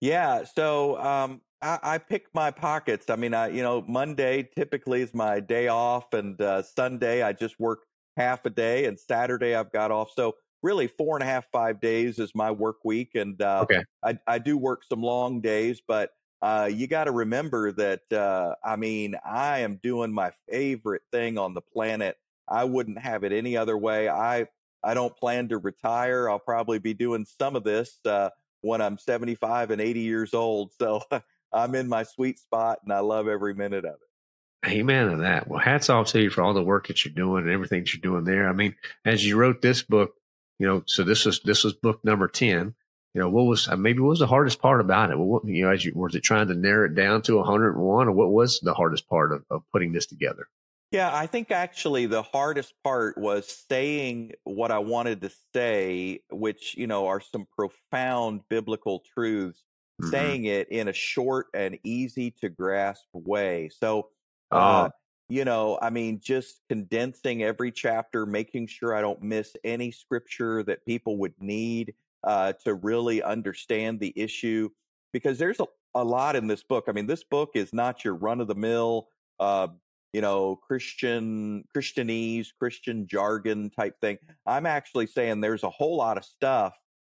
Yeah, 0.00 0.44
so 0.44 1.00
um, 1.00 1.40
I, 1.62 1.78
I, 1.82 1.98
pick 1.98 2.26
my 2.34 2.50
pockets. 2.50 3.08
I 3.08 3.16
mean, 3.16 3.34
I 3.34 3.48
you 3.48 3.62
know 3.62 3.82
Monday 3.86 4.48
typically 4.56 5.02
is 5.02 5.14
my 5.14 5.40
day 5.40 5.68
off, 5.68 6.12
and 6.12 6.40
uh, 6.40 6.62
Sunday 6.62 7.22
I 7.22 7.32
just 7.32 7.58
work 7.58 7.80
half 8.16 8.44
a 8.44 8.50
day, 8.50 8.86
and 8.86 8.98
Saturday 8.98 9.54
I've 9.54 9.72
got 9.72 9.90
off. 9.90 10.10
So 10.14 10.34
really, 10.62 10.86
four 10.86 11.16
and 11.16 11.22
a 11.22 11.26
half 11.26 11.46
five 11.52 11.80
days 11.80 12.18
is 12.18 12.32
my 12.34 12.50
work 12.50 12.84
week, 12.84 13.10
and 13.14 13.40
uh, 13.40 13.60
okay. 13.62 13.82
I, 14.02 14.18
I 14.26 14.38
do 14.38 14.56
work 14.58 14.82
some 14.88 15.02
long 15.02 15.40
days, 15.40 15.80
but 15.86 16.10
uh, 16.42 16.68
you 16.72 16.86
got 16.86 17.04
to 17.04 17.12
remember 17.12 17.72
that. 17.72 18.12
Uh, 18.12 18.54
I 18.62 18.76
mean, 18.76 19.16
I 19.24 19.60
am 19.60 19.80
doing 19.82 20.12
my 20.12 20.32
favorite 20.50 21.02
thing 21.12 21.38
on 21.38 21.54
the 21.54 21.62
planet 21.62 22.16
I 22.48 22.64
wouldn't 22.64 22.98
have 22.98 23.24
it 23.24 23.32
any 23.32 23.56
other 23.56 23.76
way. 23.76 24.08
I 24.08 24.46
I 24.82 24.94
don't 24.94 25.16
plan 25.16 25.48
to 25.48 25.58
retire. 25.58 26.28
I'll 26.28 26.38
probably 26.38 26.78
be 26.78 26.92
doing 26.94 27.24
some 27.24 27.56
of 27.56 27.64
this 27.64 27.98
uh, 28.04 28.28
when 28.60 28.82
I'm 28.82 28.98
75 28.98 29.70
and 29.70 29.80
80 29.80 30.00
years 30.00 30.34
old. 30.34 30.72
So 30.78 31.00
I'm 31.54 31.74
in 31.74 31.88
my 31.88 32.02
sweet 32.02 32.38
spot, 32.38 32.80
and 32.84 32.92
I 32.92 33.00
love 33.00 33.28
every 33.28 33.54
minute 33.54 33.84
of 33.84 33.94
it. 33.94 34.68
Amen 34.70 35.10
to 35.10 35.16
that. 35.18 35.48
Well, 35.48 35.60
hats 35.60 35.90
off 35.90 36.08
to 36.08 36.22
you 36.22 36.30
for 36.30 36.42
all 36.42 36.54
the 36.54 36.62
work 36.62 36.88
that 36.88 37.04
you're 37.04 37.14
doing 37.14 37.44
and 37.44 37.52
everything 37.52 37.80
that 37.80 37.92
you're 37.92 38.00
doing 38.00 38.24
there. 38.24 38.48
I 38.48 38.52
mean, 38.52 38.74
as 39.04 39.24
you 39.24 39.36
wrote 39.36 39.60
this 39.60 39.82
book, 39.82 40.14
you 40.58 40.66
know, 40.66 40.82
so 40.86 41.02
this 41.02 41.26
was 41.26 41.40
this 41.40 41.64
was 41.64 41.74
book 41.74 42.00
number 42.04 42.28
ten. 42.28 42.74
You 43.12 43.20
know, 43.20 43.28
what 43.28 43.44
was 43.44 43.68
uh, 43.68 43.76
maybe 43.76 44.00
what 44.00 44.10
was 44.10 44.18
the 44.18 44.26
hardest 44.26 44.60
part 44.60 44.80
about 44.80 45.10
it? 45.10 45.18
Well, 45.18 45.26
what, 45.26 45.44
you 45.44 45.64
know, 45.64 45.70
as 45.70 45.84
you 45.84 45.92
was 45.94 46.14
it 46.14 46.22
trying 46.22 46.48
to 46.48 46.54
narrow 46.54 46.86
it 46.86 46.94
down 46.94 47.22
to 47.22 47.36
101, 47.36 48.08
or 48.08 48.12
what 48.12 48.30
was 48.30 48.58
the 48.60 48.74
hardest 48.74 49.08
part 49.08 49.32
of, 49.32 49.44
of 49.50 49.62
putting 49.70 49.92
this 49.92 50.06
together? 50.06 50.48
Yeah, 50.94 51.10
I 51.12 51.26
think 51.26 51.50
actually 51.50 52.06
the 52.06 52.22
hardest 52.22 52.72
part 52.84 53.18
was 53.18 53.64
saying 53.68 54.32
what 54.44 54.70
I 54.70 54.78
wanted 54.78 55.22
to 55.22 55.30
say, 55.52 56.20
which, 56.30 56.76
you 56.76 56.86
know, 56.86 57.08
are 57.08 57.20
some 57.20 57.48
profound 57.56 58.42
biblical 58.48 59.02
truths, 59.12 59.60
mm-hmm. 60.00 60.10
saying 60.10 60.44
it 60.44 60.68
in 60.70 60.88
a 60.88 60.92
short 60.92 61.46
and 61.54 61.78
easy 61.84 62.30
to 62.40 62.48
grasp 62.48 63.06
way. 63.12 63.70
So, 63.70 64.08
uh, 64.50 64.88
oh. 64.88 64.90
you 65.28 65.44
know, 65.44 65.78
I 65.80 65.90
mean, 65.90 66.20
just 66.22 66.60
condensing 66.68 67.42
every 67.42 67.72
chapter, 67.72 68.26
making 68.26 68.66
sure 68.68 68.94
I 68.94 69.00
don't 69.00 69.22
miss 69.22 69.56
any 69.64 69.90
scripture 69.90 70.62
that 70.64 70.84
people 70.84 71.18
would 71.18 71.34
need 71.40 71.94
uh, 72.22 72.54
to 72.64 72.74
really 72.74 73.22
understand 73.22 74.00
the 74.00 74.12
issue, 74.16 74.68
because 75.12 75.38
there's 75.38 75.60
a, 75.60 75.66
a 75.94 76.04
lot 76.04 76.36
in 76.36 76.46
this 76.46 76.62
book. 76.62 76.84
I 76.88 76.92
mean, 76.92 77.06
this 77.06 77.24
book 77.24 77.50
is 77.54 77.72
not 77.72 78.04
your 78.04 78.14
run 78.14 78.40
of 78.40 78.48
the 78.48 78.54
mill 78.54 79.08
uh, 79.38 79.68
you 80.12 80.20
know, 80.20 80.54
Christian, 80.54 81.64
Christianese, 81.76 82.48
Christian 82.56 83.06
jargon 83.08 83.70
type 83.70 84.00
thing. 84.00 84.18
I'm 84.46 84.64
actually 84.64 85.08
saying 85.08 85.40
there's 85.40 85.64
a 85.64 85.70
whole 85.70 85.96
lot 85.96 86.16
of 86.16 86.24
stuff 86.24 86.72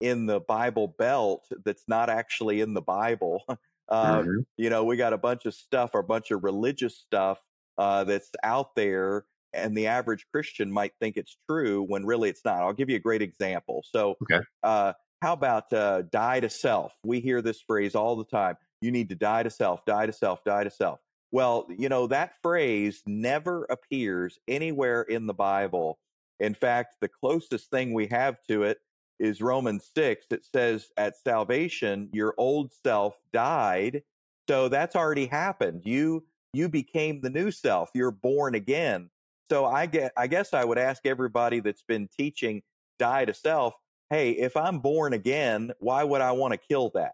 in 0.05 0.27
the 0.27 0.39
Bible 0.39 0.93
Belt 0.99 1.47
that's 1.65 1.85
not 1.87 2.11
actually 2.11 2.61
in 2.61 2.75
the 2.75 2.81
Bible. 2.81 3.41
Uh, 3.49 3.55
mm-hmm. 4.19 4.39
You 4.55 4.69
know, 4.69 4.83
we 4.83 4.97
got 4.97 5.13
a 5.13 5.17
bunch 5.17 5.47
of 5.47 5.55
stuff, 5.55 5.91
or 5.95 6.01
a 6.01 6.03
bunch 6.03 6.29
of 6.29 6.43
religious 6.43 6.95
stuff 6.95 7.39
uh, 7.79 8.03
that's 8.03 8.29
out 8.43 8.75
there, 8.75 9.25
and 9.51 9.75
the 9.75 9.87
average 9.87 10.27
Christian 10.31 10.71
might 10.71 10.93
think 10.99 11.17
it's 11.17 11.37
true 11.49 11.81
when 11.81 12.05
really 12.05 12.29
it's 12.29 12.45
not. 12.45 12.59
I'll 12.59 12.73
give 12.73 12.89
you 12.89 12.97
a 12.97 12.99
great 12.99 13.23
example. 13.23 13.83
So, 13.89 14.15
okay. 14.21 14.41
uh, 14.61 14.93
how 15.23 15.33
about 15.33 15.73
uh, 15.73 16.03
die 16.03 16.39
to 16.39 16.51
self? 16.51 16.93
We 17.03 17.19
hear 17.19 17.41
this 17.41 17.61
phrase 17.61 17.95
all 17.95 18.15
the 18.15 18.25
time. 18.25 18.57
You 18.81 18.91
need 18.91 19.09
to 19.09 19.15
die 19.15 19.41
to 19.41 19.49
self, 19.49 19.83
die 19.85 20.05
to 20.05 20.13
self, 20.13 20.43
die 20.43 20.65
to 20.65 20.69
self. 20.69 20.99
Well, 21.31 21.65
you 21.75 21.89
know, 21.89 22.05
that 22.07 22.33
phrase 22.43 23.01
never 23.07 23.65
appears 23.71 24.37
anywhere 24.47 25.01
in 25.01 25.25
the 25.25 25.33
Bible. 25.33 25.97
In 26.39 26.53
fact, 26.53 26.97
the 27.01 27.07
closest 27.07 27.71
thing 27.71 27.93
we 27.93 28.05
have 28.07 28.37
to 28.49 28.63
it 28.63 28.77
is 29.19 29.41
Romans 29.41 29.89
6. 29.95 30.25
It 30.31 30.45
says, 30.45 30.89
at 30.97 31.17
salvation, 31.17 32.09
your 32.11 32.33
old 32.37 32.71
self 32.83 33.15
died. 33.33 34.03
So 34.47 34.69
that's 34.69 34.95
already 34.95 35.25
happened. 35.25 35.81
You 35.85 36.25
you 36.53 36.69
became 36.69 37.21
the 37.21 37.29
new 37.29 37.51
self. 37.51 37.89
You're 37.93 38.11
born 38.11 38.55
again. 38.55 39.09
So 39.49 39.65
I 39.65 39.85
get 39.85 40.11
I 40.17 40.27
guess 40.27 40.53
I 40.53 40.63
would 40.63 40.77
ask 40.77 41.05
everybody 41.05 41.59
that's 41.59 41.83
been 41.83 42.07
teaching 42.15 42.61
die 42.99 43.25
to 43.25 43.33
self, 43.33 43.73
hey, 44.09 44.31
if 44.31 44.55
I'm 44.55 44.79
born 44.79 45.13
again, 45.13 45.71
why 45.79 46.03
would 46.03 46.21
I 46.21 46.31
want 46.31 46.53
to 46.53 46.57
kill 46.57 46.91
that? 46.95 47.13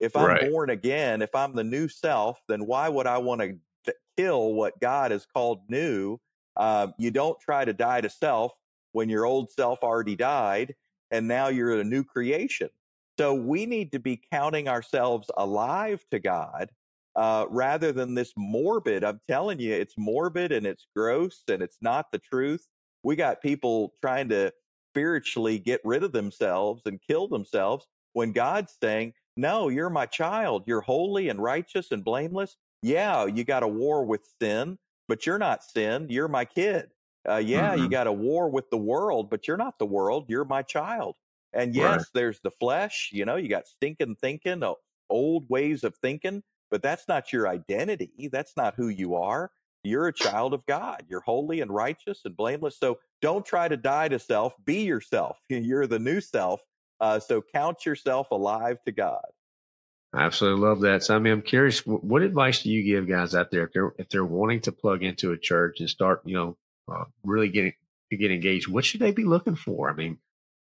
If 0.00 0.16
I'm 0.16 0.26
right. 0.26 0.50
born 0.50 0.70
again, 0.70 1.22
if 1.22 1.34
I'm 1.34 1.54
the 1.54 1.64
new 1.64 1.88
self, 1.88 2.40
then 2.48 2.66
why 2.66 2.88
would 2.88 3.06
I 3.06 3.18
want 3.18 3.40
to 3.40 3.94
kill 4.16 4.52
what 4.52 4.78
God 4.80 5.12
has 5.12 5.24
called 5.24 5.60
new? 5.68 6.18
Uh, 6.56 6.88
you 6.98 7.10
don't 7.10 7.38
try 7.40 7.64
to 7.64 7.72
die 7.72 8.00
to 8.00 8.10
self 8.10 8.52
when 8.92 9.08
your 9.08 9.24
old 9.24 9.50
self 9.50 9.82
already 9.82 10.16
died 10.16 10.74
and 11.14 11.28
now 11.28 11.46
you're 11.46 11.78
a 11.78 11.84
new 11.84 12.02
creation. 12.02 12.68
So 13.18 13.34
we 13.34 13.66
need 13.66 13.92
to 13.92 14.00
be 14.00 14.20
counting 14.32 14.68
ourselves 14.68 15.30
alive 15.36 16.04
to 16.10 16.18
God 16.18 16.70
uh, 17.14 17.46
rather 17.48 17.92
than 17.92 18.14
this 18.14 18.32
morbid. 18.36 19.04
I'm 19.04 19.20
telling 19.28 19.60
you, 19.60 19.72
it's 19.72 19.94
morbid 19.96 20.50
and 20.50 20.66
it's 20.66 20.88
gross 20.96 21.44
and 21.48 21.62
it's 21.62 21.78
not 21.80 22.10
the 22.10 22.18
truth. 22.18 22.66
We 23.04 23.14
got 23.14 23.40
people 23.40 23.94
trying 24.00 24.28
to 24.30 24.52
spiritually 24.90 25.60
get 25.60 25.80
rid 25.84 26.02
of 26.02 26.10
themselves 26.10 26.82
and 26.86 27.00
kill 27.00 27.28
themselves 27.28 27.86
when 28.12 28.32
God's 28.32 28.76
saying, 28.82 29.12
no, 29.36 29.68
you're 29.68 29.90
my 29.90 30.06
child. 30.06 30.64
You're 30.66 30.80
holy 30.80 31.28
and 31.28 31.40
righteous 31.40 31.92
and 31.92 32.04
blameless. 32.04 32.56
Yeah, 32.82 33.26
you 33.26 33.44
got 33.44 33.62
a 33.62 33.68
war 33.68 34.04
with 34.04 34.22
sin, 34.42 34.78
but 35.06 35.26
you're 35.26 35.38
not 35.38 35.62
sin. 35.62 36.08
You're 36.10 36.28
my 36.28 36.44
kid. 36.44 36.90
Uh, 37.28 37.36
yeah, 37.36 37.72
mm-hmm. 37.72 37.84
you 37.84 37.88
got 37.88 38.06
a 38.06 38.12
war 38.12 38.48
with 38.48 38.70
the 38.70 38.76
world, 38.76 39.30
but 39.30 39.48
you're 39.48 39.56
not 39.56 39.78
the 39.78 39.86
world. 39.86 40.26
You're 40.28 40.44
my 40.44 40.62
child. 40.62 41.16
And 41.52 41.74
yes, 41.74 41.98
right. 41.98 42.06
there's 42.14 42.40
the 42.40 42.50
flesh. 42.50 43.10
You 43.12 43.24
know, 43.24 43.36
you 43.36 43.48
got 43.48 43.66
stinking 43.68 44.16
thinking, 44.20 44.62
old 45.08 45.48
ways 45.48 45.84
of 45.84 45.96
thinking, 45.96 46.42
but 46.70 46.82
that's 46.82 47.06
not 47.08 47.32
your 47.32 47.48
identity. 47.48 48.28
That's 48.30 48.56
not 48.56 48.74
who 48.74 48.88
you 48.88 49.14
are. 49.14 49.50
you're 49.84 50.08
a 50.08 50.12
child 50.12 50.54
of 50.54 50.66
God. 50.66 51.04
You're 51.08 51.20
holy 51.20 51.60
and 51.60 51.70
righteous 51.70 52.22
and 52.24 52.36
blameless. 52.36 52.78
So 52.78 52.98
don't 53.22 53.44
try 53.44 53.68
to 53.68 53.76
die 53.76 54.08
to 54.08 54.18
self. 54.18 54.54
Be 54.64 54.82
yourself. 54.82 55.38
You're 55.48 55.86
the 55.86 55.98
new 55.98 56.20
self. 56.20 56.60
Uh, 57.00 57.20
so 57.20 57.42
count 57.42 57.84
yourself 57.84 58.30
alive 58.30 58.78
to 58.86 58.92
God. 58.92 59.24
I 60.14 60.22
absolutely 60.22 60.66
love 60.66 60.80
that. 60.80 61.02
So 61.02 61.14
I 61.14 61.18
mean, 61.18 61.32
I'm 61.32 61.42
curious, 61.42 61.80
what 61.80 62.22
advice 62.22 62.62
do 62.62 62.70
you 62.70 62.82
give 62.82 63.08
guys 63.08 63.34
out 63.34 63.50
there 63.50 63.64
if 63.64 63.72
they're 63.72 63.92
if 63.98 64.08
they're 64.08 64.24
wanting 64.24 64.60
to 64.62 64.72
plug 64.72 65.02
into 65.02 65.32
a 65.32 65.38
church 65.38 65.80
and 65.80 65.90
start, 65.90 66.22
you 66.24 66.34
know, 66.34 66.56
uh, 66.88 67.04
really 67.24 67.48
getting 67.48 67.74
to 68.10 68.16
get 68.16 68.30
engaged? 68.30 68.68
What 68.68 68.84
should 68.84 69.00
they 69.00 69.12
be 69.12 69.24
looking 69.24 69.56
for? 69.56 69.90
I 69.90 69.94
mean, 69.94 70.18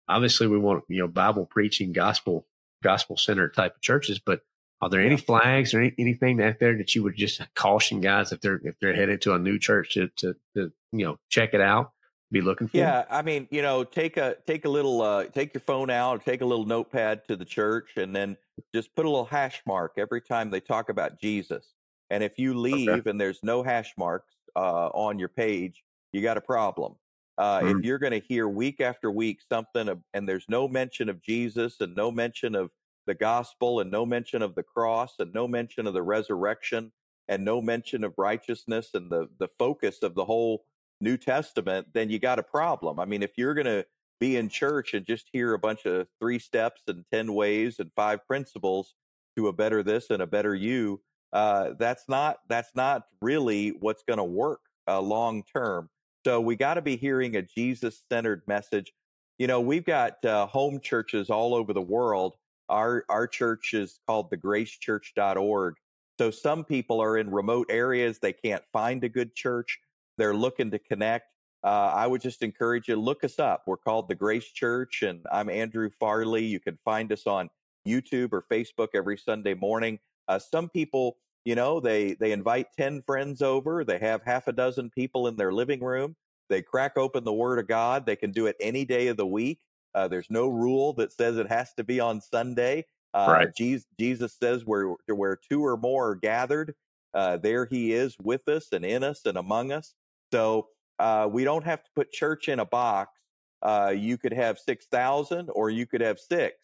obviously 0.08 0.46
we 0.46 0.58
want 0.58 0.84
you 0.88 1.00
know 1.00 1.08
Bible 1.08 1.46
preaching, 1.46 1.92
gospel 1.92 2.46
gospel 2.82 3.16
centered 3.16 3.54
type 3.54 3.76
of 3.76 3.80
churches, 3.80 4.18
but 4.18 4.40
are 4.80 4.88
there 4.88 5.00
any 5.00 5.16
flags 5.16 5.74
or 5.74 5.80
any, 5.80 5.94
anything 5.98 6.40
out 6.40 6.60
there 6.60 6.76
that 6.78 6.94
you 6.94 7.02
would 7.02 7.16
just 7.16 7.40
caution 7.54 8.00
guys 8.00 8.32
if 8.32 8.40
they're 8.40 8.60
if 8.64 8.76
they're 8.80 8.94
headed 8.94 9.22
to 9.22 9.34
a 9.34 9.38
new 9.38 9.58
church 9.58 9.94
to 9.94 10.08
to, 10.18 10.34
to 10.54 10.72
you 10.92 11.04
know 11.06 11.16
check 11.28 11.54
it 11.54 11.60
out? 11.60 11.92
be 12.30 12.40
looking 12.40 12.68
for? 12.68 12.76
Yeah, 12.76 13.04
I 13.10 13.22
mean, 13.22 13.48
you 13.50 13.62
know, 13.62 13.84
take 13.84 14.16
a 14.16 14.36
take 14.46 14.64
a 14.64 14.68
little 14.68 15.02
uh 15.02 15.24
take 15.24 15.54
your 15.54 15.60
phone 15.60 15.90
out, 15.90 16.24
take 16.24 16.40
a 16.40 16.44
little 16.44 16.66
notepad 16.66 17.26
to 17.28 17.36
the 17.36 17.44
church 17.44 17.96
and 17.96 18.14
then 18.14 18.36
just 18.74 18.94
put 18.94 19.06
a 19.06 19.08
little 19.08 19.24
hash 19.24 19.62
mark 19.66 19.94
every 19.96 20.20
time 20.20 20.50
they 20.50 20.60
talk 20.60 20.88
about 20.88 21.20
Jesus. 21.20 21.66
And 22.10 22.22
if 22.22 22.38
you 22.38 22.54
leave 22.54 22.88
okay. 22.88 23.10
and 23.10 23.20
there's 23.20 23.40
no 23.42 23.62
hash 23.62 23.92
marks 23.96 24.34
uh 24.56 24.88
on 24.88 25.18
your 25.18 25.28
page, 25.28 25.82
you 26.12 26.22
got 26.22 26.36
a 26.36 26.42
problem. 26.42 26.94
Uh, 27.36 27.61
mm-hmm. 27.61 27.78
If 27.78 27.84
you're 27.84 27.98
going 27.98 28.20
to 28.20 28.26
hear 28.26 28.48
week 28.48 28.80
after 28.80 29.11
week 29.11 29.40
something 29.48 29.88
of, 29.88 30.00
and 30.12 30.28
there's 30.28 30.46
no 30.48 30.66
mention 30.66 31.09
of 31.09 31.22
Jesus 31.22 31.80
and 31.80 31.94
no 31.94 32.11
mention 32.11 32.54
of 32.54 32.70
the 33.06 33.14
gospel 33.14 33.80
and 33.80 33.90
no 33.90 34.04
mention 34.04 34.42
of 34.42 34.54
the 34.54 34.62
cross 34.62 35.14
and 35.18 35.32
no 35.32 35.46
mention 35.46 35.86
of 35.86 35.94
the 35.94 36.02
resurrection 36.02 36.92
and 37.28 37.44
no 37.44 37.62
mention 37.62 38.04
of 38.04 38.14
righteousness 38.18 38.90
and 38.94 39.11
the 39.11 39.28
the 39.38 39.48
focus 39.59 40.02
of 40.02 40.14
the 40.14 40.24
whole 40.24 40.64
New 41.00 41.16
Testament, 41.16 41.86
then 41.92 42.11
you 42.11 42.18
got 42.18 42.38
a 42.38 42.42
problem. 42.42 42.98
I 42.98 43.04
mean, 43.04 43.22
if 43.22 43.32
you're 43.36 43.54
going 43.54 43.66
to 43.66 43.86
be 44.18 44.36
in 44.36 44.48
church 44.48 44.94
and 44.94 45.06
just 45.06 45.28
hear 45.32 45.54
a 45.54 45.59
bunch 45.59 45.86
of 45.86 46.09
three 46.20 46.38
steps 46.38 46.82
and 46.88 47.04
10 47.12 47.32
ways 47.34 47.78
and 47.78 47.90
five 47.94 48.26
principles 48.26 48.94
to 49.36 49.48
a 49.48 49.52
better 49.52 49.82
this 49.82 50.11
and 50.11 50.22
a 50.22 50.26
better 50.26 50.54
you, 50.54 51.00
uh, 51.32 51.70
that's 51.78 52.09
not 52.09 52.38
that's 52.48 52.74
not 52.74 53.04
really 53.20 53.70
what's 53.80 54.02
going 54.02 54.18
to 54.18 54.24
work 54.24 54.61
uh, 54.88 55.00
long 55.00 55.44
term. 55.44 55.88
So 56.24 56.40
we 56.40 56.56
got 56.56 56.74
to 56.74 56.82
be 56.82 56.96
hearing 56.96 57.36
a 57.36 57.42
Jesus 57.42 58.02
centered 58.10 58.42
message. 58.46 58.92
You 59.38 59.46
know, 59.46 59.60
we've 59.60 59.84
got 59.84 60.24
uh, 60.24 60.46
home 60.46 60.80
churches 60.80 61.30
all 61.30 61.54
over 61.54 61.72
the 61.72 61.80
world. 61.80 62.34
Our 62.68 63.04
our 63.08 63.26
church 63.26 63.72
is 63.72 64.00
called 64.06 64.30
the 64.30 64.36
gracechurch.org. 64.36 65.74
So 66.18 66.30
some 66.30 66.64
people 66.64 67.00
are 67.00 67.16
in 67.16 67.30
remote 67.30 67.68
areas, 67.70 68.18
they 68.18 68.32
can't 68.32 68.64
find 68.72 69.04
a 69.04 69.08
good 69.08 69.34
church 69.34 69.78
they're 70.18 70.34
looking 70.34 70.72
to 70.72 70.78
connect, 70.78 71.32
uh, 71.64 71.92
I 71.94 72.06
would 72.06 72.20
just 72.20 72.42
encourage 72.42 72.88
you 72.88 72.96
look 72.96 73.24
us 73.24 73.38
up. 73.38 73.62
We're 73.66 73.78
called 73.78 74.08
the 74.08 74.14
Grace 74.14 74.46
Church, 74.46 75.02
and 75.02 75.24
I'm 75.32 75.48
Andrew 75.48 75.88
Farley. 75.98 76.44
You 76.44 76.60
can 76.60 76.78
find 76.84 77.10
us 77.12 77.26
on 77.26 77.48
YouTube 77.86 78.32
or 78.32 78.44
Facebook 78.50 78.88
every 78.94 79.16
Sunday 79.16 79.54
morning. 79.54 79.98
Uh, 80.26 80.38
some 80.38 80.68
people, 80.68 81.16
you 81.49 81.55
know, 81.55 81.80
they 81.80 82.12
they 82.12 82.32
invite 82.32 82.66
ten 82.76 83.01
friends 83.01 83.40
over. 83.40 83.82
They 83.82 83.99
have 84.01 84.20
half 84.22 84.49
a 84.49 84.53
dozen 84.53 84.90
people 84.90 85.28
in 85.28 85.36
their 85.36 85.51
living 85.51 85.82
room. 85.82 86.14
They 86.51 86.61
crack 86.61 86.99
open 86.99 87.24
the 87.24 87.32
Word 87.32 87.59
of 87.59 87.66
God. 87.66 88.05
They 88.05 88.16
can 88.16 88.32
do 88.32 88.49
it 88.49 88.57
any 88.61 88.84
day 88.84 89.07
of 89.07 89.16
the 89.16 89.26
week. 89.26 89.59
Uh, 89.94 90.09
there's 90.09 90.28
no 90.28 90.49
rule 90.49 90.92
that 90.99 91.11
says 91.11 91.38
it 91.38 91.49
has 91.49 91.72
to 91.78 91.84
be 91.84 92.01
on 92.01 92.20
Sunday. 92.20 92.84
Uh, 93.14 93.28
right. 93.30 93.55
Jesus, 93.57 93.86
Jesus 93.99 94.36
says 94.38 94.66
where 94.66 94.94
where 95.07 95.36
two 95.36 95.64
or 95.64 95.78
more 95.78 96.11
are 96.11 96.14
gathered, 96.16 96.74
uh, 97.14 97.38
there 97.38 97.64
He 97.64 97.94
is 97.94 98.14
with 98.22 98.46
us 98.46 98.68
and 98.72 98.84
in 98.84 99.03
us 99.03 99.24
and 99.24 99.38
among 99.38 99.72
us. 99.72 99.94
So 100.30 100.68
uh, 100.99 101.30
we 101.32 101.44
don't 101.44 101.64
have 101.64 101.82
to 101.82 101.90
put 101.96 102.12
church 102.12 102.51
in 102.51 102.59
a 102.59 102.66
box. 102.66 103.18
Uh, 103.62 103.94
you 103.96 104.18
could 104.18 104.34
have 104.34 104.59
6,000 104.59 105.49
or 105.55 105.70
you 105.70 105.86
could 105.86 106.03
have 106.03 106.18
six. 106.18 106.59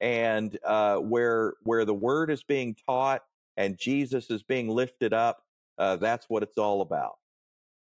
And 0.00 0.58
uh, 0.64 0.96
where, 0.96 1.54
where 1.62 1.84
the 1.84 1.94
word 1.94 2.32
is 2.32 2.42
being 2.42 2.76
taught 2.84 3.22
and 3.56 3.78
Jesus 3.78 4.30
is 4.30 4.42
being 4.42 4.68
lifted 4.68 5.12
up, 5.12 5.42
uh, 5.78 5.96
that's 5.96 6.26
what 6.28 6.42
it's 6.42 6.58
all 6.58 6.80
about. 6.80 7.14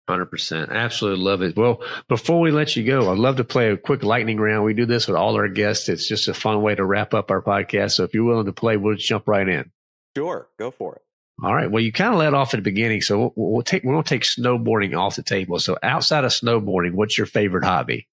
100%. 0.09 0.69
Absolutely 0.69 1.23
love 1.23 1.41
it. 1.41 1.55
Well, 1.55 1.83
before 2.09 2.41
we 2.41 2.51
let 2.51 2.75
you 2.75 2.83
go, 2.83 3.11
I'd 3.11 3.17
love 3.17 3.37
to 3.37 3.43
play 3.43 3.71
a 3.71 3.77
quick 3.77 4.03
lightning 4.03 4.39
round. 4.39 4.65
We 4.65 4.73
do 4.73 4.85
this 4.85 5.07
with 5.07 5.15
all 5.15 5.35
our 5.35 5.47
guests. 5.47 5.89
It's 5.89 6.07
just 6.07 6.27
a 6.27 6.33
fun 6.33 6.61
way 6.61 6.75
to 6.75 6.85
wrap 6.85 7.13
up 7.13 7.31
our 7.31 7.41
podcast. 7.41 7.91
So 7.91 8.03
if 8.03 8.13
you're 8.13 8.25
willing 8.25 8.47
to 8.47 8.53
play, 8.53 8.77
we'll 8.77 8.95
jump 8.95 9.27
right 9.27 9.47
in. 9.47 9.71
Sure. 10.17 10.49
Go 10.59 10.71
for 10.71 10.95
it. 10.95 11.01
All 11.43 11.55
right. 11.55 11.71
Well, 11.71 11.81
you 11.81 11.91
kind 11.91 12.13
of 12.13 12.19
led 12.19 12.33
off 12.33 12.53
at 12.53 12.57
the 12.57 12.61
beginning, 12.61 13.01
so 13.01 13.31
we'll, 13.35 13.51
we'll 13.53 13.63
take 13.63 13.83
we're 13.83 13.93
going 13.93 14.03
to 14.03 14.09
take 14.09 14.23
snowboarding 14.23 14.95
off 14.95 15.15
the 15.15 15.23
table. 15.23 15.57
So, 15.59 15.75
outside 15.81 16.23
of 16.23 16.31
snowboarding, 16.31 16.93
what's 16.93 17.17
your 17.17 17.25
favorite 17.25 17.63
hobby? 17.63 18.07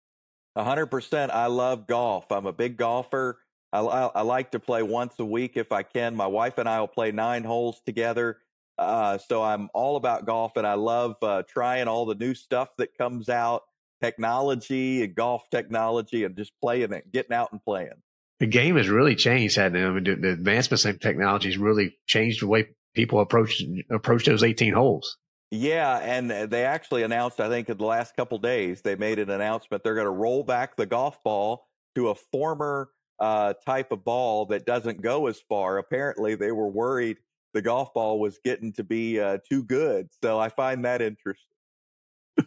A 0.57 0.65
hundred 0.65 0.87
percent. 0.87 1.31
I 1.31 1.47
love 1.47 1.87
golf. 1.87 2.33
I'm 2.33 2.47
a 2.47 2.53
big 2.53 2.79
golfer. 2.79 3.39
I, 3.73 3.81
I, 3.81 4.07
I, 4.07 4.23
like 4.23 4.53
to 4.53 4.61
play 4.61 4.83
once 4.83 5.15
a 5.19 5.25
week 5.25 5.57
if 5.57 5.73
I 5.73 5.83
can. 5.83 6.17
My 6.17 6.27
wife 6.27 6.59
and 6.59 6.69
I 6.69 6.81
will 6.81 6.89
play 6.89 7.13
nine 7.13 7.45
holes 7.45 7.81
together. 7.85 8.39
Uh, 8.79 9.19
so 9.19 9.43
I'm 9.43 9.69
all 9.75 9.97
about 9.97 10.25
golf, 10.25 10.57
and 10.57 10.67
I 10.67 10.75
love 10.75 11.17
uh, 11.21 11.43
trying 11.49 11.89
all 11.89 12.07
the 12.07 12.15
new 12.15 12.35
stuff 12.35 12.69
that 12.79 12.97
comes 12.97 13.29
out, 13.29 13.63
technology 14.01 15.03
and 15.03 15.15
golf 15.15 15.51
technology, 15.51 16.25
and 16.25 16.37
just 16.37 16.53
playing 16.63 16.93
it, 16.93 17.11
getting 17.13 17.35
out 17.35 17.51
and 17.51 17.63
playing. 17.63 18.03
The 18.39 18.47
game 18.47 18.77
has 18.77 18.89
really 18.89 19.17
changed, 19.17 19.57
hasn't 19.57 19.77
it? 19.77 19.85
I 19.85 19.91
mean, 19.91 20.05
the, 20.05 20.15
the 20.15 20.31
advancements 20.31 20.85
in 20.85 20.99
technology 20.99 21.49
has 21.49 21.59
really 21.59 21.99
changed 22.07 22.41
the 22.41 22.47
way 22.47 22.69
people 22.95 23.21
approach 23.21 23.63
approach 23.91 24.25
those 24.25 24.45
18 24.45 24.75
holes. 24.75 25.19
Yeah, 25.51 25.99
and 25.99 26.31
they 26.31 26.65
actually 26.65 27.03
announced, 27.03 27.41
I 27.41 27.49
think, 27.49 27.69
in 27.71 27.79
the 27.79 27.85
last 27.85 28.15
couple 28.15 28.39
days, 28.39 28.83
they 28.83 28.97
made 28.97 29.19
an 29.19 29.31
announcement 29.31 29.83
they're 29.83 29.95
going 29.95 30.05
to 30.05 30.11
roll 30.11 30.45
back 30.45 30.77
the 30.77 30.87
golf 30.87 31.23
ball 31.25 31.67
to 31.95 32.11
a 32.11 32.15
former 32.15 32.91
uh, 33.21 33.55
type 33.67 33.93
of 33.93 34.05
ball 34.05 34.47
that 34.47 34.67
doesn't 34.67 35.03
go 35.03 35.27
as 35.27 35.41
far. 35.49 35.79
Apparently, 35.79 36.35
they 36.35 36.53
were 36.53 36.69
worried 36.69 37.19
the 37.55 37.63
golf 37.63 37.93
ball 37.95 38.21
was 38.21 38.39
getting 38.45 38.73
to 38.75 38.85
be 38.85 39.21
uh, 39.21 39.39
too 39.49 39.65
good. 39.65 40.09
So 40.23 40.39
I 40.39 40.49
find 40.49 40.85
that 40.85 41.03
interesting. 41.03 41.45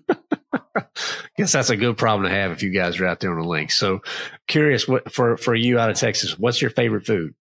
Guess 1.37 1.51
that's 1.51 1.69
a 1.69 1.77
good 1.77 1.97
problem 1.97 2.29
to 2.29 2.35
have 2.35 2.51
if 2.51 2.63
you 2.63 2.69
guys 2.69 2.99
are 2.99 3.07
out 3.07 3.19
there 3.19 3.31
on 3.31 3.41
the 3.41 3.47
links. 3.47 3.77
So, 3.77 4.01
curious, 4.47 4.87
what 4.87 5.11
for 5.11 5.37
for 5.37 5.55
you 5.55 5.79
out 5.79 5.89
of 5.89 5.97
Texas, 5.97 6.37
what's 6.37 6.61
your 6.61 6.71
favorite 6.71 7.05
food? 7.05 7.33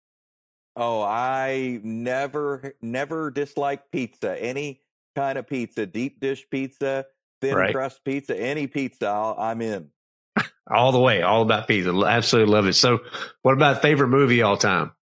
Oh, 0.77 1.03
I 1.03 1.81
never, 1.83 2.75
never 2.81 3.31
dislike 3.31 3.91
pizza. 3.91 4.41
Any 4.41 4.81
kind 5.17 5.39
of 5.39 5.47
pizza, 5.47 5.87
deep 5.87 6.21
dish 6.21 6.47
pizza, 6.51 7.07
thin 7.41 7.55
right. 7.55 7.75
crust 7.75 8.05
pizza, 8.05 8.41
any 8.41 8.67
pizza, 8.67 9.07
i 9.07 9.51
am 9.51 9.61
in. 9.61 9.91
All 10.69 10.93
the 10.93 11.01
way, 11.01 11.23
all 11.23 11.43
about 11.43 11.69
pizza. 11.69 11.91
Absolutely 11.91 12.53
love 12.53 12.67
it. 12.67 12.75
So, 12.75 13.01
what 13.43 13.53
about 13.53 13.83
favorite 13.83 14.09
movie 14.09 14.43
all 14.43 14.57
time? 14.57 14.93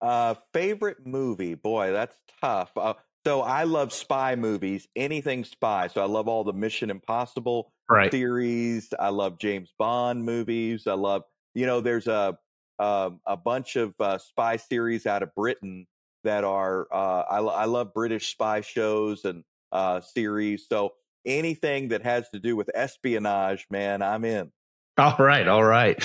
Uh, 0.00 0.34
favorite 0.52 1.06
movie, 1.06 1.54
boy, 1.54 1.92
that's 1.92 2.16
tough. 2.40 2.70
Uh, 2.76 2.94
so 3.26 3.42
I 3.42 3.64
love 3.64 3.92
spy 3.92 4.36
movies, 4.36 4.86
anything 4.94 5.44
spy. 5.44 5.88
So 5.88 6.00
I 6.00 6.06
love 6.06 6.28
all 6.28 6.44
the 6.44 6.52
Mission 6.52 6.88
Impossible 6.88 7.72
right. 7.90 8.10
series. 8.10 8.88
I 8.98 9.08
love 9.08 9.38
James 9.38 9.72
Bond 9.78 10.24
movies. 10.24 10.86
I 10.86 10.94
love, 10.94 11.24
you 11.54 11.66
know, 11.66 11.80
there's 11.80 12.06
a 12.06 12.38
um, 12.78 13.20
a 13.26 13.36
bunch 13.36 13.74
of 13.74 13.92
uh, 13.98 14.18
spy 14.18 14.56
series 14.56 15.04
out 15.04 15.24
of 15.24 15.34
Britain 15.34 15.86
that 16.22 16.44
are 16.44 16.86
uh, 16.92 17.22
I, 17.28 17.38
I, 17.38 17.64
love 17.64 17.92
British 17.92 18.30
spy 18.30 18.60
shows 18.60 19.24
and 19.24 19.42
uh, 19.72 20.00
series. 20.00 20.66
So 20.68 20.92
anything 21.26 21.88
that 21.88 22.04
has 22.04 22.28
to 22.30 22.38
do 22.38 22.54
with 22.54 22.70
espionage, 22.74 23.66
man, 23.68 24.00
I'm 24.00 24.24
in. 24.24 24.52
All 25.00 25.16
right, 25.16 25.46
all 25.46 25.62
right. 25.62 25.96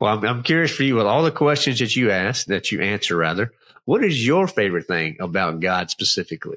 Well, 0.00 0.18
I'm, 0.18 0.24
I'm 0.24 0.42
curious 0.42 0.72
for 0.72 0.82
you 0.82 0.96
with 0.96 1.06
all 1.06 1.22
the 1.22 1.30
questions 1.30 1.78
that 1.78 1.94
you 1.94 2.10
ask, 2.10 2.46
that 2.46 2.72
you 2.72 2.80
answer 2.80 3.16
rather. 3.16 3.52
What 3.84 4.02
is 4.02 4.26
your 4.26 4.48
favorite 4.48 4.88
thing 4.88 5.18
about 5.20 5.60
God 5.60 5.88
specifically? 5.88 6.56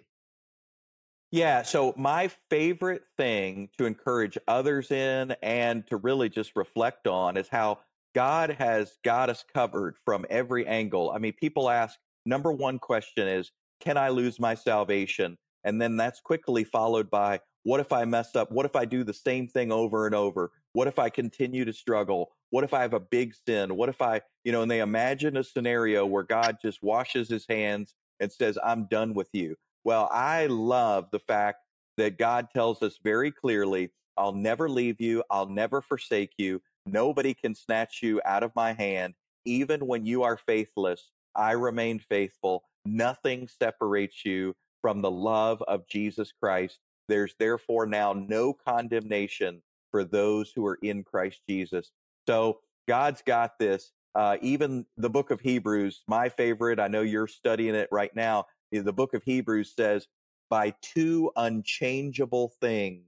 Yeah, 1.32 1.62
so 1.62 1.94
my 1.96 2.32
favorite 2.50 3.04
thing 3.16 3.70
to 3.78 3.86
encourage 3.86 4.39
others 4.48 4.89
in 4.89 5.36
and 5.44 5.86
to 5.88 5.98
really 5.98 6.30
just 6.30 6.56
reflect 6.56 7.06
on 7.06 7.38
is 7.38 7.48
how 7.48 7.80
God 8.16 8.52
has 8.52 8.98
got 9.04 9.30
us 9.30 9.46
covered 9.54 9.96
from 10.04 10.26
every 10.32 10.66
angle. 10.66 11.12
I 11.12 11.20
mean, 11.20 11.34
people 11.34 11.70
ask, 11.70 12.00
number 12.26 12.52
one 12.52 12.80
question 12.80 13.28
is, 13.28 13.52
can 13.82 13.98
I 13.98 14.10
lose 14.10 14.39
my 14.39 14.56
salvation? 14.56 15.38
And 15.64 15.80
then 15.80 15.98
that's 15.98 16.22
quickly 16.22 16.64
followed 16.64 17.12
by, 17.12 17.41
what 17.64 17.80
if 17.80 17.91
I 17.91 18.05
mess 18.05 18.36
up? 18.36 18.51
What 18.51 18.66
if 18.66 18.76
I 18.76 18.86
do 18.86 19.03
the 19.03 19.14
same 19.14 19.47
thing 19.47 19.72
over 19.72 20.05
and 20.05 20.16
over? 20.16 20.51
What 20.74 20.88
if 20.88 20.99
I 20.99 21.09
continue 21.09 21.66
to 21.66 21.74
struggle? 21.74 22.32
What 22.49 22.64
if 22.64 22.74
I 22.74 22.82
have 22.82 22.93
a 22.93 22.99
big 22.99 23.34
sin? 23.47 23.76
What 23.76 23.89
if 23.89 24.01
I, 24.01 24.22
you 24.43 24.51
know, 24.51 24.61
and 24.61 24.72
they 24.72 24.80
imagine 24.80 25.38
a 25.38 25.43
scenario 25.43 26.05
where 26.05 26.24
God 26.24 26.57
just 26.61 26.84
washes 26.84 27.30
his 27.30 27.45
hands 27.49 27.95
and 28.20 28.32
says, 28.32 28.57
I'm 28.64 28.86
done 28.86 29.14
with 29.14 29.30
you. 29.34 29.55
Well, 29.84 30.09
I 30.11 30.45
love 30.47 31.09
the 31.11 31.20
fact 31.20 31.59
that 31.97 32.18
God 32.18 32.49
tells 32.53 32.82
us 32.82 32.99
very 33.03 33.32
clearly, 33.32 33.91
I'll 34.18 34.34
never 34.34 34.70
leave 34.70 35.01
you. 35.01 35.24
I'll 35.30 35.49
never 35.49 35.82
forsake 35.82 36.34
you. 36.38 36.61
Nobody 36.86 37.34
can 37.34 37.55
snatch 37.55 38.01
you 38.01 38.22
out 38.26 38.43
of 38.43 38.55
my 38.55 38.74
hand. 38.74 39.16
Even 39.45 39.88
when 39.88 40.05
you 40.05 40.24
are 40.24 40.38
faithless, 40.38 41.11
I 41.36 41.51
remain 41.51 41.99
faithful. 41.99 42.64
Nothing 42.86 43.47
separates 43.47 44.24
you 44.26 44.55
from 44.82 45.01
the 45.01 45.11
love 45.11 45.61
of 45.68 45.88
Jesus 45.88 46.32
Christ. 46.32 46.80
There's 47.08 47.36
therefore 47.39 47.86
now 47.86 48.14
no 48.14 48.54
condemnation 48.54 49.62
for 49.91 50.04
those 50.04 50.51
who 50.51 50.66
are 50.66 50.80
in 50.82 51.04
Christ 51.04 51.41
Jesus. 51.47 51.91
So 52.28 52.60
God's 52.88 53.22
got 53.22 53.60
this. 53.60 53.91
Uh, 54.16 54.38
even 54.41 54.86
the 54.97 55.10
book 55.10 55.32
of 55.32 55.41
Hebrews, 55.41 56.04
my 56.08 56.30
favorite, 56.30 56.80
I 56.80 56.88
know 56.88 57.01
you're 57.01 57.28
studying 57.28 57.76
it 57.76 57.89
right 57.91 58.16
now. 58.16 58.45
The 58.72 58.93
book 58.93 59.14
of 59.14 59.24
Hebrews 59.24 59.74
says, 59.76 60.08
by 60.49 60.74
two 60.82 61.32
unchangeable 61.36 62.54
things, 62.62 63.06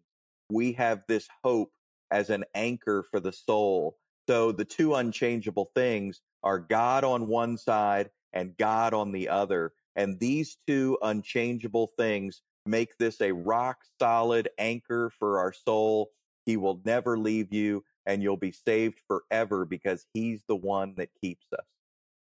we 0.50 0.74
have 0.74 1.04
this 1.08 1.28
hope 1.43 1.72
as 2.12 2.30
an 2.30 2.46
anchor 2.56 3.04
for 3.04 3.20
the 3.20 3.32
soul. 3.32 3.98
So 4.28 4.52
the 4.52 4.66
two 4.66 4.96
unchangeable 4.96 5.70
things 5.76 6.22
are 6.43 6.60
God 6.60 7.04
on 7.04 7.28
one 7.28 7.58
side 7.58 8.10
and 8.34 8.58
God 8.58 8.93
on 8.93 9.12
the 9.12 9.30
other. 9.30 9.74
And 9.96 10.20
these 10.20 10.58
two 10.68 10.98
unchangeable 11.02 11.91
things 11.98 12.41
make 12.66 12.97
this 12.97 13.22
a 13.22 13.32
rock 13.32 13.78
solid 13.99 14.49
anchor 14.57 15.11
for 15.20 15.39
our 15.39 15.53
soul. 15.53 16.11
He 16.45 16.57
will 16.57 16.82
never 16.86 17.18
leave 17.18 17.53
you 17.53 17.84
and 18.05 18.22
you'll 18.22 18.38
be 18.38 18.51
saved 18.51 18.99
forever 19.07 19.66
because 19.66 20.05
he's 20.13 20.41
the 20.47 20.55
one 20.55 20.95
that 20.97 21.09
keeps 21.22 21.45
us. 21.53 21.66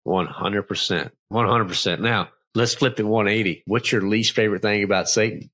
100%. 0.07 1.11
100%. 1.31 1.99
Now, 1.99 2.29
let's 2.53 2.73
flip 2.73 2.99
it 2.99 3.03
180. 3.03 3.63
What's 3.65 3.91
your 3.91 4.01
least 4.01 4.33
favorite 4.33 4.61
thing 4.61 4.83
about 4.83 5.09
Satan? 5.09 5.49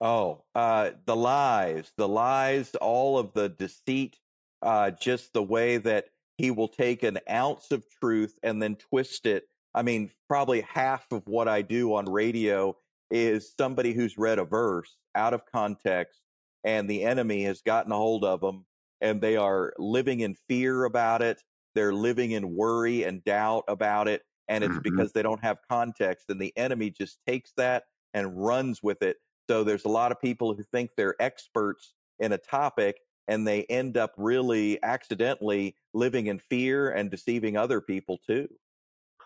Oh, 0.00 0.42
uh, 0.54 0.90
the 1.06 1.14
lies, 1.14 1.92
the 1.96 2.08
lies, 2.08 2.74
all 2.74 3.18
of 3.18 3.32
the 3.34 3.48
deceit, 3.48 4.18
uh, 4.60 4.90
just 4.90 5.32
the 5.32 5.42
way 5.42 5.76
that 5.78 6.06
he 6.38 6.50
will 6.50 6.68
take 6.68 7.04
an 7.04 7.20
ounce 7.30 7.70
of 7.70 7.84
truth 8.00 8.36
and 8.42 8.60
then 8.60 8.76
twist 8.76 9.26
it. 9.26 9.44
I 9.74 9.82
mean, 9.82 10.10
probably 10.28 10.62
half 10.62 11.06
of 11.12 11.22
what 11.26 11.46
I 11.46 11.62
do 11.62 11.94
on 11.94 12.06
radio 12.06 12.76
is 13.12 13.52
somebody 13.58 13.92
who's 13.92 14.18
read 14.18 14.38
a 14.38 14.44
verse 14.44 14.96
out 15.14 15.34
of 15.34 15.42
context 15.52 16.20
and 16.64 16.88
the 16.88 17.04
enemy 17.04 17.44
has 17.44 17.60
gotten 17.62 17.92
a 17.92 17.96
hold 17.96 18.24
of 18.24 18.40
them 18.40 18.64
and 19.00 19.20
they 19.20 19.36
are 19.36 19.74
living 19.78 20.20
in 20.20 20.36
fear 20.48 20.84
about 20.84 21.22
it. 21.22 21.42
They're 21.74 21.92
living 21.92 22.32
in 22.32 22.54
worry 22.54 23.04
and 23.04 23.22
doubt 23.24 23.64
about 23.68 24.08
it. 24.08 24.22
And 24.48 24.64
it's 24.64 24.72
mm-hmm. 24.72 24.82
because 24.82 25.12
they 25.12 25.22
don't 25.22 25.42
have 25.42 25.58
context 25.70 26.26
and 26.28 26.40
the 26.40 26.52
enemy 26.56 26.90
just 26.90 27.18
takes 27.26 27.52
that 27.56 27.84
and 28.14 28.36
runs 28.36 28.82
with 28.82 29.02
it 29.02 29.16
so 29.48 29.64
there's 29.64 29.84
a 29.84 29.88
lot 29.88 30.12
of 30.12 30.20
people 30.20 30.54
who 30.54 30.62
think 30.62 30.90
they're 30.96 31.20
experts 31.20 31.94
in 32.18 32.32
a 32.32 32.38
topic 32.38 32.96
and 33.28 33.46
they 33.46 33.64
end 33.64 33.96
up 33.96 34.14
really 34.16 34.82
accidentally 34.82 35.76
living 35.94 36.26
in 36.26 36.38
fear 36.38 36.90
and 36.90 37.10
deceiving 37.10 37.56
other 37.56 37.80
people 37.80 38.18
too. 38.26 38.48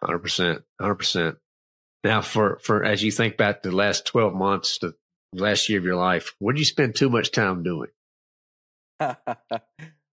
100%. 0.02 0.62
100%. 0.80 1.36
Now, 2.04 2.22
for, 2.22 2.58
for 2.62 2.84
as 2.84 3.02
you 3.02 3.10
think 3.10 3.36
back 3.36 3.62
the 3.62 3.72
last 3.72 4.06
12 4.06 4.34
months, 4.34 4.78
the 4.78 4.94
last 5.32 5.68
year 5.68 5.78
of 5.78 5.84
your 5.84 5.96
life, 5.96 6.34
what 6.38 6.52
did 6.54 6.60
you 6.60 6.64
spend 6.64 6.94
too 6.94 7.10
much 7.10 7.32
time 7.32 7.62
doing? 7.62 7.90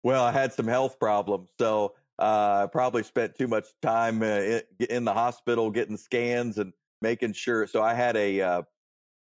well, 0.03 0.23
I 0.23 0.31
had 0.31 0.53
some 0.53 0.67
health 0.67 0.99
problems. 0.99 1.49
So 1.59 1.93
uh, 2.19 2.63
I 2.63 2.67
probably 2.71 3.03
spent 3.03 3.37
too 3.37 3.47
much 3.47 3.67
time 3.81 4.21
uh, 4.21 4.59
in 4.89 5.05
the 5.05 5.13
hospital 5.13 5.71
getting 5.71 5.97
scans 5.97 6.57
and 6.57 6.73
making 7.01 7.33
sure. 7.33 7.67
So 7.67 7.81
I 7.81 7.93
had 7.93 8.17
a 8.17 8.41
uh, 8.41 8.61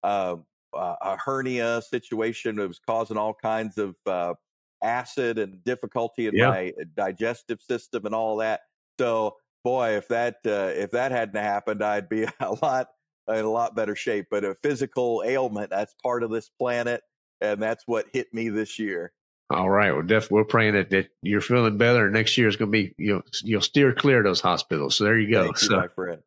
uh 0.03 0.35
a 0.73 1.17
hernia 1.17 1.81
situation 1.81 2.55
that 2.55 2.67
was 2.67 2.79
causing 2.79 3.17
all 3.17 3.33
kinds 3.33 3.77
of 3.77 3.95
uh, 4.05 4.33
acid 4.81 5.37
and 5.37 5.63
difficulty 5.63 6.27
in 6.27 6.35
yeah. 6.35 6.49
my 6.49 6.73
digestive 6.95 7.61
system 7.61 8.05
and 8.05 8.15
all 8.15 8.37
that. 8.37 8.61
So, 8.99 9.37
boy, 9.63 9.97
if 9.97 10.07
that 10.09 10.37
uh, 10.45 10.71
if 10.73 10.91
that 10.91 11.11
hadn't 11.11 11.41
happened, 11.41 11.83
I'd 11.83 12.09
be 12.09 12.25
a 12.39 12.53
lot 12.61 12.89
in 13.27 13.45
a 13.45 13.49
lot 13.49 13.75
better 13.75 13.95
shape. 13.95 14.27
But 14.29 14.43
a 14.43 14.55
physical 14.55 15.23
ailment 15.25 15.69
that's 15.69 15.93
part 16.03 16.23
of 16.23 16.31
this 16.31 16.49
planet, 16.49 17.01
and 17.39 17.61
that's 17.61 17.83
what 17.87 18.07
hit 18.11 18.33
me 18.33 18.49
this 18.49 18.79
year. 18.79 19.13
All 19.51 19.69
right. 19.69 19.91
Well, 19.91 20.01
definitely, 20.01 20.35
we're 20.35 20.45
praying 20.45 20.73
that, 20.75 20.89
that 20.91 21.09
you're 21.23 21.41
feeling 21.41 21.77
better. 21.77 22.09
Next 22.09 22.37
year 22.37 22.47
is 22.47 22.55
going 22.55 22.71
to 22.71 22.71
be 22.71 22.95
you'll 22.97 23.23
you'll 23.43 23.61
steer 23.61 23.93
clear 23.93 24.19
of 24.19 24.23
those 24.23 24.39
hospitals. 24.39 24.95
So 24.95 25.03
there 25.03 25.19
you 25.19 25.29
go. 25.29 25.43
Thank 25.43 25.57
so, 25.57 25.73
you, 25.73 25.79
my 25.81 25.87
friend. 25.87 26.21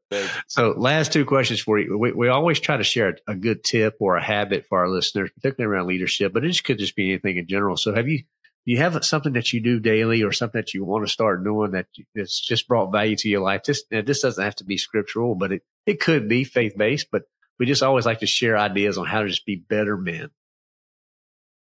So 0.47 0.75
last 0.77 1.13
two 1.13 1.25
questions 1.25 1.61
for 1.61 1.79
you. 1.79 1.97
We, 1.97 2.13
we 2.13 2.29
always 2.29 2.61
try 2.61 2.77
to 2.77 2.85
share 2.85 3.17
a 3.27 3.35
good 3.35 3.65
tip 3.65 3.97
or 3.99 4.17
a 4.17 4.23
habit 4.23 4.67
for 4.67 4.79
our 4.81 4.89
listeners, 4.89 5.31
particularly 5.35 5.75
around 5.75 5.87
leadership, 5.87 6.35
but 6.35 6.45
it 6.45 6.49
just 6.49 6.65
could 6.65 6.79
just 6.79 6.97
be 6.97 7.13
anything 7.13 7.39
in 7.39 7.47
general. 7.47 7.79
So 7.79 7.95
have 7.95 8.09
you 8.09 8.25
you 8.65 8.79
have 8.79 9.05
something 9.05 9.35
that 9.35 9.53
you 9.53 9.61
do 9.61 9.79
daily 9.79 10.23
or 10.23 10.33
something 10.33 10.59
that 10.59 10.75
you 10.75 10.85
want 10.85 11.07
to 11.07 11.13
start 11.13 11.45
doing 11.45 11.73
that 11.73 11.87
that's 12.15 12.41
just 12.41 12.67
brought 12.67 12.93
value 12.93 13.17
to 13.17 13.29
your 13.29 13.43
life? 13.43 13.63
Just 13.65 13.87
this 13.91 14.23
doesn't 14.23 14.43
have 14.43 14.57
to 14.57 14.65
be 14.65 14.79
scriptural, 14.79 15.35
but 15.35 15.53
it 15.53 15.63
it 15.87 16.01
could 16.01 16.29
be 16.29 16.45
faith 16.45 16.77
based. 16.77 17.09
But 17.11 17.25
we 17.59 17.67
just 17.67 17.83
always 17.83 18.07
like 18.07 18.21
to 18.21 18.27
share 18.27 18.57
ideas 18.57 18.99
on 18.99 19.07
how 19.07 19.23
to 19.23 19.29
just 19.29 19.47
be 19.47 19.57
better 19.57 19.97
men. 19.97 20.31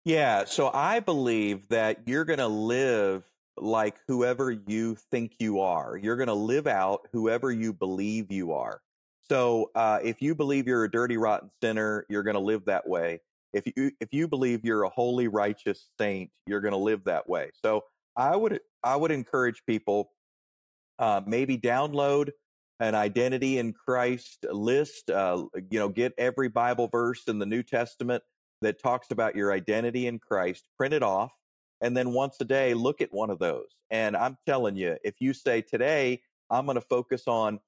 Yeah. 0.05 0.45
So 0.45 0.71
I 0.73 0.99
believe 1.01 1.67
that 1.69 2.07
you're 2.07 2.25
going 2.25 2.39
to 2.39 2.47
live 2.47 3.23
like 3.57 3.97
whoever 4.07 4.49
you 4.49 4.95
think 5.11 5.33
you 5.39 5.59
are. 5.59 5.97
You're 5.97 6.15
going 6.15 6.27
to 6.27 6.33
live 6.33 6.67
out 6.67 7.07
whoever 7.11 7.51
you 7.51 7.73
believe 7.73 8.31
you 8.31 8.53
are. 8.53 8.81
So 9.27 9.69
uh, 9.75 9.99
if 10.03 10.21
you 10.21 10.33
believe 10.33 10.67
you're 10.67 10.85
a 10.85 10.91
dirty, 10.91 11.17
rotten 11.17 11.51
sinner, 11.61 12.05
you're 12.09 12.23
going 12.23 12.35
to 12.35 12.39
live 12.39 12.65
that 12.65 12.87
way. 12.87 13.21
If 13.53 13.65
you 13.75 13.91
if 13.99 14.09
you 14.11 14.27
believe 14.27 14.63
you're 14.63 14.83
a 14.83 14.89
holy, 14.89 15.27
righteous 15.27 15.89
saint, 15.99 16.29
you're 16.45 16.61
going 16.61 16.73
to 16.73 16.77
live 16.77 17.03
that 17.05 17.27
way. 17.27 17.51
So 17.63 17.83
I 18.15 18.35
would 18.35 18.59
I 18.83 18.95
would 18.95 19.11
encourage 19.11 19.63
people 19.65 20.11
uh, 20.99 21.21
maybe 21.25 21.57
download 21.57 22.31
an 22.79 22.95
identity 22.95 23.57
in 23.57 23.73
Christ 23.73 24.45
list. 24.51 25.09
Uh, 25.09 25.45
you 25.69 25.79
know, 25.79 25.89
get 25.89 26.13
every 26.17 26.49
Bible 26.49 26.87
verse 26.87 27.23
in 27.27 27.39
the 27.39 27.45
New 27.45 27.63
Testament 27.63 28.23
that 28.61 28.81
talks 28.81 29.11
about 29.11 29.35
your 29.35 29.51
identity 29.51 30.07
in 30.07 30.19
Christ, 30.19 30.67
print 30.77 30.93
it 30.93 31.03
off, 31.03 31.31
and 31.81 31.95
then 31.95 32.11
once 32.11 32.37
a 32.41 32.45
day, 32.45 32.73
look 32.73 33.01
at 33.01 33.13
one 33.13 33.29
of 33.29 33.39
those. 33.39 33.67
And 33.89 34.15
I'm 34.15 34.37
telling 34.45 34.75
you, 34.75 34.97
if 35.03 35.15
you 35.19 35.33
say 35.33 35.61
today, 35.61 36.21
I'm 36.49 36.65
going 36.65 36.75
to 36.75 36.81
focus 36.81 37.23
on 37.27 37.59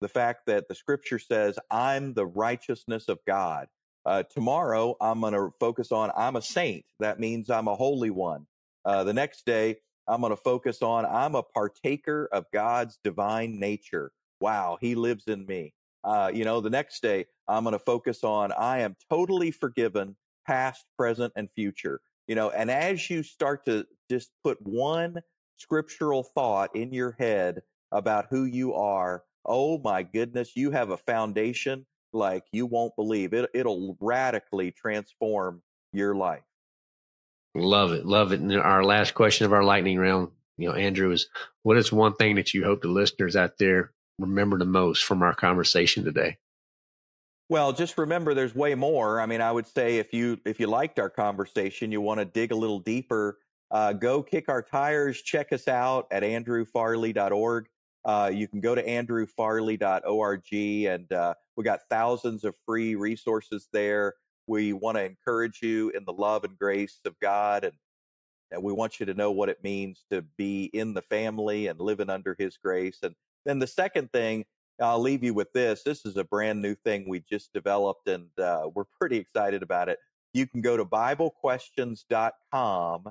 the 0.00 0.08
fact 0.08 0.46
that 0.46 0.66
the 0.68 0.74
scripture 0.74 1.18
says, 1.18 1.58
I'm 1.70 2.14
the 2.14 2.26
righteousness 2.26 3.08
of 3.08 3.18
God. 3.26 3.68
Uh, 4.06 4.22
tomorrow, 4.24 4.96
I'm 5.00 5.20
going 5.20 5.34
to 5.34 5.50
focus 5.60 5.92
on, 5.92 6.10
I'm 6.16 6.36
a 6.36 6.42
saint. 6.42 6.84
That 7.00 7.20
means 7.20 7.50
I'm 7.50 7.68
a 7.68 7.74
holy 7.74 8.10
one. 8.10 8.46
Uh, 8.84 9.04
the 9.04 9.12
next 9.12 9.44
day, 9.44 9.76
I'm 10.08 10.20
going 10.20 10.30
to 10.30 10.36
focus 10.36 10.82
on, 10.82 11.04
I'm 11.04 11.34
a 11.34 11.42
partaker 11.42 12.28
of 12.32 12.46
God's 12.52 12.98
divine 13.04 13.60
nature. 13.60 14.12
Wow, 14.40 14.78
he 14.80 14.94
lives 14.94 15.24
in 15.26 15.44
me. 15.46 15.74
Uh, 16.02 16.30
you 16.32 16.44
know, 16.44 16.60
the 16.60 16.70
next 16.70 17.02
day, 17.02 17.26
I'm 17.46 17.64
going 17.64 17.74
to 17.74 17.78
focus 17.78 18.24
on, 18.24 18.52
I 18.52 18.78
am 18.80 18.96
totally 19.10 19.50
forgiven 19.50 20.16
past, 20.46 20.86
present, 20.96 21.32
and 21.36 21.50
future. 21.54 22.00
You 22.26 22.36
know, 22.36 22.50
and 22.50 22.70
as 22.70 23.10
you 23.10 23.22
start 23.22 23.64
to 23.66 23.86
just 24.10 24.30
put 24.42 24.56
one 24.62 25.20
scriptural 25.56 26.22
thought 26.22 26.74
in 26.74 26.92
your 26.92 27.16
head 27.18 27.60
about 27.92 28.26
who 28.30 28.44
you 28.44 28.72
are, 28.74 29.24
oh 29.44 29.78
my 29.78 30.02
goodness, 30.02 30.56
you 30.56 30.70
have 30.70 30.90
a 30.90 30.96
foundation 30.96 31.84
like 32.12 32.44
you 32.52 32.66
won't 32.66 32.94
believe. 32.96 33.32
It, 33.32 33.50
it'll 33.54 33.96
radically 34.00 34.70
transform 34.70 35.62
your 35.92 36.14
life. 36.14 36.42
Love 37.54 37.92
it. 37.92 38.06
Love 38.06 38.32
it. 38.32 38.40
And 38.40 38.52
our 38.54 38.84
last 38.84 39.14
question 39.14 39.44
of 39.44 39.52
our 39.52 39.64
lightning 39.64 39.98
round, 39.98 40.28
you 40.56 40.68
know, 40.68 40.74
Andrew, 40.74 41.10
is 41.10 41.28
what 41.62 41.76
is 41.76 41.92
one 41.92 42.14
thing 42.14 42.36
that 42.36 42.54
you 42.54 42.64
hope 42.64 42.82
the 42.82 42.88
listeners 42.88 43.34
out 43.34 43.58
there 43.58 43.92
remember 44.20 44.58
the 44.58 44.64
most 44.64 45.04
from 45.04 45.22
our 45.22 45.34
conversation 45.34 46.04
today? 46.04 46.36
Well, 47.48 47.72
just 47.72 47.98
remember 47.98 48.32
there's 48.34 48.54
way 48.54 48.76
more. 48.76 49.20
I 49.20 49.26
mean, 49.26 49.40
I 49.40 49.50
would 49.50 49.66
say 49.66 49.98
if 49.98 50.12
you 50.12 50.38
if 50.44 50.60
you 50.60 50.68
liked 50.68 51.00
our 51.00 51.10
conversation, 51.10 51.90
you 51.90 52.00
want 52.00 52.20
to 52.20 52.24
dig 52.24 52.52
a 52.52 52.54
little 52.54 52.78
deeper, 52.78 53.38
uh, 53.72 53.92
go 53.92 54.22
kick 54.22 54.48
our 54.48 54.62
tires, 54.62 55.20
check 55.20 55.52
us 55.52 55.66
out 55.66 56.06
at 56.12 56.22
andrewfarley.org. 56.22 57.66
Uh, 58.04 58.30
you 58.32 58.48
can 58.48 58.60
go 58.60 58.74
to 58.74 58.82
andrewfarley.org 58.82 60.88
and 60.88 61.12
uh, 61.12 61.34
we 61.56 61.64
got 61.64 61.80
thousands 61.90 62.44
of 62.44 62.54
free 62.66 62.94
resources 62.94 63.68
there. 63.72 64.14
We 64.46 64.72
want 64.72 64.96
to 64.96 65.04
encourage 65.04 65.60
you 65.62 65.90
in 65.90 66.04
the 66.04 66.12
love 66.12 66.44
and 66.44 66.58
grace 66.58 67.00
of 67.04 67.18
God 67.20 67.64
and 67.64 67.74
and 68.52 68.64
we 68.64 68.72
want 68.72 68.98
you 68.98 69.06
to 69.06 69.14
know 69.14 69.30
what 69.30 69.48
it 69.48 69.62
means 69.62 70.04
to 70.10 70.22
be 70.36 70.64
in 70.72 70.92
the 70.92 71.02
family 71.02 71.68
and 71.68 71.78
living 71.78 72.10
under 72.10 72.34
his 72.36 72.56
grace. 72.56 72.98
And 73.04 73.14
then 73.46 73.60
the 73.60 73.66
second 73.68 74.10
thing 74.12 74.44
I'll 74.80 75.00
leave 75.00 75.22
you 75.22 75.34
with 75.34 75.52
this. 75.52 75.82
This 75.82 76.06
is 76.06 76.16
a 76.16 76.24
brand 76.24 76.62
new 76.62 76.74
thing 76.74 77.06
we 77.08 77.20
just 77.20 77.52
developed, 77.52 78.08
and 78.08 78.26
uh, 78.38 78.70
we're 78.74 78.86
pretty 78.98 79.18
excited 79.18 79.62
about 79.62 79.90
it. 79.90 79.98
You 80.32 80.46
can 80.46 80.62
go 80.62 80.76
to 80.76 80.84
BibleQuestions.com 80.84 83.04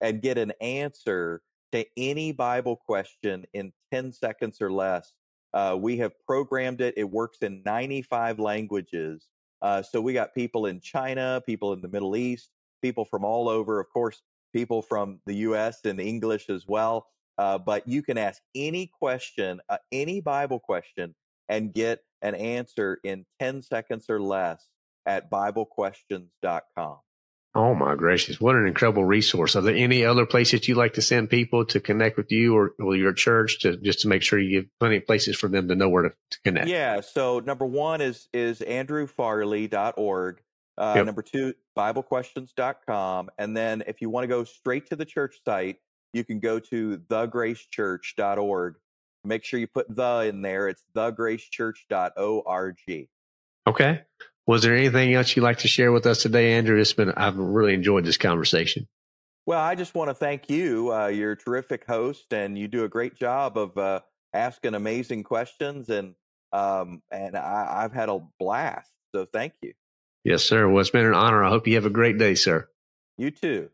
and 0.00 0.22
get 0.22 0.38
an 0.38 0.52
answer 0.60 1.42
to 1.72 1.84
any 1.96 2.32
Bible 2.32 2.76
question 2.76 3.44
in 3.52 3.72
10 3.92 4.12
seconds 4.12 4.60
or 4.60 4.70
less. 4.70 5.14
Uh, 5.52 5.76
we 5.78 5.96
have 5.98 6.12
programmed 6.26 6.80
it, 6.80 6.94
it 6.96 7.10
works 7.10 7.38
in 7.42 7.62
95 7.64 8.38
languages. 8.38 9.28
Uh, 9.60 9.82
so 9.82 10.00
we 10.00 10.12
got 10.12 10.34
people 10.34 10.66
in 10.66 10.80
China, 10.80 11.42
people 11.44 11.72
in 11.72 11.80
the 11.80 11.88
Middle 11.88 12.16
East, 12.16 12.50
people 12.80 13.04
from 13.04 13.24
all 13.24 13.48
over, 13.48 13.78
of 13.80 13.86
course, 13.92 14.22
people 14.52 14.82
from 14.82 15.20
the 15.26 15.34
US 15.34 15.80
in 15.84 16.00
English 16.00 16.48
as 16.48 16.66
well. 16.66 17.06
Uh, 17.38 17.58
but 17.58 17.86
you 17.88 18.02
can 18.02 18.18
ask 18.18 18.42
any 18.54 18.86
question, 18.86 19.60
uh, 19.68 19.78
any 19.90 20.20
Bible 20.20 20.58
question, 20.58 21.14
and 21.48 21.72
get 21.72 22.00
an 22.22 22.34
answer 22.34 22.98
in 23.04 23.24
10 23.40 23.62
seconds 23.62 24.06
or 24.08 24.20
less. 24.20 24.66
at 25.04 25.28
BibleQuestions.com. 25.30 26.98
Oh 27.54 27.74
my 27.74 27.96
gracious, 27.96 28.40
what 28.40 28.56
an 28.56 28.66
incredible 28.66 29.04
resource. 29.04 29.56
Are 29.56 29.60
there 29.60 29.74
any 29.74 30.06
other 30.06 30.24
places 30.24 30.66
you'd 30.66 30.78
like 30.78 30.94
to 30.94 31.02
send 31.02 31.28
people 31.28 31.66
to 31.66 31.80
connect 31.80 32.16
with 32.16 32.32
you 32.32 32.56
or, 32.56 32.72
or 32.80 32.96
your 32.96 33.12
church 33.12 33.58
to 33.60 33.76
just 33.76 34.00
to 34.00 34.08
make 34.08 34.22
sure 34.22 34.38
you 34.38 34.62
give 34.62 34.70
plenty 34.80 34.96
of 34.96 35.06
places 35.06 35.36
for 35.36 35.48
them 35.48 35.68
to 35.68 35.74
know 35.74 35.90
where 35.90 36.04
to, 36.04 36.14
to 36.30 36.40
connect? 36.44 36.68
Yeah. 36.68 37.02
So 37.02 37.40
number 37.40 37.66
one 37.66 38.00
is 38.00 38.26
is 38.32 38.60
andrewfarley.org. 38.60 40.40
Uh, 40.78 40.92
yep. 40.96 41.04
Number 41.04 41.20
two, 41.20 41.52
BibleQuestions.com. 41.76 43.30
And 43.36 43.54
then 43.54 43.82
if 43.86 44.00
you 44.00 44.08
want 44.08 44.24
to 44.24 44.28
go 44.28 44.44
straight 44.44 44.88
to 44.88 44.96
the 44.96 45.04
church 45.04 45.36
site, 45.44 45.76
you 46.14 46.24
can 46.24 46.40
go 46.40 46.58
to 46.58 46.96
thegracechurch.org. 46.96 48.76
Make 49.24 49.44
sure 49.44 49.60
you 49.60 49.66
put 49.66 49.94
the 49.94 50.26
in 50.26 50.40
there. 50.40 50.68
It's 50.68 50.82
thegracechurch.org. 50.96 52.78
Okay. 53.66 54.00
Was 54.46 54.62
there 54.62 54.74
anything 54.74 55.14
else 55.14 55.34
you'd 55.36 55.42
like 55.42 55.58
to 55.58 55.68
share 55.68 55.92
with 55.92 56.06
us 56.06 56.22
today, 56.22 56.54
Andrew? 56.54 56.80
It's 56.80 56.92
been 56.92 57.12
I've 57.12 57.36
really 57.36 57.74
enjoyed 57.74 58.04
this 58.04 58.16
conversation. 58.16 58.88
Well, 59.46 59.60
I 59.60 59.74
just 59.74 59.94
want 59.94 60.10
to 60.10 60.14
thank 60.14 60.48
you. 60.50 60.92
Uh, 60.92 61.08
you're 61.08 61.32
a 61.32 61.36
terrific 61.36 61.84
host, 61.86 62.32
and 62.32 62.56
you 62.56 62.68
do 62.68 62.84
a 62.84 62.88
great 62.88 63.14
job 63.14 63.56
of 63.56 63.76
uh, 63.76 64.00
asking 64.32 64.74
amazing 64.74 65.24
questions, 65.24 65.88
and 65.88 66.14
um, 66.52 67.02
and 67.10 67.36
I, 67.36 67.82
I've 67.84 67.92
had 67.92 68.08
a 68.08 68.20
blast. 68.38 68.90
So 69.14 69.26
thank 69.32 69.54
you. 69.62 69.72
Yes, 70.24 70.44
sir. 70.44 70.68
Well, 70.68 70.80
it's 70.80 70.90
been 70.90 71.06
an 71.06 71.14
honor. 71.14 71.42
I 71.44 71.48
hope 71.48 71.66
you 71.66 71.74
have 71.74 71.86
a 71.86 71.90
great 71.90 72.18
day, 72.18 72.34
sir. 72.34 72.68
You 73.18 73.30
too. 73.30 73.70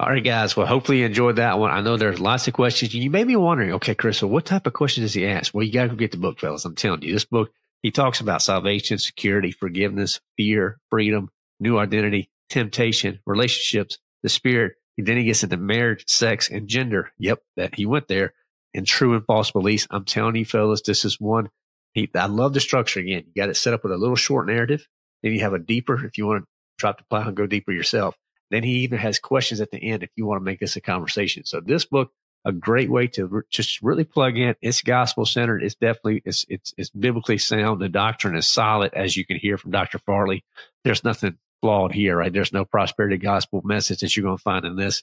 All 0.00 0.08
right, 0.08 0.24
guys. 0.24 0.56
Well, 0.56 0.66
hopefully 0.66 1.00
you 1.00 1.04
enjoyed 1.04 1.36
that 1.36 1.58
one. 1.58 1.70
I 1.70 1.82
know 1.82 1.98
there's 1.98 2.20
lots 2.20 2.48
of 2.48 2.54
questions. 2.54 2.94
You 2.94 3.10
may 3.10 3.24
be 3.24 3.36
wondering, 3.36 3.74
okay, 3.74 3.94
Chris, 3.94 4.16
so 4.16 4.26
what 4.26 4.46
type 4.46 4.66
of 4.66 4.72
question 4.72 5.02
does 5.02 5.12
he 5.12 5.26
ask? 5.26 5.52
Well, 5.52 5.62
you 5.62 5.70
got 5.70 5.82
to 5.82 5.88
go 5.90 5.94
get 5.94 6.10
the 6.10 6.16
book, 6.16 6.40
fellas. 6.40 6.64
I'm 6.64 6.74
telling 6.74 7.02
you, 7.02 7.12
this 7.12 7.26
book, 7.26 7.50
he 7.82 7.90
talks 7.90 8.18
about 8.20 8.40
salvation, 8.40 8.96
security, 8.96 9.50
forgiveness, 9.52 10.18
fear, 10.38 10.78
freedom, 10.88 11.28
new 11.60 11.76
identity, 11.76 12.30
temptation, 12.48 13.20
relationships, 13.26 13.98
the 14.22 14.30
spirit. 14.30 14.72
And 14.96 15.06
then 15.06 15.18
he 15.18 15.24
gets 15.24 15.42
into 15.42 15.58
marriage, 15.58 16.04
sex, 16.06 16.48
and 16.48 16.66
gender. 16.66 17.12
Yep, 17.18 17.42
that 17.58 17.74
he 17.74 17.84
went 17.84 18.08
there. 18.08 18.32
And 18.72 18.86
true 18.86 19.12
and 19.14 19.26
false 19.26 19.50
beliefs. 19.50 19.86
I'm 19.90 20.06
telling 20.06 20.34
you, 20.34 20.46
fellas, 20.46 20.80
this 20.80 21.04
is 21.04 21.20
one. 21.20 21.50
He, 21.92 22.08
I 22.14 22.24
love 22.24 22.54
the 22.54 22.60
structure 22.60 23.00
again. 23.00 23.24
You 23.26 23.42
got 23.42 23.50
it 23.50 23.56
set 23.58 23.74
up 23.74 23.82
with 23.82 23.92
a 23.92 23.98
little 23.98 24.16
short 24.16 24.46
narrative. 24.46 24.88
Then 25.22 25.32
you 25.32 25.40
have 25.40 25.52
a 25.52 25.58
deeper, 25.58 26.06
if 26.06 26.16
you 26.16 26.26
want 26.26 26.44
to 26.44 26.48
drop 26.78 26.96
the 26.96 27.04
plow 27.10 27.28
and 27.28 27.36
go 27.36 27.46
deeper 27.46 27.70
yourself. 27.70 28.16
Then 28.50 28.62
he 28.62 28.80
even 28.80 28.98
has 28.98 29.18
questions 29.18 29.60
at 29.60 29.70
the 29.70 29.78
end 29.78 30.02
if 30.02 30.10
you 30.16 30.26
want 30.26 30.40
to 30.40 30.44
make 30.44 30.60
this 30.60 30.76
a 30.76 30.80
conversation. 30.80 31.44
So 31.44 31.60
this 31.60 31.84
book, 31.84 32.12
a 32.44 32.52
great 32.52 32.90
way 32.90 33.06
to 33.08 33.26
re- 33.26 33.42
just 33.50 33.82
really 33.82 34.04
plug 34.04 34.38
in. 34.38 34.54
It's 34.62 34.82
gospel 34.82 35.26
centered. 35.26 35.62
It's 35.62 35.74
definitely 35.74 36.22
it's 36.24 36.46
it's 36.48 36.72
it's 36.76 36.90
biblically 36.90 37.38
sound. 37.38 37.80
The 37.80 37.88
doctrine 37.88 38.34
is 38.34 38.48
solid, 38.48 38.94
as 38.94 39.16
you 39.16 39.26
can 39.26 39.36
hear 39.36 39.58
from 39.58 39.70
Dr. 39.70 39.98
Farley. 39.98 40.44
There's 40.84 41.04
nothing 41.04 41.36
flawed 41.60 41.92
here, 41.92 42.16
right? 42.16 42.32
There's 42.32 42.52
no 42.52 42.64
prosperity 42.64 43.18
gospel 43.18 43.60
message 43.64 44.00
that 44.00 44.16
you're 44.16 44.24
going 44.24 44.38
to 44.38 44.42
find 44.42 44.64
in 44.64 44.76
this. 44.76 45.02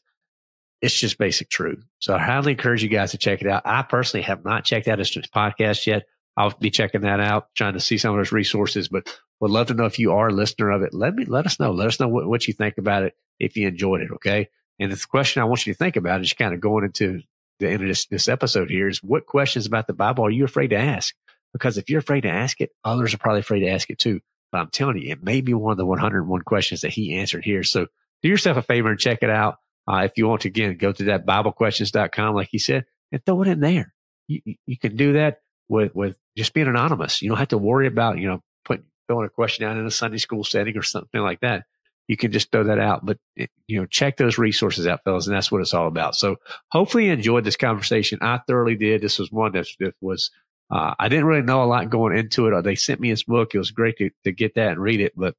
It's 0.81 0.99
just 0.99 1.17
basic 1.17 1.49
truth. 1.49 1.83
So 1.99 2.15
I 2.15 2.19
highly 2.19 2.51
encourage 2.51 2.83
you 2.83 2.89
guys 2.89 3.11
to 3.11 3.17
check 3.17 3.41
it 3.41 3.47
out. 3.47 3.63
I 3.65 3.81
personally 3.83 4.23
have 4.23 4.43
not 4.43 4.63
checked 4.63 4.87
out 4.87 4.99
his 4.99 5.11
podcast 5.11 5.85
yet. 5.87 6.05
I'll 6.37 6.51
be 6.51 6.69
checking 6.69 7.01
that 7.01 7.19
out, 7.19 7.47
trying 7.55 7.73
to 7.73 7.79
see 7.79 7.97
some 7.97 8.13
of 8.13 8.19
those 8.19 8.31
resources, 8.31 8.87
but 8.87 9.19
would 9.39 9.51
love 9.51 9.67
to 9.67 9.73
know 9.73 9.85
if 9.85 9.97
you 9.97 10.13
are 10.13 10.27
a 10.27 10.33
listener 10.33 10.69
of 10.69 10.83
it. 10.83 10.93
Let 10.93 11.15
me, 11.15 11.25
let 11.25 11.47
us 11.47 11.59
know. 11.59 11.71
Let 11.71 11.87
us 11.87 11.99
know 11.99 12.07
what, 12.07 12.27
what 12.27 12.47
you 12.47 12.53
think 12.53 12.77
about 12.77 13.03
it 13.03 13.15
if 13.39 13.57
you 13.57 13.67
enjoyed 13.67 14.01
it. 14.01 14.11
Okay. 14.13 14.49
And 14.79 14.91
the 14.91 15.05
question 15.09 15.41
I 15.41 15.45
want 15.45 15.65
you 15.65 15.73
to 15.73 15.77
think 15.77 15.95
about 15.95 16.21
is 16.21 16.33
kind 16.33 16.53
of 16.53 16.61
going 16.61 16.85
into 16.85 17.21
the 17.59 17.67
end 17.67 17.81
of 17.81 17.87
this, 17.87 18.05
this 18.05 18.27
episode 18.27 18.69
here 18.69 18.87
is 18.87 19.03
what 19.03 19.25
questions 19.25 19.65
about 19.65 19.87
the 19.87 19.93
Bible 19.93 20.25
are 20.25 20.31
you 20.31 20.45
afraid 20.45 20.69
to 20.69 20.77
ask? 20.77 21.15
Because 21.53 21.77
if 21.79 21.89
you're 21.89 21.99
afraid 21.99 22.21
to 22.21 22.29
ask 22.29 22.61
it, 22.61 22.71
others 22.83 23.15
are 23.15 23.17
probably 23.17 23.39
afraid 23.39 23.61
to 23.61 23.69
ask 23.69 23.89
it 23.89 23.97
too. 23.97 24.19
But 24.51 24.59
I'm 24.59 24.69
telling 24.69 24.97
you, 24.97 25.11
it 25.11 25.23
may 25.23 25.41
be 25.41 25.55
one 25.55 25.71
of 25.71 25.77
the 25.77 25.85
101 25.85 26.41
questions 26.43 26.81
that 26.81 26.93
he 26.93 27.17
answered 27.17 27.43
here. 27.43 27.63
So 27.63 27.87
do 28.21 28.29
yourself 28.29 28.57
a 28.57 28.61
favor 28.61 28.89
and 28.89 28.99
check 28.99 29.19
it 29.23 29.29
out. 29.29 29.57
Uh, 29.87 30.03
if 30.03 30.11
you 30.17 30.27
want 30.27 30.41
to, 30.41 30.49
again, 30.49 30.77
go 30.77 30.91
to 30.91 31.03
that 31.05 31.25
BibleQuestions.com, 31.25 32.35
like 32.35 32.49
he 32.51 32.59
said, 32.59 32.85
and 33.11 33.25
throw 33.25 33.41
it 33.41 33.47
in 33.47 33.59
there. 33.59 33.93
You, 34.27 34.41
you 34.65 34.77
can 34.77 34.95
do 34.95 35.13
that 35.13 35.39
with, 35.67 35.95
with 35.95 36.17
just 36.37 36.53
being 36.53 36.67
anonymous. 36.67 37.21
You 37.21 37.29
don't 37.29 37.39
have 37.39 37.49
to 37.49 37.57
worry 37.57 37.87
about, 37.87 38.19
you 38.19 38.27
know, 38.27 38.41
putting, 38.63 38.85
filling 39.07 39.25
a 39.25 39.29
question 39.29 39.65
out 39.65 39.75
in 39.75 39.85
a 39.85 39.91
Sunday 39.91 40.19
school 40.19 40.43
setting 40.43 40.77
or 40.77 40.83
something 40.83 41.21
like 41.21 41.41
that. 41.41 41.65
You 42.07 42.15
can 42.15 42.31
just 42.31 42.51
throw 42.51 42.63
that 42.63 42.79
out, 42.79 43.05
but 43.05 43.17
you 43.35 43.81
know, 43.81 43.85
check 43.85 44.15
those 44.15 44.37
resources 44.37 44.87
out, 44.87 45.03
fellas. 45.03 45.27
And 45.27 45.35
that's 45.35 45.51
what 45.51 45.59
it's 45.59 45.73
all 45.73 45.87
about. 45.87 46.15
So 46.15 46.37
hopefully 46.71 47.07
you 47.07 47.11
enjoyed 47.11 47.43
this 47.43 47.57
conversation. 47.57 48.19
I 48.21 48.39
thoroughly 48.47 48.75
did. 48.75 49.01
This 49.01 49.19
was 49.19 49.29
one 49.29 49.51
that, 49.53 49.67
that 49.79 49.95
was, 49.99 50.31
uh, 50.71 50.93
I 50.97 51.09
didn't 51.09 51.25
really 51.25 51.41
know 51.41 51.63
a 51.63 51.65
lot 51.65 51.89
going 51.89 52.17
into 52.17 52.47
it. 52.47 52.61
They 52.63 52.75
sent 52.75 53.01
me 53.01 53.09
this 53.09 53.23
book. 53.23 53.53
It 53.53 53.57
was 53.57 53.71
great 53.71 53.97
to, 53.97 54.09
to 54.23 54.31
get 54.31 54.55
that 54.55 54.73
and 54.73 54.79
read 54.79 55.01
it, 55.01 55.13
but 55.17 55.35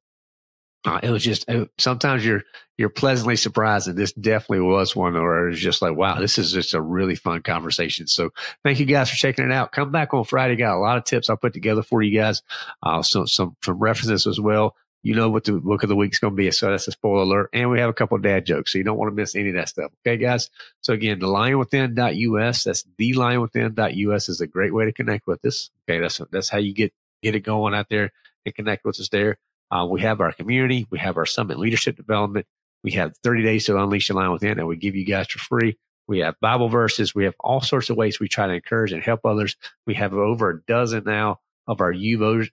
uh, 0.85 0.99
it 1.03 1.09
was 1.09 1.23
just 1.23 1.45
it, 1.49 1.69
sometimes 1.77 2.25
you're 2.25 2.43
you're 2.77 2.89
pleasantly 2.89 3.35
surprised, 3.35 3.89
and 3.89 3.97
this 3.97 4.13
definitely 4.13 4.61
was 4.61 4.95
one 4.95 5.13
where 5.13 5.49
it's 5.49 5.59
just 5.59 5.81
like, 5.81 5.97
wow, 5.97 6.17
this 6.17 6.37
is 6.37 6.53
just 6.53 6.73
a 6.73 6.81
really 6.81 7.15
fun 7.15 7.41
conversation. 7.41 8.07
So 8.07 8.29
thank 8.63 8.79
you 8.79 8.85
guys 8.85 9.09
for 9.09 9.17
checking 9.17 9.43
it 9.43 9.51
out. 9.51 9.73
Come 9.73 9.91
back 9.91 10.13
on 10.13 10.23
Friday. 10.23 10.55
Got 10.55 10.77
a 10.77 10.79
lot 10.79 10.97
of 10.97 11.03
tips 11.03 11.29
I 11.29 11.35
put 11.35 11.51
together 11.51 11.83
for 11.83 12.01
you 12.01 12.17
guys. 12.17 12.41
Uh, 12.81 13.01
so 13.01 13.25
some 13.25 13.57
some 13.61 13.79
references 13.79 14.25
as 14.25 14.39
well. 14.39 14.75
You 15.01 15.15
know 15.15 15.29
what 15.29 15.45
the 15.45 15.53
book 15.53 15.83
of 15.83 15.89
the 15.89 15.95
week's 15.95 16.19
going 16.19 16.33
to 16.33 16.37
be. 16.37 16.51
So 16.51 16.69
that's 16.69 16.87
a 16.87 16.91
spoiler 16.91 17.23
alert. 17.23 17.49
And 17.53 17.69
we 17.69 17.79
have 17.79 17.89
a 17.89 17.93
couple 17.93 18.17
of 18.17 18.23
dad 18.23 18.45
jokes. 18.45 18.71
So 18.71 18.77
you 18.77 18.83
don't 18.83 18.97
want 18.97 19.09
to 19.09 19.15
miss 19.15 19.35
any 19.35 19.49
of 19.49 19.55
that 19.55 19.69
stuff. 19.69 19.91
Okay, 20.05 20.17
guys. 20.17 20.49
So 20.81 20.93
again, 20.93 21.19
the 21.19 21.27
lionwithin.us. 21.27 22.63
That's 22.65 22.85
the 22.97 23.13
lionwithin.us 23.13 24.27
is 24.27 24.41
a 24.41 24.47
great 24.47 24.73
way 24.73 24.85
to 24.85 24.91
connect 24.91 25.25
with 25.25 25.43
us. 25.45 25.71
Okay. 25.87 26.01
That's, 26.01 26.19
that's 26.31 26.49
how 26.49 26.57
you 26.57 26.73
get, 26.73 26.93
get 27.23 27.33
it 27.33 27.41
going 27.41 27.73
out 27.73 27.87
there 27.89 28.11
and 28.45 28.53
connect 28.53 28.83
with 28.83 28.99
us 28.99 29.07
there. 29.07 29.37
Uh, 29.71 29.85
we 29.89 30.01
have 30.01 30.21
our 30.21 30.31
community. 30.31 30.87
We 30.89 30.99
have 30.99 31.17
our 31.17 31.25
summit 31.25 31.59
leadership 31.59 31.95
development. 31.95 32.45
We 32.83 32.91
have 32.91 33.15
30 33.23 33.43
days 33.43 33.65
to 33.65 33.77
unleash 33.77 34.07
the 34.07 34.13
lion 34.13 34.31
within 34.31 34.57
that 34.57 34.65
we 34.65 34.77
give 34.77 34.95
you 34.95 35.05
guys 35.05 35.27
for 35.27 35.39
free. 35.39 35.77
We 36.07 36.19
have 36.19 36.39
Bible 36.41 36.69
verses. 36.69 37.13
We 37.13 37.25
have 37.25 37.35
all 37.39 37.61
sorts 37.61 37.89
of 37.89 37.97
ways 37.97 38.19
we 38.19 38.27
try 38.27 38.47
to 38.47 38.53
encourage 38.53 38.91
and 38.91 39.03
help 39.03 39.25
others. 39.25 39.55
We 39.85 39.93
have 39.95 40.13
over 40.13 40.49
a 40.49 40.61
dozen 40.63 41.03
now 41.05 41.39
of 41.67 41.81
our 41.81 41.91
U, 41.91 42.47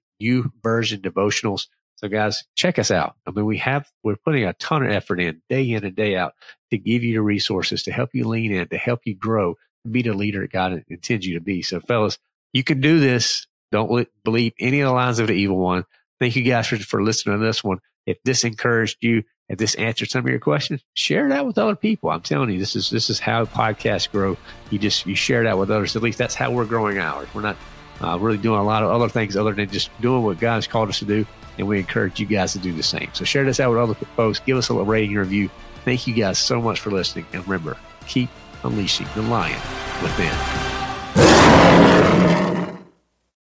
version 0.63 1.01
devotionals. 1.01 1.69
So 1.97 2.09
guys, 2.09 2.45
check 2.55 2.79
us 2.79 2.91
out. 2.91 3.15
I 3.27 3.31
mean, 3.31 3.47
we 3.47 3.57
have, 3.59 3.91
we're 4.03 4.17
putting 4.17 4.45
a 4.45 4.53
ton 4.55 4.85
of 4.85 4.93
effort 4.93 5.21
in 5.21 5.41
day 5.49 5.71
in 5.71 5.85
and 5.85 5.97
day 5.97 6.17
out 6.17 6.35
to 6.71 6.77
give 6.77 7.03
you 7.03 7.15
the 7.15 7.23
resources 7.23 7.85
to 7.85 7.93
help 7.93 8.11
you 8.13 8.29
lean 8.29 8.53
in, 8.53 8.69
to 8.69 8.77
help 8.77 9.01
you 9.05 9.15
grow, 9.15 9.55
be 9.91 10.03
the 10.03 10.13
leader 10.13 10.47
God 10.47 10.85
intends 10.89 11.27
you 11.27 11.35
to 11.35 11.41
be. 11.41 11.63
So 11.63 11.81
fellas, 11.81 12.19
you 12.53 12.63
can 12.63 12.83
do 12.83 13.01
this. 13.01 13.47
Don't 13.73 14.07
believe 14.23 14.53
any 14.61 14.81
of 14.81 14.89
the 14.89 14.93
lies 14.93 15.19
of 15.19 15.29
the 15.29 15.33
evil 15.33 15.57
one. 15.57 15.85
Thank 16.21 16.37
you 16.37 16.43
guys 16.43 16.67
for, 16.67 16.77
for 16.77 17.03
listening 17.03 17.39
to 17.39 17.45
this 17.45 17.63
one. 17.63 17.79
If 18.07 18.19
this 18.25 18.45
encouraged 18.45 18.99
you, 19.01 19.23
if 19.49 19.59
this 19.59 19.75
answered 19.75 20.11
some 20.11 20.25
of 20.25 20.31
your 20.31 20.39
questions, 20.41 20.83
share 20.95 21.29
that 21.29 21.47
with 21.47 21.59
other 21.59 21.77
people. 21.77 22.11
I'm 22.11 22.21
telling 22.21 22.51
you, 22.51 22.59
this 22.59 22.75
is 22.77 22.91
this 22.91 23.11
is 23.11 23.19
how 23.21 23.45
podcasts 23.45 24.11
grow. 24.11 24.37
You 24.71 24.79
just 24.79 25.07
you 25.07 25.15
share 25.15 25.45
that 25.45 25.59
with 25.59 25.71
others. 25.71 25.97
At 25.97 26.03
least 26.03 26.19
that's 26.19 26.35
how 26.35 26.51
we're 26.51 26.65
growing 26.65 26.99
ours. 26.99 27.29
We're 27.35 27.43
not 27.43 27.57
uh, 28.03 28.19
really 28.19 28.39
doing 28.39 28.61
a 28.61 28.65
lot 28.65 28.83
of 28.83 28.91
other 28.91 29.09
things 29.09 29.37
other 29.37 29.53
than 29.53 29.69
just 29.69 29.91
doing 30.01 30.23
what 30.23 30.39
God's 30.39 30.67
called 30.67 30.89
us 30.89 30.99
to 31.01 31.05
do, 31.05 31.27
and 31.59 31.67
we 31.67 31.79
encourage 31.79 32.21
you 32.21 32.27
guys 32.27 32.53
to 32.53 32.59
do 32.59 32.73
the 32.73 32.83
same. 32.83 33.09
So 33.13 33.25
share 33.25 33.45
this 33.45 33.61
out 33.61 33.71
with 33.71 33.79
other 33.79 33.95
folks. 34.17 34.41
Give 34.41 34.57
us 34.57 34.71
a 34.71 34.75
rating 34.75 35.15
review. 35.17 35.51
Thank 35.85 36.07
you 36.07 36.15
guys 36.15 36.39
so 36.39 36.61
much 36.61 36.81
for 36.81 36.91
listening, 36.91 37.27
and 37.33 37.47
remember, 37.47 37.77
keep 38.07 38.31
unleashing 38.65 39.07
the 39.15 39.23
lion 39.23 39.61
within. 40.03 40.33